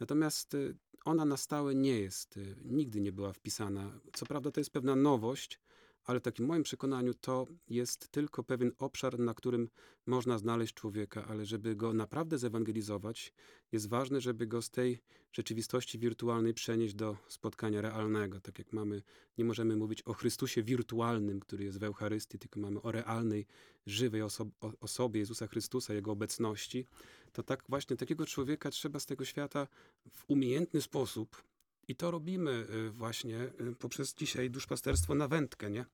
natomiast 0.00 0.54
y, 0.54 0.76
ona 1.04 1.24
na 1.24 1.36
stałe 1.36 1.74
nie 1.74 2.00
jest, 2.00 2.38
nigdy 2.64 3.00
nie 3.00 3.12
była 3.12 3.32
wpisana. 3.32 4.00
Co 4.12 4.26
prawda 4.26 4.50
to 4.50 4.60
jest 4.60 4.70
pewna 4.70 4.96
nowość, 4.96 5.60
ale 6.04 6.20
w 6.20 6.22
takim 6.22 6.46
moim 6.46 6.62
przekonaniu 6.62 7.14
to 7.14 7.46
jest 7.68 8.08
tylko 8.08 8.44
pewien 8.44 8.72
obszar, 8.78 9.18
na 9.18 9.34
którym 9.34 9.68
można 10.06 10.38
znaleźć 10.38 10.74
człowieka, 10.74 11.24
ale 11.28 11.46
żeby 11.46 11.76
go 11.76 11.94
naprawdę 11.94 12.38
zewangelizować, 12.38 13.32
jest 13.72 13.88
ważne, 13.88 14.20
żeby 14.20 14.46
go 14.46 14.62
z 14.62 14.70
tej 14.70 15.02
rzeczywistości 15.32 15.98
wirtualnej 15.98 16.54
przenieść 16.54 16.94
do 16.94 17.16
spotkania 17.28 17.80
realnego. 17.80 18.40
Tak 18.40 18.58
jak 18.58 18.72
mamy, 18.72 19.02
nie 19.38 19.44
możemy 19.44 19.76
mówić 19.76 20.02
o 20.02 20.12
Chrystusie 20.12 20.62
wirtualnym, 20.62 21.40
który 21.40 21.64
jest 21.64 21.78
w 21.78 21.82
Eucharystii, 21.82 22.38
tylko 22.38 22.60
mamy 22.60 22.82
o 22.82 22.92
realnej, 22.92 23.46
żywej 23.86 24.22
oso- 24.22 24.50
osobie 24.80 25.20
Jezusa 25.20 25.46
Chrystusa, 25.46 25.94
Jego 25.94 26.12
obecności, 26.12 26.86
to 27.32 27.42
tak 27.42 27.64
właśnie 27.68 27.96
takiego 27.96 28.26
człowieka 28.26 28.70
trzeba 28.70 29.00
z 29.00 29.06
tego 29.06 29.24
świata 29.24 29.68
w 30.10 30.24
umiejętny 30.28 30.82
sposób 30.82 31.49
i 31.90 31.96
to 31.96 32.10
robimy 32.10 32.66
y, 32.70 32.90
właśnie 32.90 33.36
y, 33.60 33.74
poprzez 33.78 34.14
dzisiaj 34.14 34.50
duszpasterstwo 34.50 35.14
na 35.14 35.28
wędkę, 35.28 35.70
nie? 35.70 35.84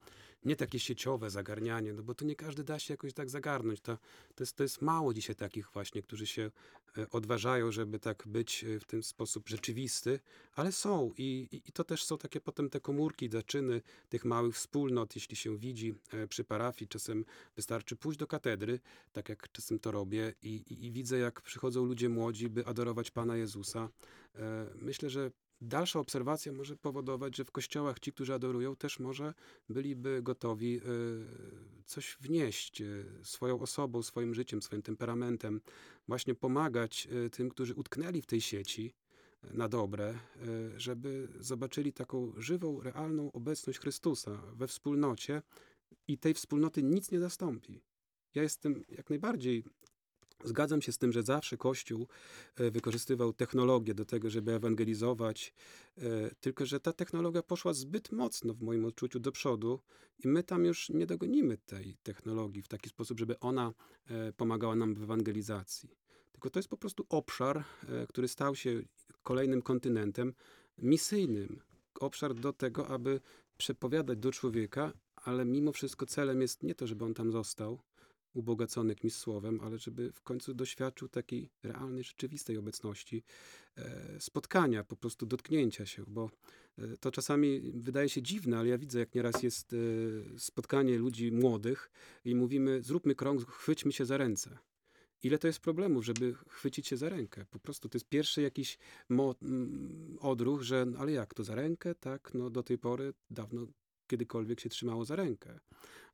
nie 0.44 0.56
takie 0.56 0.78
sieciowe 0.78 1.30
zagarnianie, 1.30 1.92
no 1.92 2.02
bo 2.02 2.14
to 2.14 2.24
nie 2.24 2.36
każdy 2.36 2.64
da 2.64 2.78
się 2.78 2.94
jakoś 2.94 3.12
tak 3.12 3.30
zagarnąć. 3.30 3.80
To, 3.80 3.98
to, 4.34 4.42
jest, 4.42 4.56
to 4.56 4.62
jest 4.62 4.82
mało 4.82 5.14
dzisiaj 5.14 5.36
takich 5.36 5.70
właśnie, 5.72 6.02
którzy 6.02 6.26
się 6.26 6.50
e, 6.98 7.10
odważają, 7.10 7.72
żeby 7.72 7.98
tak 7.98 8.22
być 8.26 8.64
w 8.80 8.84
ten 8.84 9.02
sposób 9.02 9.48
rzeczywisty, 9.48 10.20
ale 10.54 10.72
są 10.72 11.12
i, 11.18 11.48
i, 11.52 11.56
i 11.68 11.72
to 11.72 11.84
też 11.84 12.04
są 12.04 12.18
takie 12.18 12.40
potem 12.40 12.70
te 12.70 12.80
komórki, 12.80 13.30
zaczyny 13.30 13.82
tych 14.08 14.24
małych 14.24 14.54
wspólnot, 14.54 15.14
jeśli 15.14 15.36
się 15.36 15.58
widzi 15.58 15.94
e, 16.12 16.26
przy 16.26 16.44
parafii. 16.44 16.88
Czasem 16.88 17.24
wystarczy 17.56 17.96
pójść 17.96 18.18
do 18.18 18.26
katedry, 18.26 18.80
tak 19.12 19.28
jak 19.28 19.52
czasem 19.52 19.78
to 19.78 19.90
robię 19.90 20.34
i, 20.42 20.48
i, 20.48 20.86
i 20.86 20.92
widzę, 20.92 21.18
jak 21.18 21.40
przychodzą 21.40 21.84
ludzie 21.84 22.08
młodzi, 22.08 22.48
by 22.48 22.66
adorować 22.66 23.10
Pana 23.10 23.36
Jezusa. 23.36 23.88
E, 24.34 24.66
Myślę, 24.74 25.10
że 25.10 25.30
dalsza 25.60 26.00
obserwacja 26.00 26.52
może 26.52 26.76
powodować, 26.76 27.36
że 27.36 27.44
w 27.44 27.50
kościołach 27.50 27.98
ci, 27.98 28.12
którzy 28.12 28.34
adorują, 28.34 28.76
też 28.76 28.98
może 28.98 29.34
byliby 29.68 30.22
gotowi 30.22 30.76
e, 30.76 30.80
coś 31.84 32.16
wnieść 32.20 32.80
e, 32.80 32.86
swoją 33.22 33.60
osobą, 33.60 34.02
swoim 34.02 34.34
życiem, 34.34 34.62
swoim 34.62 34.82
temperamentem, 34.82 35.60
właśnie 36.08 36.34
pomagać 36.34 37.08
e, 37.26 37.30
tym, 37.30 37.48
którzy 37.48 37.74
utknęli 37.74 38.22
w 38.22 38.26
tej 38.26 38.40
sieci 38.40 38.94
na 39.42 39.68
dobre, 39.68 40.14
żeby 40.76 41.28
zobaczyli 41.40 41.92
taką 41.92 42.32
żywą, 42.36 42.80
realną 42.80 43.32
obecność 43.32 43.78
Chrystusa 43.78 44.42
we 44.54 44.68
wspólnocie 44.68 45.42
i 46.08 46.18
tej 46.18 46.34
wspólnoty 46.34 46.82
nic 46.82 47.10
nie 47.10 47.20
zastąpi. 47.20 47.82
Ja 48.34 48.42
jestem 48.42 48.84
jak 48.88 49.10
najbardziej 49.10 49.64
Zgadzam 50.44 50.82
się 50.82 50.92
z 50.92 50.98
tym, 50.98 51.12
że 51.12 51.22
zawsze 51.22 51.56
Kościół 51.56 52.06
e, 52.56 52.70
wykorzystywał 52.70 53.32
technologię 53.32 53.94
do 53.94 54.04
tego, 54.04 54.30
żeby 54.30 54.52
ewangelizować, 54.52 55.54
e, 55.98 56.02
tylko 56.40 56.66
że 56.66 56.80
ta 56.80 56.92
technologia 56.92 57.42
poszła 57.42 57.72
zbyt 57.72 58.12
mocno 58.12 58.54
w 58.54 58.62
moim 58.62 58.84
odczuciu 58.84 59.20
do 59.20 59.32
przodu 59.32 59.80
i 60.24 60.28
my 60.28 60.42
tam 60.42 60.64
już 60.64 60.88
nie 60.88 61.06
dogonimy 61.06 61.56
tej 61.56 61.96
technologii 62.02 62.62
w 62.62 62.68
taki 62.68 62.88
sposób, 62.88 63.18
żeby 63.18 63.40
ona 63.40 63.72
e, 64.10 64.32
pomagała 64.32 64.76
nam 64.76 64.94
w 64.94 65.02
ewangelizacji. 65.02 65.96
Tylko 66.32 66.50
to 66.50 66.58
jest 66.58 66.68
po 66.68 66.76
prostu 66.76 67.06
obszar, 67.08 67.64
który 68.08 68.28
stał 68.28 68.54
się 68.54 68.82
kolejnym 69.22 69.62
kontynentem 69.62 70.34
misyjnym. 70.78 71.60
Obszar 72.00 72.34
do 72.34 72.52
tego, 72.52 72.88
aby 72.88 73.20
przepowiadać 73.58 74.18
do 74.18 74.32
człowieka, 74.32 74.92
ale 75.16 75.44
mimo 75.44 75.72
wszystko 75.72 76.06
celem 76.06 76.40
jest 76.40 76.62
nie 76.62 76.74
to, 76.74 76.86
żeby 76.86 77.04
on 77.04 77.14
tam 77.14 77.32
został, 77.32 77.80
ubogacony 78.36 78.88
jakimś 78.88 79.14
słowem, 79.14 79.60
ale 79.60 79.78
żeby 79.78 80.12
w 80.12 80.22
końcu 80.22 80.54
doświadczył 80.54 81.08
takiej 81.08 81.50
realnej, 81.62 82.04
rzeczywistej 82.04 82.56
obecności, 82.56 83.22
e, 83.76 84.20
spotkania, 84.20 84.84
po 84.84 84.96
prostu 84.96 85.26
dotknięcia 85.26 85.86
się, 85.86 86.04
bo 86.06 86.30
e, 86.78 86.96
to 86.96 87.10
czasami 87.10 87.60
wydaje 87.74 88.08
się 88.08 88.22
dziwne, 88.22 88.58
ale 88.58 88.68
ja 88.68 88.78
widzę, 88.78 88.98
jak 88.98 89.14
nieraz 89.14 89.42
jest 89.42 89.72
e, 89.72 89.76
spotkanie 90.38 90.98
ludzi 90.98 91.32
młodych 91.32 91.90
i 92.24 92.34
mówimy, 92.34 92.82
zróbmy 92.82 93.14
krąg, 93.14 93.50
chwyćmy 93.50 93.92
się 93.92 94.04
za 94.04 94.16
ręce. 94.16 94.58
Ile 95.22 95.38
to 95.38 95.46
jest 95.46 95.60
problemów, 95.60 96.04
żeby 96.04 96.34
chwycić 96.48 96.86
się 96.86 96.96
za 96.96 97.08
rękę? 97.08 97.46
Po 97.50 97.58
prostu 97.58 97.88
to 97.88 97.96
jest 97.96 98.08
pierwszy 98.08 98.42
jakiś 98.42 98.78
mo- 99.08 99.34
odruch, 100.20 100.62
że 100.62 100.86
ale 100.98 101.12
jak 101.12 101.34
to 101.34 101.44
za 101.44 101.54
rękę? 101.54 101.94
Tak, 101.94 102.34
no 102.34 102.50
do 102.50 102.62
tej 102.62 102.78
pory 102.78 103.14
dawno 103.30 103.66
kiedykolwiek 104.06 104.60
się 104.60 104.68
trzymało 104.68 105.04
za 105.04 105.16
rękę. 105.16 105.60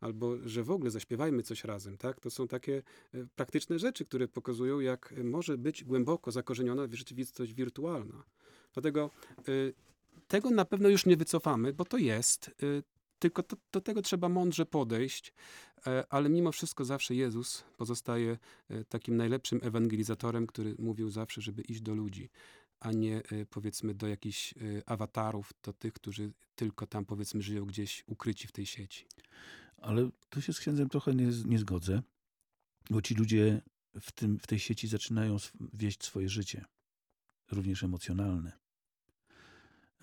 Albo, 0.01 0.37
że 0.49 0.63
w 0.63 0.71
ogóle 0.71 0.91
zaśpiewajmy 0.91 1.43
coś 1.43 1.65
razem, 1.65 1.99
tak? 1.99 2.21
To 2.21 2.31
są 2.31 2.49
takie 2.49 2.83
e, 3.15 3.27
praktyczne 3.37 3.79
rzeczy, 3.79 4.05
które 4.05 4.29
pokazują, 4.29 4.81
jak 4.81 5.15
może 5.25 5.59
być 5.59 5.85
głęboko 5.85 6.31
zakorzeniona 6.31 6.87
rzeczywistość 6.91 7.55
wirtualna. 7.55 8.23
Dlatego 8.75 9.11
y, 9.49 9.75
tego 10.29 10.51
na 10.51 10.65
pewno 10.65 10.89
już 10.89 11.07
nie 11.07 11.17
wycofamy, 11.17 11.73
bo 11.73 11.85
to 11.85 11.97
jest, 11.99 12.51
tylko 13.23 13.43
to, 13.43 13.57
do 13.73 13.81
tego 13.81 14.03
trzeba 14.03 14.29
mądrze 14.29 14.67
podejść, 14.67 15.33
e, 15.87 16.05
ale 16.11 16.29
mimo 16.29 16.53
wszystko 16.53 16.85
zawsze 16.85 17.15
Jezus 17.15 17.65
pozostaje 17.77 18.39
e, 18.71 18.85
takim 18.85 19.17
najlepszym 19.17 19.61
ewangelizatorem, 19.63 20.47
który 20.47 20.75
mówił 20.79 21.11
zawsze, 21.11 21.41
żeby 21.41 21.63
iść 21.63 21.81
do 21.81 21.95
ludzi 21.95 22.31
a 22.83 22.93
nie 22.93 23.17
e, 23.17 23.47
powiedzmy 23.47 23.95
do 23.95 24.09
jakichś 24.09 24.53
e, 24.53 24.57
awatarów, 24.87 25.53
do 25.63 25.73
tych, 25.73 25.93
którzy 25.93 26.33
tylko 26.55 26.87
tam 26.87 27.05
powiedzmy 27.05 27.43
żyją 27.43 27.65
gdzieś 27.65 28.05
ukryci 28.07 28.49
w 28.49 28.53
tej 28.53 28.67
sieci. 28.67 29.07
Ale 29.77 30.11
tu 30.31 30.43
się 30.43 30.53
z 30.53 30.61
księdzem 30.61 30.89
trochę 30.89 31.15
nie, 31.15 31.27
nie 31.45 31.59
zgodzę, 31.59 32.03
bo 32.91 33.03
ci 33.03 33.15
ludzie 33.15 33.63
w, 34.01 34.13
tym, 34.13 34.39
w 34.39 34.47
tej 34.47 34.59
sieci 34.59 34.89
zaczynają 34.89 35.37
wieść 35.73 36.05
swoje 36.05 36.29
życie, 36.29 36.65
również 37.51 37.83
emocjonalne. 37.83 38.53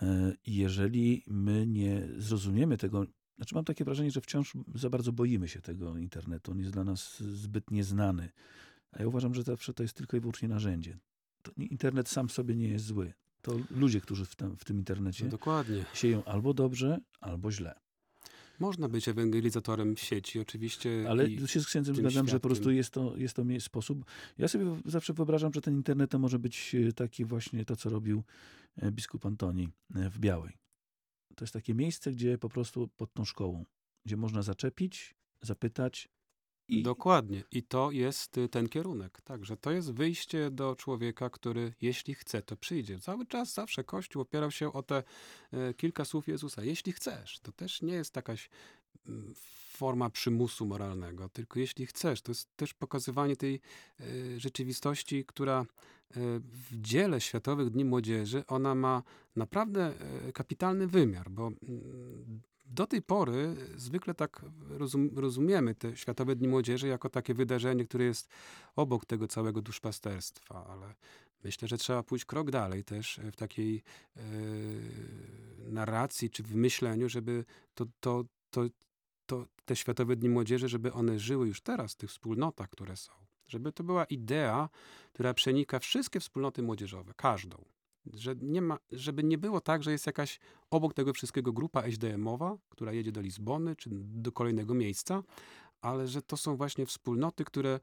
E, 0.02 0.34
I 0.46 0.56
jeżeli 0.56 1.24
my 1.28 1.68
nie 1.68 2.08
zrozumiemy 2.18 2.78
tego, 2.78 3.06
znaczy 3.38 3.56
mam 3.56 3.66
takie 3.66 3.84
wrażenie, 3.84 4.12
że 4.12 4.22
wciąż 4.22 4.54
za 4.76 4.90
bardzo 4.90 5.12
boimy 5.12 5.48
się 5.48 5.62
tego 5.62 5.98
internetu, 5.98 6.52
on 6.52 6.60
jest 6.60 6.72
dla 6.72 6.84
nas 6.84 7.20
zbyt 7.20 7.72
nieznany. 7.72 8.30
A 8.92 9.02
ja 9.02 9.08
uważam, 9.08 9.34
że 9.34 9.44
zawsze 9.44 9.74
to 9.74 9.84
jest 9.84 9.96
tylko 9.96 10.18
i 10.18 10.20
wyłącznie 10.20 10.48
narzędzie. 10.48 10.98
Internet 11.58 12.10
sam 12.10 12.30
sobie 12.30 12.56
nie 12.56 12.68
jest 12.68 12.86
zły. 12.86 13.14
To 13.42 13.60
ludzie, 13.72 14.02
którzy 14.02 14.26
w, 14.26 14.36
tam, 14.36 14.58
w 14.58 14.66
tym 14.66 14.78
internecie 14.78 15.24
No 15.24 15.32
dokładnie. 15.32 15.86
sieją 15.94 16.24
albo 16.24 16.54
dobrze, 16.54 17.00
albo 17.20 17.52
źle. 17.52 17.80
Można 18.60 18.90
być 18.90 19.08
ewangelizatorem 19.08 19.96
w 19.96 20.00
sieci, 20.00 20.40
oczywiście. 20.40 21.06
Ale 21.10 21.30
tu 21.30 21.48
się 21.48 21.60
z 21.60 21.66
księdzem 21.66 21.96
tym 21.96 22.04
zgadzam, 22.04 22.28
że 22.28 22.40
po 22.40 22.48
prostu 22.48 22.72
jest 22.72 22.92
to, 22.92 23.18
jest 23.18 23.36
to 23.36 23.44
sposób. 23.60 24.06
Ja 24.38 24.48
sobie 24.48 24.66
zawsze 24.86 25.14
wyobrażam, 25.14 25.54
że 25.54 25.62
ten 25.62 25.74
internet 25.74 26.12
to 26.12 26.20
może 26.20 26.40
być 26.40 26.76
e, 26.76 26.94
taki 26.94 27.26
właśnie 27.26 27.66
to, 27.66 27.76
co 27.76 27.90
robił 27.90 28.24
e, 28.78 28.92
biskup 28.92 29.26
Antoni 29.26 29.70
e, 29.96 30.10
w 30.10 30.20
Białej. 30.20 30.58
To 31.36 31.46
jest 31.46 31.54
takie 31.54 31.74
miejsce, 31.74 32.12
gdzie 32.12 32.38
po 32.38 32.50
prostu 32.50 32.88
pod 32.88 33.14
tą 33.14 33.26
szkołą, 33.26 33.66
gdzie 34.06 34.18
można 34.18 34.42
zaczepić, 34.42 35.16
zapytać 35.42 36.10
i 36.70 36.84
Dokładnie. 36.84 37.44
I 37.52 37.64
to 37.64 37.92
jest 37.92 38.38
y, 38.38 38.50
ten 38.50 38.70
kierunek. 38.70 39.22
Także 39.22 39.58
to 39.58 39.72
jest 39.72 39.92
wyjście 39.92 40.52
do 40.52 40.76
człowieka, 40.76 41.30
który 41.30 41.74
jeśli 41.82 42.16
chce, 42.16 42.42
to 42.42 42.58
przyjdzie. 42.58 43.00
Cały 43.00 43.26
czas 43.26 43.54
zawsze 43.54 43.84
Kościół 43.84 44.22
opierał 44.22 44.52
się 44.52 44.74
o 44.74 44.84
te 44.84 45.04
e, 45.54 45.74
kilka 45.74 46.06
słów 46.06 46.28
Jezusa. 46.28 46.64
Jeśli 46.64 46.92
chcesz, 46.92 47.40
to 47.40 47.52
też 47.52 47.82
nie 47.82 47.94
jest 47.94 48.16
jakaś 48.16 48.50
mm, 49.08 49.34
forma 49.72 50.10
przymusu 50.10 50.66
moralnego, 50.66 51.30
tylko 51.30 51.60
jeśli 51.60 51.86
chcesz, 51.86 52.22
to 52.22 52.32
jest 52.32 52.56
też 52.56 52.74
pokazywanie 52.74 53.36
tej 53.36 53.56
e, 54.00 54.40
rzeczywistości, 54.40 55.26
która 55.26 55.60
e, 55.60 55.66
w 56.40 56.82
dziele 56.82 57.22
Światowych 57.22 57.70
Dni 57.70 57.86
Młodzieży, 57.86 58.44
ona 58.48 58.76
ma 58.76 59.04
naprawdę 59.36 59.94
kapitalny 60.34 60.88
wymiar, 60.88 61.32
bo 61.32 61.48
mm, 61.48 62.42
do 62.70 62.88
tej 62.88 63.02
pory 63.02 63.56
zwykle 63.76 64.14
tak 64.14 64.46
rozum, 64.70 65.10
rozumiemy 65.16 65.76
te 65.76 65.96
Światowe 65.96 66.36
Dni 66.36 66.48
Młodzieży 66.48 66.88
jako 66.88 67.10
takie 67.10 67.34
wydarzenie, 67.34 67.86
które 67.86 68.06
jest 68.06 68.30
obok 68.76 69.06
tego 69.06 69.28
całego 69.28 69.62
duszpasterstwa, 69.62 70.68
ale 70.68 70.96
myślę, 71.44 71.68
że 71.68 71.78
trzeba 71.78 72.04
pójść 72.04 72.26
krok 72.26 72.52
dalej 72.52 72.84
też 72.84 73.20
w 73.32 73.36
takiej 73.36 73.84
e, 74.18 74.22
narracji 75.72 76.30
czy 76.30 76.44
w 76.44 76.56
myśleniu, 76.56 77.10
żeby 77.10 77.46
to, 77.76 77.86
to, 78.00 78.24
to, 78.52 78.66
to 79.26 79.46
te 79.66 79.76
Światowe 79.76 80.16
Dni 80.16 80.30
Młodzieży, 80.30 80.70
żeby 80.70 80.94
one 80.94 81.20
żyły 81.20 81.48
już 81.48 81.62
teraz 81.62 81.94
w 81.94 81.96
tych 81.96 82.10
wspólnotach, 82.10 82.70
które 82.70 82.98
są. 82.98 83.12
Żeby 83.48 83.72
to 83.72 83.84
była 83.84 84.06
idea, 84.06 84.70
która 85.14 85.34
przenika 85.34 85.80
wszystkie 85.80 86.20
wspólnoty 86.20 86.64
młodzieżowe, 86.64 87.14
każdą. 87.16 87.66
Że 88.14 88.36
nie 88.42 88.62
ma, 88.62 88.78
żeby 88.92 89.24
nie 89.24 89.38
było 89.38 89.62
tak, 89.62 89.84
że 89.84 89.92
jest 89.92 90.06
jakaś 90.06 90.40
obok 90.70 90.94
tego 90.94 91.14
wszystkiego 91.14 91.54
grupa 91.54 91.82
SDM-owa, 91.82 92.58
która 92.70 92.94
jedzie 92.94 93.12
do 93.12 93.22
Lizbony 93.22 93.76
czy 93.76 93.90
do 93.94 94.32
kolejnego 94.32 94.74
miejsca, 94.74 95.24
ale 95.82 96.08
że 96.08 96.22
to 96.22 96.38
są 96.38 96.58
właśnie 96.58 96.86
wspólnoty, 96.86 97.46
które 97.46 97.80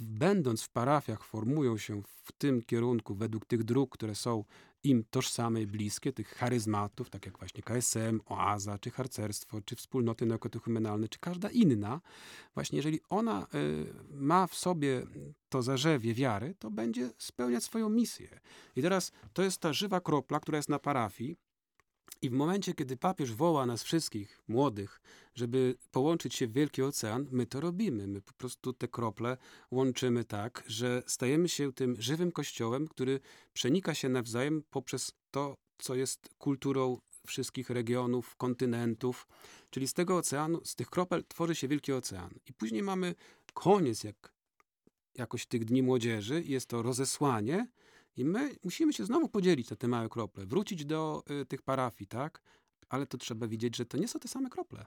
będąc 0.00 0.62
w 0.62 0.68
parafiach 0.68 1.24
formują 1.24 1.78
się 1.78 2.02
w 2.02 2.32
tym 2.32 2.62
kierunku, 2.62 3.14
według 3.14 3.46
tych 3.46 3.64
dróg, 3.64 3.94
które 3.94 4.14
są 4.14 4.44
im 4.84 5.04
tożsame 5.10 5.62
i 5.62 5.66
bliskie, 5.66 6.12
tych 6.12 6.28
charyzmatów, 6.28 7.10
tak 7.10 7.26
jak 7.26 7.38
właśnie 7.38 7.62
KSM, 7.62 8.20
Oaza, 8.26 8.78
czy 8.78 8.90
harcerstwo, 8.90 9.60
czy 9.60 9.76
wspólnoty 9.76 10.26
neokatechumenalne, 10.26 11.08
czy 11.08 11.18
każda 11.18 11.50
inna, 11.50 12.00
właśnie 12.54 12.76
jeżeli 12.76 13.00
ona 13.08 13.46
y, 13.54 13.86
ma 14.10 14.46
w 14.46 14.54
sobie 14.54 15.06
to 15.48 15.62
zarzewie 15.62 16.14
wiary, 16.14 16.54
to 16.58 16.70
będzie 16.70 17.10
spełniać 17.18 17.64
swoją 17.64 17.88
misję. 17.88 18.40
I 18.76 18.82
teraz 18.82 19.12
to 19.32 19.42
jest 19.42 19.58
ta 19.58 19.72
żywa 19.72 20.00
kropla, 20.00 20.40
która 20.40 20.58
jest 20.58 20.68
na 20.68 20.78
parafii. 20.78 21.36
I 22.22 22.30
w 22.30 22.32
momencie, 22.32 22.74
kiedy 22.74 22.96
papież 22.96 23.34
woła 23.34 23.66
nas 23.66 23.82
wszystkich, 23.82 24.42
młodych, 24.48 25.00
żeby 25.34 25.76
połączyć 25.90 26.34
się 26.34 26.46
w 26.46 26.52
Wielki 26.52 26.82
Ocean, 26.82 27.26
my 27.30 27.46
to 27.46 27.60
robimy. 27.60 28.06
My 28.06 28.22
po 28.22 28.32
prostu 28.32 28.72
te 28.72 28.88
krople 28.88 29.36
łączymy 29.70 30.24
tak, 30.24 30.64
że 30.66 31.02
stajemy 31.06 31.48
się 31.48 31.72
tym 31.72 32.02
żywym 32.02 32.32
kościołem, 32.32 32.88
który 32.88 33.20
przenika 33.52 33.94
się 33.94 34.08
nawzajem 34.08 34.62
poprzez 34.70 35.12
to, 35.30 35.56
co 35.78 35.94
jest 35.94 36.28
kulturą 36.38 36.98
wszystkich 37.26 37.70
regionów, 37.70 38.36
kontynentów. 38.36 39.26
Czyli 39.70 39.88
z 39.88 39.92
tego 39.92 40.16
oceanu, 40.16 40.60
z 40.64 40.74
tych 40.74 40.90
kropel 40.90 41.24
tworzy 41.28 41.54
się 41.54 41.68
Wielki 41.68 41.92
Ocean. 41.92 42.30
I 42.46 42.52
później 42.52 42.82
mamy 42.82 43.14
koniec 43.54 44.04
jak, 44.04 44.32
jakoś 45.14 45.46
tych 45.46 45.64
dni 45.64 45.82
młodzieży, 45.82 46.42
jest 46.46 46.66
to 46.66 46.82
rozesłanie, 46.82 47.68
i 48.16 48.24
my 48.24 48.56
musimy 48.64 48.92
się 48.92 49.04
znowu 49.04 49.28
podzielić 49.28 49.70
na 49.70 49.76
te 49.76 49.88
małe 49.88 50.08
krople, 50.08 50.46
wrócić 50.46 50.84
do 50.84 51.24
y, 51.42 51.46
tych 51.46 51.62
parafii, 51.62 52.08
tak? 52.08 52.42
Ale 52.88 53.06
to 53.06 53.18
trzeba 53.18 53.46
widzieć, 53.46 53.76
że 53.76 53.86
to 53.86 53.98
nie 53.98 54.08
są 54.08 54.20
te 54.20 54.28
same 54.28 54.50
krople. 54.50 54.84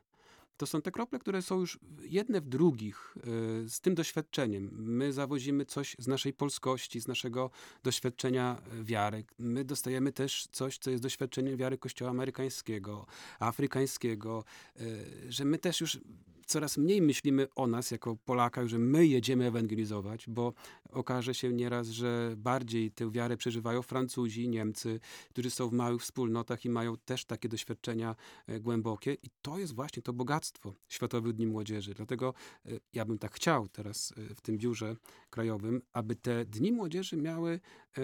to 0.57 0.65
są 0.67 0.81
te 0.81 0.91
krople, 0.91 1.19
które 1.19 1.41
są 1.41 1.59
już 1.59 1.79
jedne 2.01 2.41
w 2.41 2.47
drugich 2.47 3.17
y, 3.17 3.69
z 3.69 3.81
tym 3.81 3.95
doświadczeniem. 3.95 4.69
My 4.73 5.13
zawozimy 5.13 5.65
coś 5.65 5.95
z 5.99 6.07
naszej 6.07 6.33
polskości, 6.33 7.01
z 7.01 7.07
naszego 7.07 7.49
doświadczenia 7.83 8.61
y, 8.79 8.83
wiary. 8.83 9.25
My 9.39 9.63
dostajemy 9.63 10.11
też 10.11 10.47
coś, 10.51 10.77
co 10.77 10.91
jest 10.91 11.03
doświadczeniem 11.03 11.57
wiary 11.57 11.77
Kościoła 11.77 12.11
amerykańskiego, 12.11 13.05
afrykańskiego, 13.39 14.43
y, 14.81 15.31
że 15.31 15.45
my 15.45 15.57
też 15.57 15.81
już 15.81 15.99
coraz 16.47 16.77
mniej 16.77 17.01
myślimy 17.01 17.47
o 17.55 17.67
nas 17.67 17.91
jako 17.91 18.15
Polakach, 18.15 18.67
że 18.67 18.79
my 18.79 19.07
jedziemy 19.07 19.45
ewangelizować, 19.45 20.25
bo 20.27 20.53
okaże 20.91 21.33
się 21.33 21.53
nieraz, 21.53 21.87
że 21.87 22.33
bardziej 22.37 22.91
tę 22.91 23.11
wiarę 23.11 23.37
przeżywają 23.37 23.81
Francuzi, 23.81 24.49
Niemcy, 24.49 24.99
którzy 25.29 25.49
są 25.49 25.69
w 25.69 25.73
małych 25.73 26.01
wspólnotach 26.01 26.65
i 26.65 26.69
mają 26.69 26.97
też 26.97 27.25
takie 27.25 27.49
doświadczenia 27.49 28.15
e, 28.47 28.59
głębokie. 28.59 29.13
I 29.13 29.27
to 29.41 29.59
jest 29.59 29.75
właśnie 29.75 30.03
to 30.03 30.13
bogactwo 30.13 30.73
Światowych 30.87 31.33
Dni 31.33 31.47
Młodzieży. 31.47 31.93
Dlatego 31.93 32.33
e, 32.65 32.69
ja 32.93 33.05
bym 33.05 33.17
tak 33.19 33.33
chciał 33.33 33.67
teraz 33.67 34.13
e, 34.31 34.35
w 34.35 34.41
tym 34.41 34.57
biurze 34.57 34.95
krajowym, 35.29 35.81
aby 35.93 36.15
te 36.15 36.45
Dni 36.45 36.71
Młodzieży 36.71 37.17
miały 37.17 37.59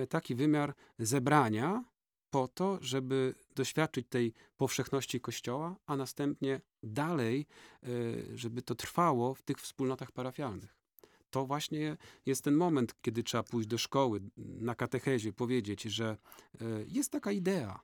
taki 0.09 0.35
wymiar 0.35 0.73
zebrania, 0.99 1.83
po 2.33 2.47
to, 2.47 2.77
żeby 2.81 3.35
doświadczyć 3.55 4.07
tej 4.09 4.33
powszechności 4.57 5.21
Kościoła, 5.21 5.75
a 5.85 5.95
następnie 5.95 6.61
dalej, 6.83 7.45
e, 7.83 7.87
żeby 8.37 8.61
to 8.61 8.75
trwało 8.75 9.33
w 9.33 9.41
tych 9.41 9.57
wspólnotach 9.57 10.11
parafialnych. 10.11 10.75
To 11.29 11.45
właśnie 11.45 11.97
jest 12.25 12.43
ten 12.43 12.55
moment, 12.55 12.95
kiedy 13.01 13.23
trzeba 13.23 13.43
pójść 13.43 13.67
do 13.69 13.77
szkoły, 13.77 14.21
na 14.37 14.75
katechezie, 14.75 15.33
powiedzieć, 15.33 15.81
że 15.81 16.17
e, 16.61 16.65
jest 16.87 17.11
taka 17.11 17.31
idea, 17.31 17.79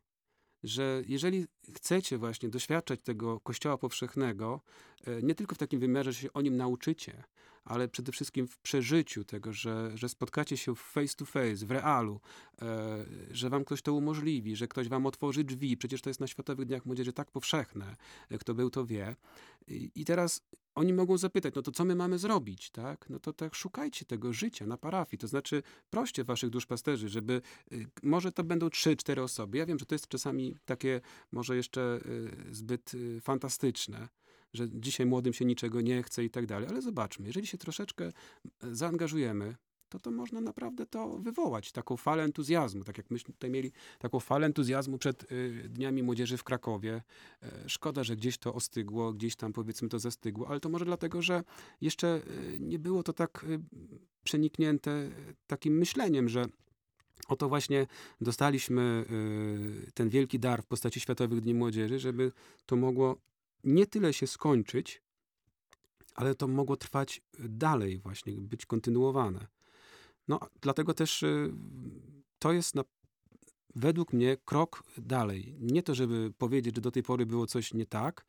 że 0.64 1.04
jeżeli 1.08 1.46
chcecie 1.76 2.18
właśnie 2.18 2.50
doświadczać 2.50 3.02
tego 3.02 3.40
Kościoła 3.40 3.78
powszechnego, 3.78 4.62
e, 5.08 5.22
nie 5.22 5.36
tylko 5.36 5.56
w 5.56 5.58
takim 5.58 5.80
wymiarze, 5.80 6.14
że 6.14 6.20
się 6.22 6.34
o 6.34 6.42
nim 6.42 6.58
nauczycie, 6.58 7.24
ale 7.66 7.88
przede 7.88 8.12
wszystkim 8.12 8.48
w 8.48 8.58
przeżyciu 8.58 9.24
tego, 9.24 9.54
że, 9.54 9.92
że 9.98 10.10
spotkacie 10.10 10.58
się 10.58 10.76
face 10.76 11.16
to 11.16 11.26
face, 11.26 11.66
w 11.66 11.72
realu, 11.72 12.22
e, 12.62 13.06
że 13.32 13.50
wam 13.50 13.66
ktoś 13.66 13.82
to 13.82 13.94
umożliwi, 13.94 14.56
że 14.56 14.68
ktoś 14.68 14.88
wam 14.88 15.06
otworzy 15.06 15.44
drzwi. 15.44 15.78
Przecież 15.78 16.02
to 16.02 16.10
jest 16.10 16.20
na 16.20 16.28
Światowych 16.28 16.68
Dniach 16.68 16.86
Młodzieży 16.86 17.14
tak 17.14 17.32
powszechne. 17.32 17.96
E, 18.30 18.38
Kto 18.38 18.54
był, 18.54 18.70
to 18.70 18.86
wie. 18.86 19.16
I, 19.68 19.92
I 19.96 20.06
teraz 20.06 20.42
oni 20.80 20.94
mogą 20.94 21.18
zapytać, 21.18 21.56
no 21.56 21.62
to 21.62 21.72
co 21.72 21.86
my 21.86 21.96
mamy 21.96 22.18
zrobić, 22.18 22.72
tak? 22.72 23.10
No 23.10 23.20
to 23.20 23.34
tak 23.34 23.56
szukajcie 23.56 24.06
tego 24.06 24.34
życia 24.34 24.66
na 24.66 24.78
parafii, 24.78 25.20
to 25.20 25.28
znaczy 25.28 25.64
proście 25.90 26.24
waszych 26.24 26.50
duszpasterzy, 26.50 27.10
żeby, 27.10 27.42
y, 27.72 27.88
może 28.04 28.32
to 28.32 28.44
będą 28.44 28.70
trzy, 28.70 28.96
cztery 28.96 29.24
osoby. 29.24 29.58
Ja 29.58 29.66
wiem, 29.66 29.80
że 29.80 29.86
to 29.86 29.96
jest 29.96 30.08
czasami 30.08 30.56
takie 30.66 31.02
może 31.32 31.56
jeszcze 31.56 32.00
y, 32.06 32.56
zbyt 32.56 32.94
y, 32.94 33.22
fantastyczne, 33.22 34.10
że 34.54 34.68
dzisiaj 34.70 35.06
młodym 35.06 35.34
się 35.34 35.46
niczego 35.46 35.82
nie 35.82 36.04
chce 36.04 36.24
i 36.24 36.30
tak 36.30 36.46
dalej, 36.46 36.70
ale 36.70 36.82
zobaczmy, 36.82 37.28
jeżeli 37.28 37.48
się 37.48 37.58
troszeczkę 37.58 38.12
zaangażujemy, 38.72 39.56
to 39.90 40.00
to 40.00 40.12
można 40.12 40.42
naprawdę 40.42 40.86
to 40.86 41.18
wywołać, 41.18 41.72
taką 41.72 41.98
falę 41.98 42.24
entuzjazmu, 42.24 42.84
tak 42.84 42.98
jak 42.98 43.12
myśmy 43.12 43.34
tutaj 43.34 43.50
mieli 43.50 43.72
taką 44.00 44.20
falę 44.20 44.46
entuzjazmu 44.46 44.98
przed 44.98 45.32
y, 45.32 45.70
Dniami 45.70 46.04
Młodzieży 46.04 46.38
w 46.38 46.44
Krakowie. 46.44 47.02
E, 47.44 47.70
Szkoda, 47.70 48.04
że 48.04 48.16
gdzieś 48.16 48.38
to 48.38 48.54
ostygło, 48.54 49.14
gdzieś 49.14 49.36
tam 49.36 49.54
powiedzmy 49.54 49.90
to 49.90 50.00
zastygło, 50.00 50.48
ale 50.48 50.60
to 50.60 50.70
może 50.70 50.86
dlatego, 50.86 51.22
że 51.22 51.44
jeszcze 51.82 52.22
y, 52.28 52.58
nie 52.60 52.80
było 52.80 53.04
to 53.04 53.14
tak 53.14 53.44
y, 53.44 53.60
przeniknięte 54.24 54.92
y, 54.92 55.36
takim 55.48 55.78
myśleniem, 55.78 56.30
że 56.30 56.46
oto 57.28 57.50
właśnie 57.50 57.88
dostaliśmy 58.22 59.06
y, 59.88 59.92
ten 59.92 60.10
wielki 60.10 60.40
dar 60.40 60.64
w 60.64 60.66
postaci 60.66 61.00
Światowych 61.00 61.42
Dni 61.42 61.54
Młodzieży, 61.54 62.00
żeby 62.00 62.32
to 62.66 62.76
mogło 62.76 63.18
nie 63.64 63.86
tyle 63.86 64.14
się 64.14 64.28
skończyć, 64.28 65.02
ale 66.16 66.36
to 66.36 66.48
mogło 66.48 66.78
trwać 66.78 67.22
dalej 67.40 68.00
właśnie, 68.00 68.34
być 68.34 68.66
kontynuowane. 68.66 69.48
No, 70.30 70.40
dlatego 70.62 70.94
też 70.94 71.24
y, 71.24 71.54
to 72.40 72.54
jest 72.54 72.76
na, 72.76 72.84
według 73.76 74.14
mnie 74.14 74.38
krok 74.46 74.84
dalej. 74.98 75.56
Nie 75.60 75.84
to, 75.84 75.96
żeby 75.96 76.34
powiedzieć, 76.38 76.76
że 76.76 76.82
do 76.82 76.92
tej 76.92 77.04
pory 77.04 77.26
było 77.26 77.48
coś 77.48 77.74
nie 77.74 77.86
tak. 77.86 78.26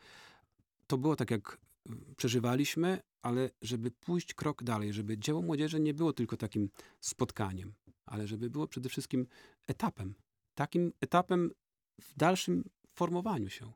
To 0.87 0.99
było 0.99 1.17
tak, 1.17 1.31
jak 1.31 1.59
y, 1.91 2.15
przeżywaliśmy, 2.17 3.01
ale 3.23 3.51
żeby 3.63 3.91
pójść 3.91 4.35
krok 4.35 4.63
dalej, 4.63 4.93
żeby 4.93 5.19
dzieło 5.19 5.43
młodzieży 5.43 5.81
nie 5.81 5.95
było 5.95 6.13
tylko 6.13 6.37
takim 6.37 6.71
spotkaniem, 7.01 7.75
ale 8.07 8.27
żeby 8.27 8.51
było 8.51 8.67
przede 8.67 8.89
wszystkim 8.89 9.27
etapem. 9.67 10.15
Takim 10.55 10.93
etapem 11.01 11.51
w 12.01 12.15
dalszym 12.17 12.65
formowaniu 12.95 13.49
się. 13.49 13.73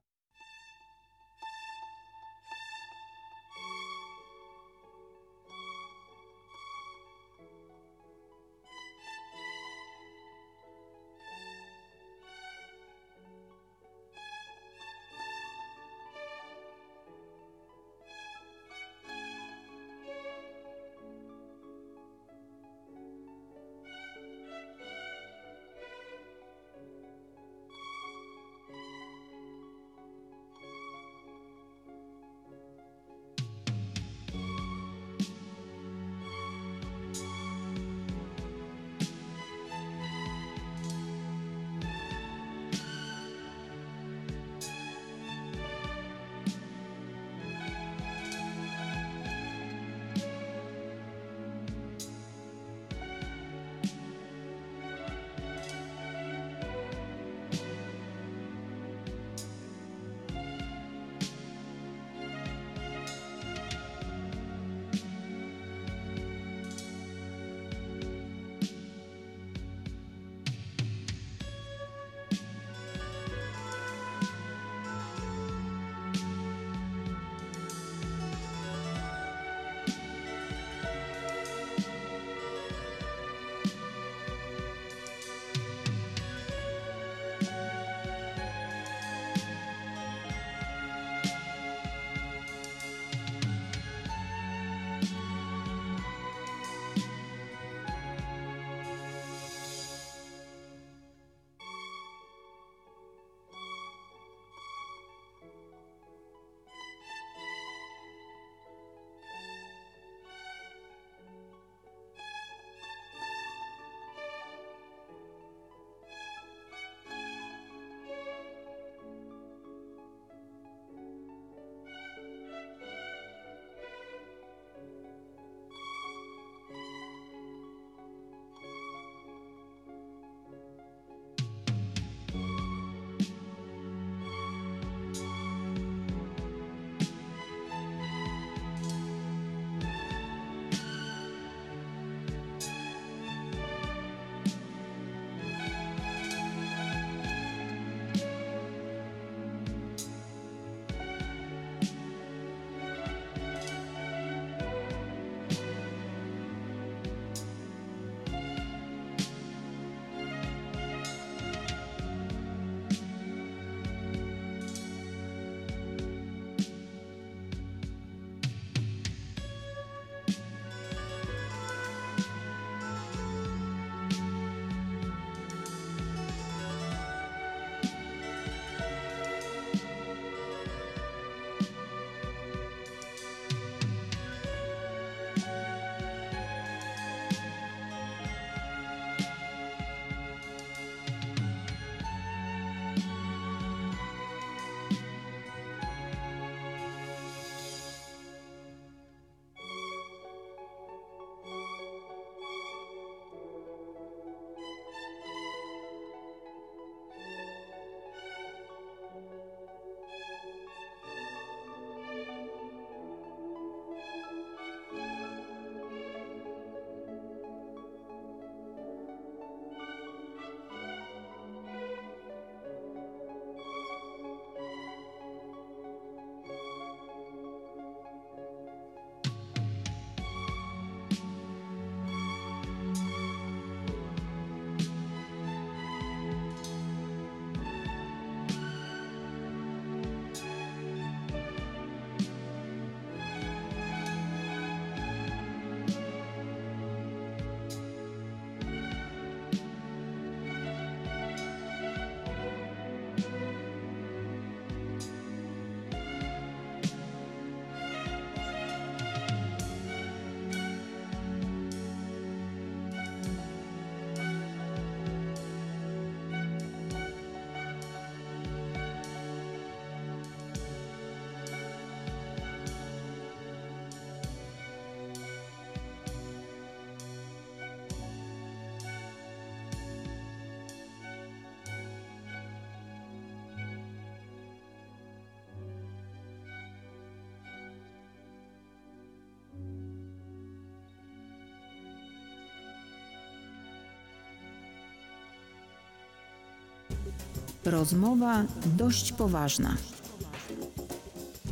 Rozmowa 297.64 298.46
dość 298.66 299.12
poważna. 299.12 299.76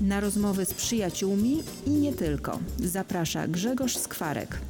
Na 0.01 0.21
rozmowy 0.21 0.65
z 0.65 0.75
przyjaciółmi 0.75 1.63
i 1.87 1.91
nie 1.91 2.13
tylko. 2.13 2.61
Zaprasza 2.79 3.49
Grzegorz 3.49 3.97
Skwarek. 3.97 4.61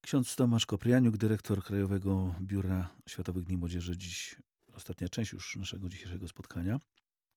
Ksiądz 0.00 0.36
Tomasz 0.36 0.66
Koprianiuk, 0.66 1.16
dyrektor 1.16 1.64
Krajowego 1.64 2.34
Biura 2.40 2.90
Światowych 3.08 3.44
Dni 3.44 3.56
Młodzieży. 3.56 3.96
Dziś 3.96 4.36
ostatnia 4.74 5.08
część 5.08 5.32
już 5.32 5.56
naszego 5.56 5.88
dzisiejszego 5.88 6.28
spotkania. 6.28 6.80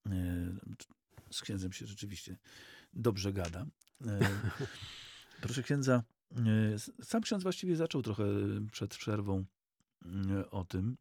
E, 0.06 0.12
Z 1.30 1.42
księdzem 1.42 1.72
się 1.72 1.86
rzeczywiście 1.86 2.36
dobrze 2.92 3.32
gada. 3.32 3.66
E, 4.06 4.18
Proszę 5.42 5.62
księdza, 5.62 6.02
e, 6.36 7.04
sam 7.04 7.22
ksiądz 7.22 7.42
właściwie 7.42 7.76
zaczął 7.76 8.02
trochę 8.02 8.24
przed 8.72 8.96
przerwą 8.96 9.44
e, 10.04 10.50
o 10.50 10.64
tym, 10.64 10.96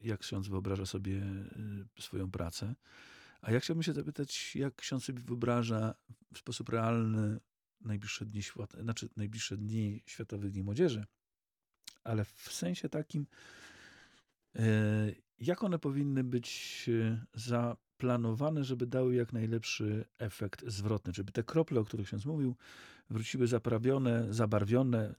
jak 0.00 0.20
ksiądz 0.20 0.48
wyobraża 0.48 0.86
sobie 0.86 1.16
e, 1.16 2.02
swoją 2.02 2.30
pracę. 2.30 2.74
A 3.40 3.52
ja 3.52 3.60
chciałbym 3.60 3.82
się 3.82 3.92
zapytać, 3.92 4.56
jak 4.56 4.76
ksiądz 4.76 5.04
sobie 5.04 5.20
wyobraża 5.20 5.94
w 6.34 6.38
sposób 6.38 6.68
realny 6.68 7.40
najbliższe 7.80 8.26
dni, 8.26 8.42
znaczy 8.82 9.08
najbliższe 9.16 9.56
dni 9.56 10.02
Światowych 10.06 10.50
Dni 10.50 10.62
Młodzieży, 10.62 11.04
ale 12.04 12.24
w 12.24 12.52
sensie 12.52 12.88
takim, 12.88 13.26
e, 14.56 15.12
jak 15.38 15.64
one 15.64 15.78
powinny 15.78 16.24
być 16.24 16.84
e, 16.88 17.24
zaplanowane, 17.34 18.64
żeby 18.64 18.86
dały 18.86 19.14
jak 19.14 19.32
najlepszy 19.32 20.04
efekt 20.18 20.64
zwrotny, 20.66 21.12
żeby 21.16 21.32
te 21.32 21.42
krople, 21.42 21.80
o 21.80 21.84
których 21.84 22.06
ksiądz 22.06 22.26
mówił, 22.26 22.56
wróciły 23.10 23.46
zaprawione, 23.46 24.34
zabarwione, 24.34 25.14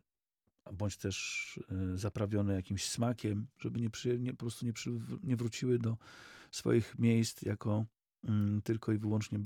bądź 0.73 0.97
też 0.97 1.59
e, 1.93 1.97
zaprawione 1.97 2.53
jakimś 2.53 2.85
smakiem, 2.85 3.47
żeby 3.59 3.79
nie, 3.81 3.89
przy, 3.89 4.19
nie 4.19 4.31
po 4.31 4.37
prostu 4.37 4.65
nie, 4.65 4.73
przy, 4.73 4.91
nie 5.23 5.35
wróciły 5.35 5.79
do 5.79 5.97
swoich 6.51 6.99
miejsc 6.99 7.41
jako 7.41 7.85
mm, 8.23 8.61
tylko 8.61 8.91
i 8.91 8.97
wyłącznie 8.97 9.39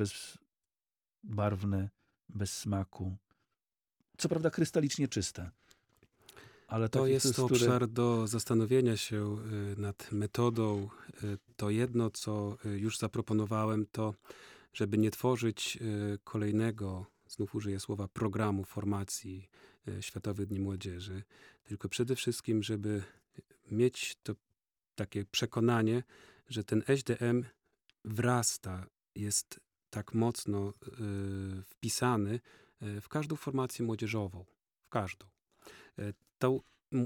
bezbarwne, 1.24 1.90
bez 2.30 2.58
smaku. 2.58 3.18
Co 4.18 4.30
prawda 4.30 4.50
krystalicznie 4.50 5.08
czyste. 5.08 5.52
Ale 6.68 6.90
To 6.90 7.08
jest 7.08 7.34
które- 7.34 7.46
obszar 7.46 7.88
do 7.88 8.28
zastanowienia 8.28 8.98
się 8.98 9.38
y, 9.74 9.82
nad 9.82 10.12
metodą. 10.12 10.90
Y, 11.24 11.38
To 11.56 11.70
jedno, 11.70 12.10
co 12.10 12.58
już 12.66 12.98
zaproponowałem, 12.98 13.86
to 13.92 14.14
żeby 14.74 14.98
nie 14.98 15.12
tworzyć 15.12 15.78
kolejnego, 16.24 17.06
znów 17.28 17.56
użyję 17.56 17.80
słowa, 17.80 18.08
programu 18.08 18.64
formacji 18.64 19.50
Światowych 20.02 20.48
Dni 20.48 20.60
Młodzieży, 20.60 21.24
tylko 21.64 21.90
przede 21.90 22.16
wszystkim, 22.16 22.64
żeby 22.64 23.04
mieć 23.72 24.16
to 24.24 24.36
takie 24.96 25.26
przekonanie, 25.26 26.04
że 26.50 26.64
ten 26.64 26.84
SDM 26.88 27.46
wrasta, 28.06 28.86
jest 29.16 29.60
tak 29.90 30.14
mocno 30.14 30.70
y, 30.70 31.64
wpisany 31.64 32.40
y, 32.82 33.02
w 33.02 33.08
każdą 33.08 33.36
formację 33.36 33.86
młodzieżową, 33.86 34.46
w 34.86 34.90
każdą. 34.90 35.26
Tą 36.40 36.60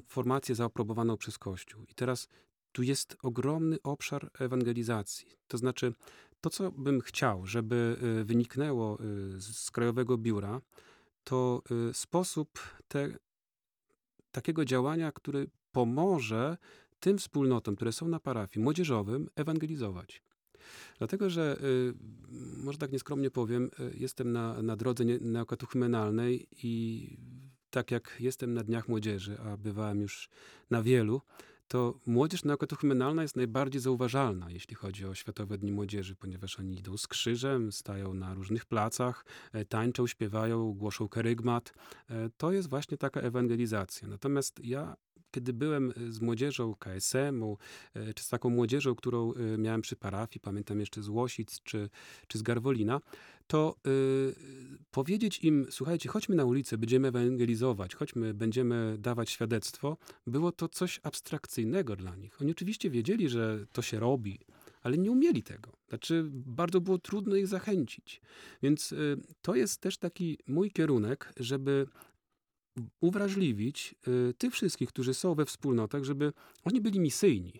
formację 0.07 0.55
zaaprobowaną 0.55 1.17
przez 1.17 1.37
Kościół. 1.37 1.83
I 1.83 1.93
teraz 1.93 2.27
tu 2.71 2.83
jest 2.83 3.17
ogromny 3.23 3.77
obszar 3.83 4.31
ewangelizacji. 4.39 5.27
To 5.47 5.57
znaczy, 5.57 5.93
to 6.41 6.49
co 6.49 6.71
bym 6.71 7.01
chciał, 7.01 7.45
żeby 7.45 7.97
wyniknęło 8.25 8.97
z 9.37 9.71
Krajowego 9.71 10.17
Biura, 10.17 10.61
to 11.27 11.61
y, 11.89 11.93
sposób 11.93 12.59
te, 12.87 13.17
takiego 14.31 14.65
działania, 14.65 15.11
który 15.11 15.49
pomoże 15.71 16.57
tym 16.99 17.17
wspólnotom, 17.17 17.75
które 17.75 17.91
są 17.91 18.07
na 18.07 18.19
parafii 18.19 18.63
młodzieżowym, 18.63 19.29
ewangelizować. 19.35 20.23
Dlatego, 20.97 21.29
że 21.29 21.57
y, 21.63 21.93
może 22.63 22.77
tak 22.77 22.91
nieskromnie 22.91 23.31
powiem, 23.31 23.69
y, 23.79 23.97
jestem 23.97 24.31
na, 24.31 24.61
na 24.61 24.75
drodze 24.75 25.03
neokatechumenalnej 25.05 26.47
i 26.63 27.09
tak 27.69 27.91
jak 27.91 28.15
jestem 28.19 28.53
na 28.53 28.63
Dniach 28.63 28.87
Młodzieży, 28.87 29.37
a 29.39 29.57
bywałem 29.57 30.01
już 30.01 30.29
na 30.69 30.83
wielu, 30.83 31.21
to 31.67 31.99
młodzież 32.05 32.43
neokatechumenalna 32.43 33.21
jest 33.21 33.35
najbardziej 33.35 33.81
zauważalna, 33.81 34.51
jeśli 34.51 34.75
chodzi 34.75 35.05
o 35.05 35.15
Światowe 35.15 35.57
Dni 35.57 35.71
Młodzieży, 35.71 36.15
ponieważ 36.15 36.59
oni 36.59 36.79
idą 36.79 36.97
z 36.97 37.07
krzyżem, 37.07 37.71
stają 37.71 38.13
na 38.13 38.33
różnych 38.33 38.65
placach, 38.65 39.25
e, 39.53 39.65
tańczą, 39.65 40.07
śpiewają, 40.07 40.73
głoszą 40.73 41.09
kerygmat. 41.09 41.73
E, 42.09 42.29
To 42.37 42.51
jest 42.51 42.69
właśnie 42.69 42.97
taka 42.97 43.21
ewangelizacja. 43.21 44.07
Natomiast 44.07 44.59
ja, 44.63 44.95
kiedy 45.37 45.53
byłem 45.53 45.91
e, 45.91 46.11
z 46.11 46.21
młodzieżą 46.21 46.75
KSM-u, 46.75 47.57
e, 47.93 48.13
czy 48.13 48.23
z 48.23 48.29
taką 48.29 48.49
młodzieżą, 48.49 48.95
którą 48.95 49.33
e, 49.33 49.57
miałem 49.57 49.81
przy 49.81 49.95
parafii, 49.95 50.39
pamiętam 50.39 50.79
jeszcze 50.79 51.01
z 51.01 51.09
Łosic, 51.09 51.59
czy, 51.63 51.89
czy 52.27 52.37
z 52.37 52.41
Garwolina, 52.41 53.01
to 53.47 53.75
y, 53.87 54.35
powiedzieć 54.91 55.39
im, 55.43 55.67
słuchajcie, 55.69 56.09
chodźmy 56.09 56.35
na 56.35 56.45
ulicę, 56.45 56.77
będziemy 56.77 57.07
ewangelizować, 57.07 57.95
chodźmy, 57.95 58.33
będziemy 58.33 58.95
dawać 58.99 59.29
świadectwo, 59.29 59.97
było 60.27 60.51
to 60.51 60.67
coś 60.67 60.99
abstrakcyjnego 61.03 61.95
dla 61.95 62.15
nich. 62.15 62.41
Oni 62.41 62.51
oczywiście 62.51 62.89
wiedzieli, 62.89 63.29
że 63.29 63.65
to 63.71 63.81
się 63.81 63.99
robi, 63.99 64.39
ale 64.83 64.97
nie 64.97 65.11
umieli 65.11 65.43
tego. 65.43 65.71
Znaczy, 65.89 66.25
bardzo 66.31 66.81
było 66.81 66.97
trudno 66.97 67.35
ich 67.35 67.47
zachęcić. 67.47 68.21
Więc 68.63 68.91
y, 68.91 69.17
to 69.41 69.55
jest 69.55 69.81
też 69.81 69.97
taki 69.97 70.37
mój 70.47 70.71
kierunek, 70.71 71.33
żeby 71.39 71.87
uwrażliwić 73.01 73.95
y, 74.29 74.33
tych 74.33 74.53
wszystkich, 74.53 74.89
którzy 74.89 75.13
są 75.13 75.35
we 75.35 75.45
wspólnotach, 75.45 76.03
żeby 76.03 76.33
oni 76.63 76.81
byli 76.81 76.99
misyjni. 76.99 77.53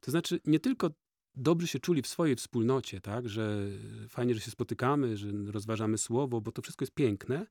To 0.00 0.10
znaczy, 0.10 0.40
nie 0.44 0.60
tylko 0.60 0.90
dobrze 1.36 1.66
się 1.66 1.78
czuli 1.78 2.02
w 2.02 2.06
swojej 2.06 2.36
wspólnocie, 2.36 3.00
tak, 3.00 3.28
że 3.28 3.68
fajnie, 4.08 4.34
że 4.34 4.40
się 4.40 4.50
spotykamy, 4.50 5.16
że 5.16 5.28
rozważamy 5.46 5.98
słowo, 5.98 6.40
bo 6.40 6.52
to 6.52 6.62
wszystko 6.62 6.82
jest 6.82 6.94
piękne, 6.94 7.46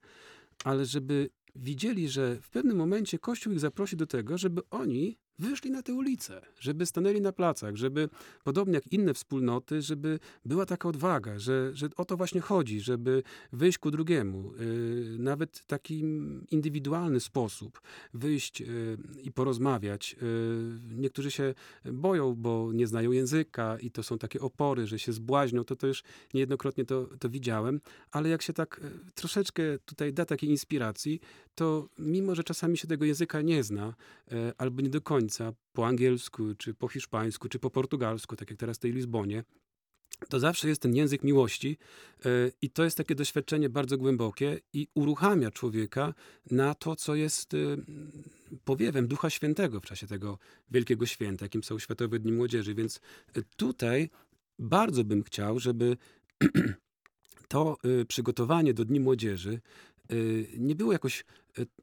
ale 0.64 0.86
żeby 0.86 1.30
widzieli, 1.56 2.10
że 2.10 2.36
w 2.42 2.50
pewnym 2.50 2.78
momencie 2.78 3.20
Kościół 3.20 3.54
ich 3.54 3.60
zaprosi 3.60 3.98
do 3.98 4.08
tego, 4.08 4.38
żeby 4.38 4.62
oni 4.70 5.18
wyszli 5.40 5.72
na 5.72 5.82
tę 5.82 5.94
ulicę, 5.94 6.42
żeby 6.60 6.86
stanęli 6.86 7.22
na 7.22 7.32
placach, 7.32 7.76
żeby 7.76 8.10
podobnie 8.44 8.74
jak 8.74 8.88
inne 8.88 9.14
wspólnoty, 9.14 9.82
żeby 9.82 10.20
była 10.46 10.66
taka 10.66 10.90
odwaga, 10.90 11.40
że, 11.40 11.72
że 11.74 11.90
o 11.98 12.06
to 12.06 12.18
właśnie 12.18 12.42
chodzi, 12.42 12.82
żeby 12.82 13.24
wyjść 13.54 13.78
ku 13.78 13.92
drugiemu, 13.92 14.54
yy, 14.54 15.18
nawet 15.20 15.66
taki 15.66 16.04
indywidualny 16.52 17.20
sposób, 17.20 17.82
wyjść 18.14 18.60
yy, 18.60 18.68
i 19.24 19.32
porozmawiać. 19.32 20.16
Yy, 20.22 20.98
niektórzy 20.98 21.32
się 21.32 21.54
boją, 21.86 22.36
bo 22.36 22.70
nie 22.74 22.88
znają 22.88 23.12
języka 23.12 23.80
i 23.80 23.92
to 23.92 24.04
są 24.04 24.18
takie 24.18 24.40
opory, 24.40 24.88
że 24.88 25.00
się 25.00 25.14
zbłaźnią, 25.14 25.64
to 25.64 25.76
to 25.76 25.88
już 25.88 26.04
niejednokrotnie 26.34 26.86
to, 26.86 27.10
to 27.20 27.30
widziałem, 27.30 27.82
ale 28.12 28.30
jak 28.30 28.42
się 28.42 28.54
tak 28.54 28.82
troszeczkę 29.16 29.64
tutaj 29.86 30.14
da 30.14 30.26
takiej 30.26 30.50
inspiracji, 30.50 31.20
to 31.56 31.90
mimo, 32.00 32.36
że 32.36 32.44
czasami 32.44 32.78
się 32.78 32.88
tego 32.88 33.06
języka 33.06 33.42
nie 33.42 33.64
zna, 33.64 33.96
e, 34.32 34.54
albo 34.58 34.82
nie 34.82 34.90
do 34.90 35.02
końca, 35.02 35.54
po 35.74 35.88
angielsku, 35.88 36.56
czy 36.58 36.74
po 36.74 36.88
hiszpańsku, 36.88 37.50
czy 37.50 37.60
po 37.60 37.70
portugalsku, 37.70 38.36
tak 38.36 38.50
jak 38.50 38.60
teraz 38.60 38.78
w 38.78 38.80
tej 38.80 38.94
Lizbonie, 38.94 39.44
to 40.30 40.40
zawsze 40.40 40.70
jest 40.70 40.82
ten 40.82 40.96
język 40.96 41.24
miłości 41.24 41.78
e, 42.26 42.30
i 42.62 42.70
to 42.70 42.84
jest 42.84 42.98
takie 42.98 43.16
doświadczenie 43.16 43.70
bardzo 43.70 43.98
głębokie 43.98 44.60
i 44.74 44.88
uruchamia 44.96 45.52
człowieka 45.52 46.14
na 46.52 46.76
to, 46.76 46.96
co 46.96 47.16
jest 47.16 47.54
e, 47.54 47.58
powiewem 48.66 49.08
Ducha 49.08 49.30
Świętego 49.30 49.80
w 49.80 49.86
czasie 49.86 50.08
tego 50.08 50.38
wielkiego 50.72 51.06
święta, 51.06 51.46
jakim 51.46 51.64
są 51.64 51.80
Światowe 51.80 52.20
Dni 52.20 52.32
Młodzieży. 52.32 52.76
Więc 52.76 53.00
tutaj 53.56 54.10
bardzo 54.60 55.04
bym 55.04 55.24
chciał, 55.24 55.60
żeby 55.60 55.98
to 57.48 57.78
przygotowanie 58.08 58.74
do 58.74 58.86
Dni 58.86 59.00
Młodzieży 59.00 59.62
nie 60.58 60.76
było 60.76 60.94
jakoś 60.94 61.26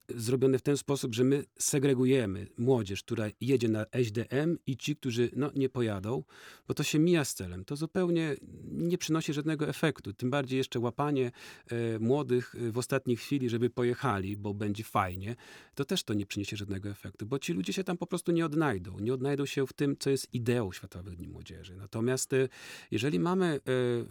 zrobione 0.09 0.59
w 0.59 0.63
ten 0.63 0.77
sposób, 0.77 1.15
że 1.15 1.25
my 1.25 1.45
segregujemy 1.59 2.47
młodzież, 2.59 3.03
która 3.03 3.27
jedzie 3.41 3.69
na 3.69 3.87
SDM 3.93 4.59
i 4.67 4.77
ci, 4.77 4.97
którzy 4.97 5.31
no, 5.37 5.51
nie 5.55 5.69
pojadą, 5.69 6.25
bo 6.69 6.75
to 6.75 6.83
się 6.83 6.99
mija 6.99 7.25
z 7.25 7.35
celem. 7.35 7.65
To 7.65 7.77
zupełnie 7.77 8.37
nie 8.65 8.99
przynosi 8.99 9.33
żadnego 9.33 9.69
efektu. 9.69 10.13
Tym 10.13 10.31
bardziej 10.31 10.59
jeszcze 10.59 10.79
łapanie 10.79 11.33
e, 11.71 11.99
młodych 11.99 12.55
e, 12.55 12.73
w 12.73 12.79
ostatniej 12.79 13.17
chwili, 13.17 13.49
żeby 13.49 13.71
pojechali, 13.71 14.37
bo 14.37 14.55
będzie 14.55 14.85
fajnie, 14.85 15.37
to 15.75 15.85
też 15.85 16.03
to 16.03 16.15
nie 16.15 16.27
przyniesie 16.27 16.57
żadnego 16.57 16.89
efektu, 16.89 17.27
bo 17.27 17.39
ci 17.39 17.53
ludzie 17.53 17.73
się 17.73 17.85
tam 17.85 17.97
po 17.97 18.07
prostu 18.07 18.33
nie 18.33 18.47
odnajdą. 18.47 18.99
Nie 18.99 19.15
odnajdą 19.15 19.47
się 19.47 19.67
w 19.67 19.73
tym, 19.73 19.97
co 19.99 20.11
jest 20.11 20.35
ideą 20.35 20.73
Światowych 20.73 21.17
Dni 21.17 21.29
Młodzieży. 21.29 21.77
Natomiast 21.77 22.33
e, 22.33 22.49
jeżeli 22.91 23.21
mamy 23.21 23.47
e, 23.47 23.61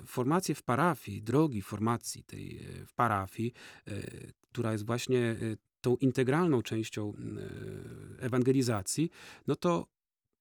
formację 0.05 0.55
w 0.55 0.63
parafii, 0.63 1.21
drogi 1.21 1.61
formacji 1.61 2.23
tej 2.23 2.57
e, 2.57 2.85
w 2.85 2.93
parafii, 2.93 3.53
e, 3.87 3.91
która 4.49 4.71
jest 4.71 4.85
właśnie 4.85 5.19
e, 5.19 5.35
tą 5.81 5.95
integralną 5.95 6.61
częścią 6.61 7.13
e, 8.19 8.23
ewangelizacji, 8.23 9.09
no 9.47 9.55
to 9.55 9.87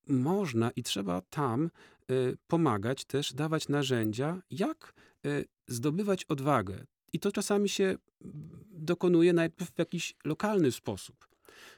można 0.06 0.70
i 0.70 0.82
trzeba 0.82 1.20
tam 1.20 1.64
e, 1.64 2.14
pomagać, 2.46 3.04
też 3.04 3.32
dawać 3.32 3.68
narzędzia, 3.68 4.42
jak 4.50 4.94
zdobywać 5.66 6.24
odwagę. 6.24 6.84
I 7.12 7.18
to 7.18 7.32
czasami 7.32 7.68
się 7.68 7.84
mm, 7.84 7.98
dokonuje 8.70 9.32
najpierw 9.32 9.70
w 9.70 9.78
jakiś 9.78 10.14
lokalny 10.24 10.72
sposób. 10.72 11.27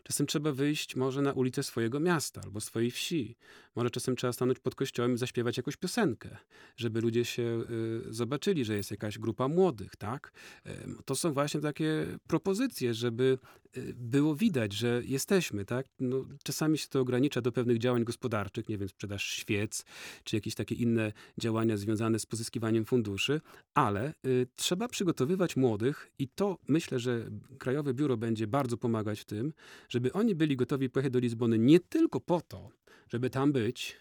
Czasem 0.02 0.26
trzeba 0.26 0.52
wyjść 0.52 0.96
może 0.96 1.22
na 1.22 1.32
ulicę 1.32 1.62
swojego 1.62 2.00
miasta 2.00 2.40
albo 2.44 2.60
swojej 2.60 2.90
wsi. 2.90 3.36
Może 3.76 3.90
czasem 3.90 4.16
trzeba 4.16 4.32
stanąć 4.32 4.58
pod 4.58 4.74
kościołem 4.74 5.14
i 5.14 5.18
zaśpiewać 5.18 5.56
jakąś 5.56 5.76
piosenkę, 5.76 6.36
żeby 6.76 7.00
ludzie 7.00 7.24
się 7.24 7.62
y, 8.08 8.14
zobaczyli, 8.14 8.64
że 8.64 8.76
jest 8.76 8.90
jakaś 8.90 9.18
grupa 9.18 9.48
młodych, 9.48 9.96
tak? 9.96 10.32
Em, 10.64 10.98
To 11.04 11.14
są 11.14 11.32
właśnie 11.32 11.60
takie 11.60 12.06
propozycje, 12.26 12.94
żeby 12.94 13.38
y, 13.59 13.59
było 13.94 14.34
widać, 14.34 14.72
że 14.72 15.02
jesteśmy, 15.04 15.64
tak? 15.64 15.86
No, 16.00 16.24
czasami 16.44 16.78
się 16.78 16.88
to 16.88 17.00
ogranicza 17.00 17.40
do 17.40 17.52
pewnych 17.52 17.78
działań 17.78 18.04
gospodarczych, 18.04 18.68
nie 18.68 18.78
wiem, 18.78 18.88
sprzedaż 18.88 19.24
świec, 19.24 19.84
czy 20.24 20.36
jakieś 20.36 20.54
takie 20.54 20.74
inne 20.74 21.12
działania 21.38 21.76
związane 21.76 22.18
z 22.18 22.26
pozyskiwaniem 22.26 22.84
funduszy, 22.84 23.40
ale 23.74 24.14
y, 24.26 24.46
trzeba 24.56 24.88
przygotowywać 24.88 25.56
młodych 25.56 26.10
i 26.18 26.28
to 26.28 26.58
myślę, 26.68 26.98
że 26.98 27.30
Krajowe 27.58 27.94
Biuro 27.94 28.16
będzie 28.16 28.46
bardzo 28.46 28.76
pomagać 28.76 29.20
w 29.20 29.24
tym, 29.24 29.52
żeby 29.88 30.12
oni 30.12 30.34
byli 30.34 30.56
gotowi 30.56 30.90
pojechać 30.90 31.12
do 31.12 31.18
Lizbony 31.18 31.58
nie 31.58 31.80
tylko 31.80 32.20
po 32.20 32.40
to, 32.40 32.70
żeby 33.08 33.30
tam 33.30 33.52
być 33.52 33.96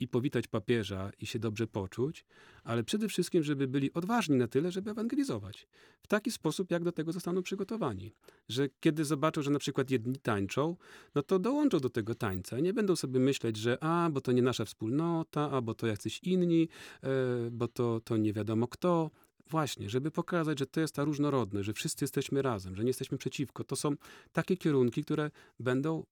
i 0.00 0.08
powitać 0.08 0.46
papieża 0.46 1.10
i 1.20 1.26
się 1.26 1.38
dobrze 1.38 1.66
poczuć, 1.66 2.24
ale 2.64 2.84
przede 2.84 3.08
wszystkim, 3.08 3.42
żeby 3.42 3.68
byli 3.68 3.92
odważni 3.92 4.36
na 4.36 4.48
tyle, 4.48 4.72
żeby 4.72 4.90
ewangelizować. 4.90 5.66
W 6.02 6.06
taki 6.06 6.30
sposób, 6.30 6.70
jak 6.70 6.84
do 6.84 6.92
tego 6.92 7.12
zostaną 7.12 7.42
przygotowani. 7.42 8.12
Że 8.48 8.68
kiedy 8.80 9.04
zobaczą, 9.04 9.42
że 9.42 9.50
na 9.50 9.58
przykład 9.58 9.90
jedni 9.90 10.16
tańczą, 10.16 10.76
no 11.14 11.22
to 11.22 11.38
dołączą 11.38 11.78
do 11.80 11.90
tego 11.90 12.14
tańca. 12.14 12.60
Nie 12.60 12.72
będą 12.72 12.96
sobie 12.96 13.20
myśleć, 13.20 13.56
że 13.56 13.78
a, 13.84 14.10
bo 14.12 14.20
to 14.20 14.32
nie 14.32 14.42
nasza 14.42 14.64
wspólnota, 14.64 15.50
a, 15.50 15.60
bo 15.60 15.74
to 15.74 15.86
jacyś 15.86 16.20
inni, 16.22 16.68
e, 17.02 17.08
bo 17.50 17.68
to, 17.68 18.00
to 18.04 18.16
nie 18.16 18.32
wiadomo 18.32 18.68
kto. 18.68 19.10
Właśnie, 19.50 19.90
żeby 19.90 20.10
pokazać, 20.10 20.58
że 20.58 20.66
to 20.66 20.80
jest 20.80 20.94
ta 20.94 21.04
różnorodność, 21.04 21.66
że 21.66 21.72
wszyscy 21.72 22.04
jesteśmy 22.04 22.42
razem, 22.42 22.76
że 22.76 22.82
nie 22.82 22.88
jesteśmy 22.88 23.18
przeciwko. 23.18 23.64
To 23.64 23.76
są 23.76 23.94
takie 24.32 24.56
kierunki, 24.56 25.04
które 25.04 25.30
będą 25.60 26.04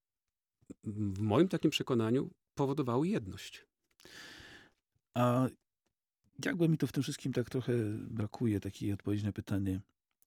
w 0.84 1.20
moim 1.20 1.48
takim 1.48 1.70
przekonaniu 1.70 2.30
powodowały 2.54 3.08
jedność. 3.08 3.66
A 5.14 5.48
jakby 6.44 6.68
mi 6.68 6.78
to 6.78 6.86
w 6.86 6.92
tym 6.92 7.02
wszystkim 7.02 7.32
tak 7.32 7.50
trochę 7.50 7.72
brakuje, 8.10 8.60
takiej 8.60 8.92
odpowiedzi 8.92 9.24
na 9.24 9.32
pytanie, 9.32 9.80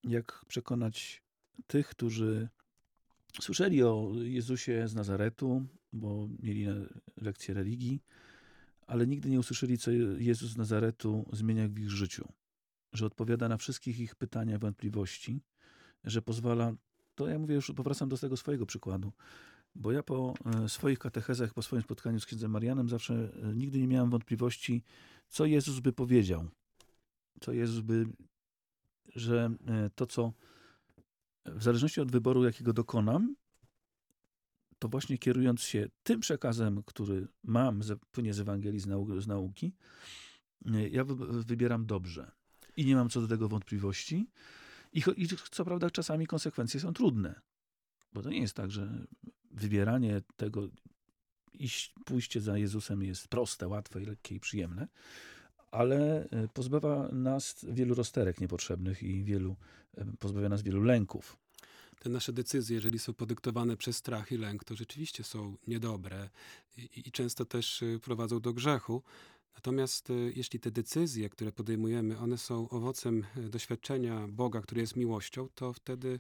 jak 0.04 0.46
przekonać 0.48 1.24
tych, 1.68 1.88
którzy 1.88 2.50
słyszeli 3.42 3.84
o 3.84 4.12
Jezusie 4.16 4.88
z 4.88 4.96
Nazaretu, 4.96 5.66
bo 5.94 6.28
mieli 6.40 6.68
lekcję 7.18 7.54
religii, 7.54 8.04
ale 8.88 9.08
nigdy 9.08 9.30
nie 9.30 9.40
usłyszeli, 9.40 9.78
co 9.78 9.92
Jezus 10.18 10.52
z 10.52 10.58
Nazaretu 10.58 11.30
zmienia 11.34 11.68
w 11.68 11.80
ich 11.80 11.90
życiu. 11.90 12.28
Że 12.94 13.06
odpowiada 13.06 13.48
na 13.48 13.58
wszystkich 13.58 14.00
ich 14.00 14.16
pytania, 14.16 14.60
wątpliwości, 14.60 15.42
że 16.04 16.22
pozwala. 16.22 16.74
To 17.16 17.28
ja 17.28 17.40
mówię 17.40 17.56
już, 17.56 17.72
powracam 17.76 18.10
do 18.10 18.18
tego 18.18 18.38
swojego 18.38 18.66
przykładu. 18.66 19.12
Bo 19.76 19.92
ja 19.92 20.04
po 20.04 20.34
e, 20.46 20.70
swoich 20.70 21.00
katechezach, 21.00 21.54
po 21.54 21.62
swoim 21.62 21.82
spotkaniu 21.82 22.20
z 22.20 22.26
księdzem 22.26 22.52
Marianem 22.52 22.90
zawsze 22.90 23.14
e, 23.44 23.56
nigdy 23.56 23.80
nie 23.80 23.88
miałem 23.88 24.10
wątpliwości, 24.10 24.84
co 25.28 25.46
Jezus 25.46 25.80
by 25.80 25.94
powiedział. 25.94 26.50
Co 27.42 27.52
Jezus 27.52 27.80
by, 27.80 28.06
że 29.16 29.50
e, 29.68 29.90
to, 29.96 30.08
co 30.08 30.34
w 31.46 31.64
zależności 31.64 32.02
od 32.02 32.12
wyboru, 32.12 32.44
jakiego 32.44 32.74
dokonam, 32.74 33.36
to 34.80 34.88
właśnie 34.88 35.18
kierując 35.18 35.62
się 35.62 35.90
tym 36.04 36.20
przekazem, 36.20 36.84
który 36.86 37.28
mam, 37.44 37.82
płynie 38.12 38.34
z 38.34 38.40
Ewangelii, 38.40 38.80
z, 38.80 38.88
nau, 38.88 39.22
z 39.22 39.28
nauki, 39.28 39.74
ja 40.92 41.04
wy- 41.04 41.44
wybieram 41.44 41.86
dobrze. 41.86 42.32
I 42.78 42.86
nie 42.86 42.96
mam 42.96 43.10
co 43.10 43.22
do 43.22 43.28
tego 43.28 43.50
wątpliwości. 43.50 44.30
I, 44.94 45.04
I 45.18 45.28
co 45.52 45.66
prawda 45.66 45.90
czasami 45.90 46.28
konsekwencje 46.28 46.80
są 46.80 46.94
trudne. 46.94 47.42
Bo 48.14 48.22
to 48.22 48.30
nie 48.30 48.42
jest 48.42 48.54
tak, 48.54 48.72
że 48.72 49.08
wybieranie 49.60 50.22
tego, 50.38 50.70
iść, 51.54 51.94
pójście 52.06 52.42
za 52.42 52.58
Jezusem 52.58 53.04
jest 53.04 53.28
proste, 53.28 53.68
łatwe, 53.68 54.00
lekkie 54.00 54.36
i 54.36 54.40
przyjemne, 54.40 54.88
ale 55.72 56.30
e, 56.30 56.48
pozbawia 56.48 57.10
nas 57.12 57.66
wielu 57.70 57.96
rozterek 57.96 58.42
niepotrzebnych 58.42 59.04
i 59.04 59.24
wielu, 59.24 59.56
e, 59.98 60.06
pozbawia 60.20 60.50
nas 60.50 60.62
wielu 60.62 60.82
lęków. 60.82 61.38
Te 62.00 62.10
nasze 62.10 62.34
decyzje, 62.34 62.76
jeżeli 62.76 63.00
są 63.00 63.14
podyktowane 63.14 63.78
przez 63.78 63.98
strach 63.98 64.32
i 64.32 64.38
lęk, 64.38 64.64
to 64.64 64.76
rzeczywiście 64.76 65.24
są 65.24 65.58
niedobre 65.68 66.30
i, 66.78 66.90
i 67.08 67.12
często 67.12 67.46
też 67.46 67.82
y, 67.82 68.00
prowadzą 68.04 68.40
do 68.40 68.54
grzechu. 68.54 69.04
Natomiast 69.56 70.10
jeśli 70.36 70.60
te 70.60 70.72
decyzje, 70.72 71.30
które 71.30 71.52
podejmujemy, 71.52 72.18
one 72.18 72.38
są 72.38 72.70
owocem 72.70 73.26
doświadczenia 73.36 74.28
Boga, 74.28 74.62
który 74.62 74.82
jest 74.82 74.96
miłością, 74.96 75.48
to 75.56 75.74
wtedy 75.74 76.20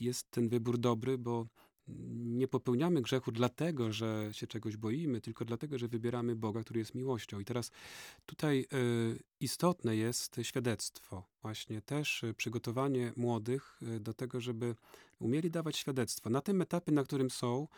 jest 0.00 0.30
ten 0.30 0.48
wybór 0.48 0.78
dobry, 0.78 1.18
bo 1.18 1.46
nie 1.88 2.48
popełniamy 2.48 3.02
grzechu 3.02 3.32
dlatego, 3.32 3.92
że 3.92 4.28
się 4.32 4.46
czegoś 4.46 4.76
boimy, 4.76 5.20
tylko 5.20 5.44
dlatego, 5.44 5.78
że 5.78 5.88
wybieramy 5.88 6.36
Boga, 6.36 6.60
który 6.60 6.80
jest 6.80 6.94
miłością. 6.94 7.40
I 7.40 7.44
teraz 7.44 7.70
tutaj 8.26 8.66
y, 8.72 9.22
istotne 9.40 9.96
jest 9.96 10.36
świadectwo. 10.42 11.24
Właśnie 11.42 11.82
też 11.82 12.22
y, 12.24 12.34
przygotowanie 12.34 13.12
młodych 13.16 13.78
y, 13.82 14.00
do 14.00 14.14
tego, 14.14 14.40
żeby 14.40 14.74
umieli 15.18 15.50
dawać 15.50 15.76
świadectwo. 15.76 16.30
Na 16.30 16.40
tym 16.40 16.62
etapie, 16.62 16.92
na 16.92 17.04
którym 17.04 17.30
są, 17.30 17.68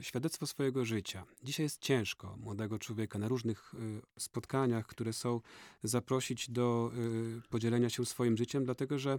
świadectwo 0.00 0.46
swojego 0.46 0.84
życia. 0.84 1.24
Dzisiaj 1.42 1.64
jest 1.64 1.80
ciężko 1.80 2.36
młodego 2.36 2.78
człowieka 2.78 3.18
na 3.18 3.28
różnych 3.28 3.74
spotkaniach, 4.18 4.86
które 4.86 5.12
są, 5.12 5.40
zaprosić 5.82 6.50
do 6.50 6.92
podzielenia 7.50 7.90
się 7.90 8.06
swoim 8.06 8.36
życiem, 8.36 8.64
dlatego 8.64 8.98
że 8.98 9.18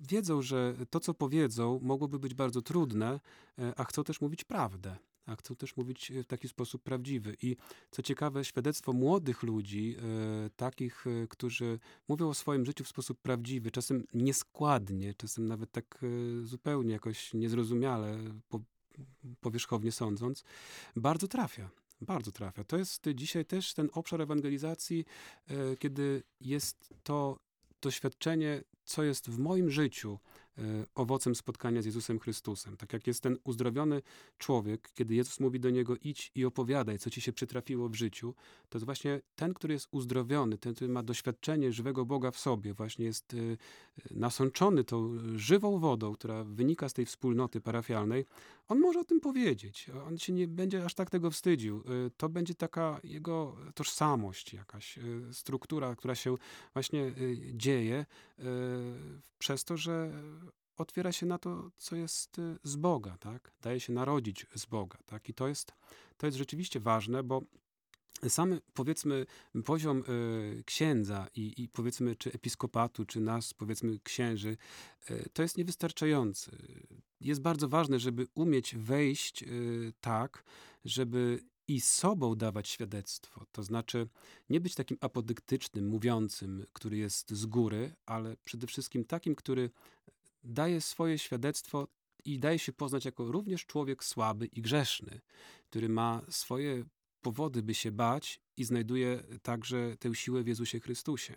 wiedzą, 0.00 0.42
że 0.42 0.74
to, 0.90 1.00
co 1.00 1.14
powiedzą, 1.14 1.80
mogłoby 1.82 2.18
być 2.18 2.34
bardzo 2.34 2.62
trudne, 2.62 3.20
y, 3.58 3.62
a 3.76 3.84
chcą 3.84 4.04
też 4.04 4.20
mówić 4.20 4.44
prawdę. 4.44 4.96
A 5.26 5.36
chcą 5.36 5.56
też 5.56 5.76
mówić 5.76 6.12
w 6.24 6.26
taki 6.26 6.48
sposób 6.48 6.82
prawdziwy. 6.82 7.36
I 7.42 7.56
co 7.90 8.02
ciekawe, 8.02 8.44
świadectwo 8.44 8.92
młodych 8.92 9.42
ludzi, 9.42 9.96
takich, 10.56 11.04
którzy 11.28 11.78
mówią 12.08 12.28
o 12.28 12.34
swoim 12.34 12.64
życiu 12.64 12.84
w 12.84 12.88
sposób 12.88 13.20
prawdziwy, 13.20 13.70
czasem 13.70 14.06
nieskładnie, 14.14 15.14
czasem 15.14 15.46
nawet 15.46 15.72
tak 15.72 15.98
zupełnie 16.42 16.92
jakoś 16.92 17.34
niezrozumiale, 17.34 18.18
po, 18.48 18.60
powierzchownie 19.40 19.92
sądząc, 19.92 20.44
bardzo 20.96 21.28
trafia. 21.28 21.70
Bardzo 22.00 22.32
trafia. 22.32 22.64
To 22.64 22.76
jest 22.76 23.04
dzisiaj 23.14 23.44
też 23.44 23.74
ten 23.74 23.88
obszar 23.92 24.20
ewangelizacji, 24.20 25.04
e, 25.46 25.76
kiedy 25.76 26.22
jest 26.40 26.94
to 27.02 27.38
doświadczenie, 27.80 28.62
co 28.90 29.02
jest 29.02 29.30
w 29.30 29.38
moim 29.38 29.70
życiu 29.70 30.18
e, 30.58 30.62
owocem 30.94 31.34
spotkania 31.34 31.82
z 31.82 31.84
Jezusem 31.84 32.18
Chrystusem. 32.18 32.76
Tak 32.76 32.92
jak 32.92 33.06
jest 33.06 33.22
ten 33.22 33.38
uzdrowiony 33.44 34.02
człowiek, 34.38 34.90
kiedy 34.94 35.14
Jezus 35.14 35.40
mówi 35.40 35.60
do 35.60 35.70
niego 35.70 35.96
idź 35.96 36.32
i 36.34 36.44
opowiadaj, 36.44 36.98
co 36.98 37.10
ci 37.10 37.20
się 37.20 37.32
przytrafiło 37.32 37.88
w 37.88 37.94
życiu, 37.94 38.34
to 38.68 38.78
jest 38.78 38.84
właśnie 38.84 39.20
ten, 39.36 39.54
który 39.54 39.74
jest 39.74 39.88
uzdrowiony, 39.90 40.58
ten, 40.58 40.74
który 40.74 40.90
ma 40.92 41.02
doświadczenie 41.02 41.72
żywego 41.72 42.04
Boga 42.04 42.30
w 42.30 42.38
sobie, 42.38 42.74
właśnie 42.74 43.04
jest 43.04 43.34
e, 43.34 43.36
nasączony 44.10 44.84
tą 44.84 45.18
żywą 45.36 45.78
wodą, 45.78 46.12
która 46.14 46.44
wynika 46.44 46.88
z 46.88 46.92
tej 46.92 47.06
wspólnoty 47.06 47.60
parafialnej, 47.60 48.24
on 48.70 48.80
może 48.80 49.00
o 49.00 49.04
tym 49.04 49.20
powiedzieć. 49.20 49.90
On 50.06 50.18
się 50.18 50.32
nie 50.32 50.48
będzie 50.48 50.84
aż 50.84 50.94
tak 50.94 51.10
tego 51.10 51.30
wstydził. 51.30 51.84
Y, 52.06 52.10
To 52.16 52.28
będzie 52.28 52.54
taka 52.54 53.00
jego 53.04 53.56
tożsamość, 53.74 54.54
jakaś 54.54 54.98
y, 54.98 55.22
struktura, 55.32 55.96
która 55.96 56.14
się 56.14 56.34
właśnie 56.72 57.04
y, 57.04 57.52
dzieje 57.54 58.06
przez 59.38 59.64
to, 59.64 59.76
że 59.76 60.12
otwiera 60.76 61.12
się 61.12 61.26
na 61.26 61.38
to, 61.38 61.70
co 61.76 61.96
jest 61.96 62.40
z 62.62 62.76
Boga, 62.76 63.16
tak? 63.18 63.52
Daje 63.62 63.80
się 63.80 63.92
narodzić 63.92 64.46
z 64.54 64.66
Boga, 64.66 64.98
tak? 65.06 65.28
I 65.28 65.34
to 65.34 65.48
jest, 65.48 65.72
to 66.16 66.26
jest 66.26 66.38
rzeczywiście 66.38 66.80
ważne, 66.80 67.22
bo 67.22 67.42
sam 68.28 68.60
powiedzmy 68.74 69.26
poziom 69.64 70.04
y, 70.08 70.62
księdza 70.66 71.26
i, 71.34 71.62
i 71.62 71.68
powiedzmy 71.68 72.16
czy 72.16 72.32
episkopatu, 72.32 73.04
czy 73.04 73.20
nas 73.20 73.54
powiedzmy 73.54 73.98
księży, 73.98 74.56
y, 75.10 75.28
to 75.32 75.42
jest 75.42 75.56
niewystarczający. 75.58 76.50
Jest 77.20 77.40
bardzo 77.40 77.68
ważne, 77.68 77.98
żeby 77.98 78.26
umieć 78.34 78.76
wejść 78.76 79.42
y, 79.42 79.92
tak, 80.00 80.44
żeby 80.84 81.44
i 81.68 81.80
sobą 81.80 82.34
dawać 82.34 82.68
świadectwo. 82.68 83.46
To 83.52 83.62
znaczy 83.62 84.08
nie 84.48 84.60
być 84.60 84.74
takim 84.74 84.98
apodyktycznym, 85.00 85.88
mówiącym, 85.88 86.66
który 86.72 86.96
jest 86.96 87.32
z 87.32 87.46
góry, 87.46 87.94
ale 88.06 88.36
przede 88.44 88.66
wszystkim 88.66 89.04
takim, 89.04 89.34
który 89.34 89.70
daje 90.44 90.80
swoje 90.80 91.18
świadectwo 91.18 91.88
i 92.24 92.38
daje 92.38 92.58
się 92.58 92.72
poznać 92.72 93.04
jako 93.04 93.32
również 93.32 93.66
człowiek 93.66 94.04
słaby 94.04 94.46
i 94.46 94.62
grzeszny, 94.62 95.20
który 95.70 95.88
ma 95.88 96.22
swoje 96.28 96.84
powody, 97.22 97.62
by 97.62 97.74
się 97.74 97.92
bać 97.92 98.40
i 98.56 98.64
znajduje 98.64 99.22
także 99.42 99.96
tę 99.98 100.14
siłę 100.14 100.42
w 100.42 100.46
Jezusie 100.46 100.80
Chrystusie. 100.80 101.34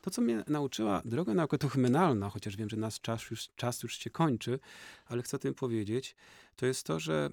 To, 0.00 0.10
co 0.10 0.22
mnie 0.22 0.44
nauczyła 0.46 1.02
droga 1.04 1.34
naukotuchmenalna, 1.34 2.30
chociaż 2.30 2.56
wiem, 2.56 2.68
że 2.68 2.76
nasz 2.76 3.00
czas 3.00 3.30
już, 3.30 3.48
czas 3.56 3.82
już 3.82 3.98
się 3.98 4.10
kończy, 4.10 4.58
ale 5.06 5.22
chcę 5.22 5.36
o 5.36 5.40
tym 5.40 5.54
powiedzieć, 5.54 6.16
to 6.56 6.66
jest 6.66 6.86
to, 6.86 7.00
że 7.00 7.30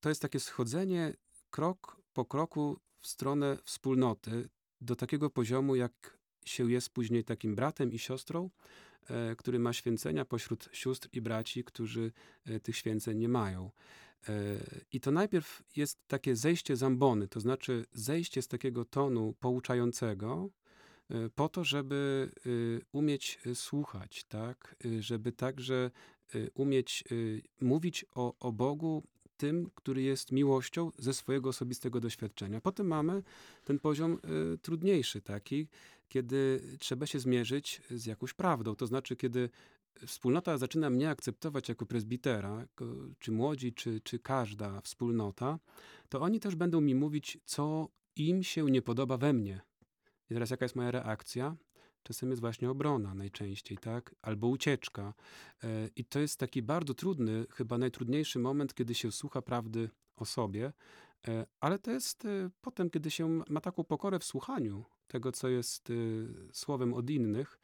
to 0.00 0.08
jest 0.08 0.22
takie 0.22 0.40
schodzenie 0.40 1.14
krok 1.50 2.02
po 2.12 2.24
kroku 2.24 2.80
w 3.00 3.06
stronę 3.06 3.58
wspólnoty 3.64 4.48
do 4.80 4.96
takiego 4.96 5.30
poziomu, 5.30 5.76
jak 5.76 6.18
się 6.44 6.70
jest 6.70 6.90
później 6.90 7.24
takim 7.24 7.54
bratem 7.54 7.92
i 7.92 7.98
siostrą 7.98 8.50
e, 9.10 9.36
który 9.36 9.58
ma 9.58 9.72
święcenia 9.72 10.24
pośród 10.24 10.68
sióstr 10.72 11.08
i 11.12 11.20
braci, 11.20 11.64
którzy 11.64 12.12
e, 12.44 12.60
tych 12.60 12.76
święceń 12.76 13.18
nie 13.18 13.28
mają. 13.28 13.70
E, 14.28 14.32
I 14.92 15.00
to 15.00 15.10
najpierw 15.10 15.62
jest 15.76 16.08
takie 16.08 16.36
zejście 16.36 16.76
z 16.76 16.82
ambony, 16.82 17.28
to 17.28 17.40
znaczy 17.40 17.86
zejście 17.92 18.42
z 18.42 18.48
takiego 18.48 18.84
tonu 18.84 19.34
pouczającego, 19.40 20.50
e, 21.10 21.30
po 21.34 21.48
to, 21.48 21.64
żeby 21.64 22.30
y, 22.46 22.80
umieć 22.92 23.38
słuchać, 23.54 24.24
tak? 24.24 24.76
Żeby 25.00 25.32
także 25.32 25.90
umieć 26.54 27.04
mówić 27.60 28.04
o, 28.14 28.34
o 28.38 28.52
Bogu 28.52 29.02
tym, 29.36 29.70
który 29.74 30.02
jest 30.02 30.32
miłością 30.32 30.90
ze 30.98 31.14
swojego 31.14 31.48
osobistego 31.48 32.00
doświadczenia. 32.00 32.60
Potem 32.60 32.86
mamy 32.86 33.22
ten 33.64 33.78
poziom 33.78 34.18
trudniejszy, 34.62 35.20
taki, 35.20 35.68
kiedy 36.08 36.62
trzeba 36.78 37.06
się 37.06 37.20
zmierzyć 37.20 37.80
z 37.90 38.06
jakąś 38.06 38.32
prawdą. 38.34 38.76
To 38.76 38.86
znaczy, 38.86 39.16
kiedy 39.16 39.50
wspólnota 40.06 40.58
zaczyna 40.58 40.90
mnie 40.90 41.10
akceptować 41.10 41.68
jako 41.68 41.86
prezbitera, 41.86 42.66
czy 43.18 43.32
młodzi, 43.32 43.72
czy, 43.72 44.00
czy 44.00 44.18
każda 44.18 44.80
wspólnota, 44.80 45.58
to 46.08 46.20
oni 46.20 46.40
też 46.40 46.54
będą 46.54 46.80
mi 46.80 46.94
mówić, 46.94 47.38
co 47.44 47.88
im 48.16 48.42
się 48.42 48.64
nie 48.64 48.82
podoba 48.82 49.16
we 49.16 49.32
mnie. 49.32 49.60
I 50.30 50.34
teraz 50.34 50.50
jaka 50.50 50.64
jest 50.64 50.76
moja 50.76 50.90
reakcja? 50.90 51.56
Czasem 52.02 52.30
jest 52.30 52.40
właśnie 52.40 52.70
obrona 52.70 53.14
najczęściej, 53.14 53.78
tak? 53.78 54.14
Albo 54.22 54.48
ucieczka. 54.48 55.14
E, 55.64 55.88
I 55.96 56.04
to 56.04 56.20
jest 56.20 56.38
taki 56.38 56.62
bardzo 56.62 56.94
trudny, 56.94 57.46
chyba 57.50 57.78
najtrudniejszy 57.78 58.38
moment, 58.38 58.74
kiedy 58.74 58.94
się 58.94 59.12
słucha 59.12 59.42
prawdy 59.42 59.90
o 60.16 60.24
sobie, 60.24 60.72
E, 61.28 61.46
ale 61.60 61.78
to 61.78 61.90
jest 61.90 62.24
e, 62.24 62.50
potem, 62.60 62.90
kiedy 62.90 63.10
się 63.10 63.42
ma 63.48 63.60
taką 63.60 63.84
pokorę 63.84 64.18
w 64.18 64.24
słuchaniu 64.24 64.84
tego, 65.06 65.32
co 65.32 65.48
jest 65.48 65.92
słowem 66.52 66.94
od 66.94 67.10
innych, 67.10 67.58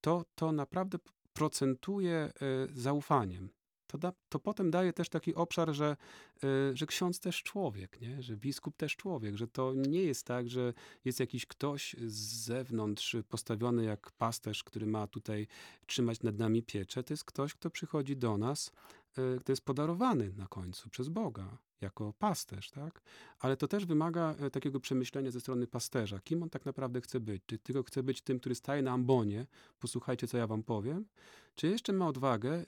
to, 0.00 0.24
to 0.34 0.52
naprawdę 0.52 0.98
procentuje 1.32 2.14
e, 2.14 2.32
zaufaniem. 2.72 3.50
To, 3.90 3.98
da, 3.98 4.12
to 4.28 4.38
potem 4.38 4.70
daje 4.70 4.92
też 4.92 5.08
taki 5.08 5.34
obszar, 5.34 5.72
że, 5.72 5.96
e, 6.44 6.76
że 6.76 6.86
ksiądz 6.86 7.20
też 7.20 7.42
człowiek, 7.42 8.00
nie? 8.00 8.22
że 8.22 8.36
biskup 8.36 8.76
też 8.76 8.96
człowiek, 8.96 9.36
że 9.36 9.48
to 9.48 9.74
nie 9.74 10.02
jest 10.02 10.26
tak, 10.26 10.48
że 10.48 10.72
jest 11.04 11.20
jakiś 11.20 11.46
ktoś 11.46 11.96
z 12.06 12.44
zewnątrz 12.44 13.16
postawiony 13.28 13.84
jak 13.84 14.12
pasterz, 14.12 14.64
który 14.64 14.86
ma 14.86 15.06
tutaj 15.06 15.46
trzymać 15.86 16.22
nad 16.22 16.38
nami 16.38 16.62
pieczę. 16.62 17.02
To 17.02 17.12
jest 17.12 17.24
ktoś, 17.24 17.54
kto 17.54 17.70
przychodzi 17.70 18.16
do 18.16 18.38
nas, 18.38 18.72
e, 19.18 19.38
kto 19.40 19.52
jest 19.52 19.64
podarowany 19.64 20.32
na 20.36 20.46
końcu 20.46 20.90
przez 20.90 21.08
Boga 21.08 21.58
jako 21.80 22.12
pasterz, 22.18 22.70
tak? 22.70 23.02
Ale 23.38 23.56
to 23.56 23.68
też 23.68 23.86
wymaga 23.86 24.34
e, 24.40 24.50
takiego 24.50 24.80
przemyślenia 24.80 25.30
ze 25.30 25.40
strony 25.40 25.66
pasterza. 25.66 26.20
Kim 26.20 26.42
on 26.42 26.50
tak 26.50 26.66
naprawdę 26.66 27.00
chce 27.00 27.20
być? 27.20 27.42
Czy 27.46 27.58
tylko 27.58 27.82
chce 27.82 28.02
być 28.02 28.22
tym, 28.22 28.40
który 28.40 28.54
staje 28.54 28.82
na 28.82 28.92
ambonie, 28.92 29.46
posłuchajcie, 29.80 30.26
co 30.26 30.38
ja 30.38 30.46
wam 30.46 30.62
powiem? 30.62 31.06
Czy 31.54 31.68
jeszcze 31.68 31.92
ma 31.92 32.08
odwagę 32.08 32.64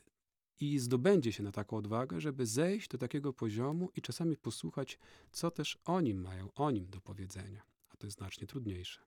i 0.60 0.78
zdobędzie 0.78 1.32
się 1.32 1.42
na 1.42 1.52
taką 1.52 1.76
odwagę, 1.76 2.20
żeby 2.20 2.46
zejść 2.46 2.88
do 2.88 2.98
takiego 2.98 3.32
poziomu 3.32 3.90
i 3.96 4.02
czasami 4.02 4.36
posłuchać, 4.36 4.98
co 5.32 5.50
też 5.50 5.78
o 5.84 6.00
nim 6.00 6.20
mają, 6.20 6.52
o 6.54 6.70
nim 6.70 6.86
do 6.90 7.00
powiedzenia. 7.00 7.62
A 7.90 7.96
to 7.96 8.06
jest 8.06 8.18
znacznie 8.18 8.46
trudniejsze. 8.46 9.00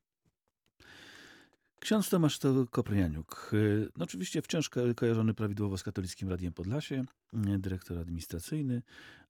Ksiądz 1.80 2.10
Tomasz 2.10 2.40
to 2.40 2.66
Kopronianiuk. 2.72 3.52
Y, 3.54 3.90
No 3.98 4.04
oczywiście 4.04 4.42
wciąż 4.42 4.70
ko- 4.70 4.96
kojarzony 4.96 5.34
prawidłowo 5.34 5.78
z 5.78 5.84
Katolickim 5.84 6.30
Radiem 6.30 6.54
Podlasie, 6.54 7.06
y, 7.56 7.60
dyrektor 7.60 7.98
administracyjny, 7.98 8.82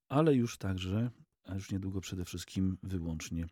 ale 0.08 0.34
już 0.34 0.58
także, 0.58 1.10
a 1.44 1.54
już 1.54 1.70
niedługo 1.70 2.00
przede 2.00 2.24
wszystkim 2.24 2.78
wyłącznie 2.82 3.44
y, 3.44 3.48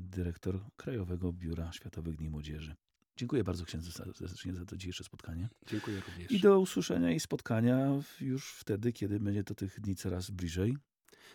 dyrektor 0.00 0.60
Krajowego 0.76 1.32
Biura 1.32 1.72
Światowych 1.72 2.16
Dni 2.16 2.30
Młodzieży. 2.30 2.74
Dziękuję 3.16 3.44
bardzo 3.44 3.64
księdzu 3.64 3.90
za- 3.90 4.04
serdecznie 4.14 4.54
za 4.54 4.64
to 4.64 4.76
dzisiejsze 4.76 5.04
spotkanie. 5.04 5.48
Dziękuję 5.66 6.00
również. 6.00 6.32
I 6.32 6.40
do 6.40 6.60
usłyszenia 6.60 7.12
i 7.12 7.20
spotkania 7.20 7.88
już 8.20 8.50
wtedy, 8.52 8.92
kiedy 8.92 9.20
będzie 9.20 9.44
to 9.44 9.54
tych 9.54 9.80
dni 9.80 9.96
coraz 9.96 10.30
bliżej. 10.30 10.76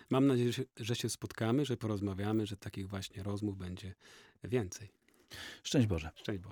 Mam 0.10 0.28
nadzieję, 0.28 0.52
że 0.52 0.54
się, 0.54 0.64
że 0.80 0.96
się 0.96 1.10
spotkamy, 1.10 1.66
że 1.66 1.78
porozmawiamy, 1.78 2.46
że 2.46 2.58
takich 2.58 2.88
właśnie 2.90 3.24
rozmów 3.24 3.58
będzie 3.58 3.94
więcej. 4.44 4.90
Szczęść 5.64 5.88
Boże. 5.88 6.12
Szczęść 6.16 6.40
Boże. 6.40 6.50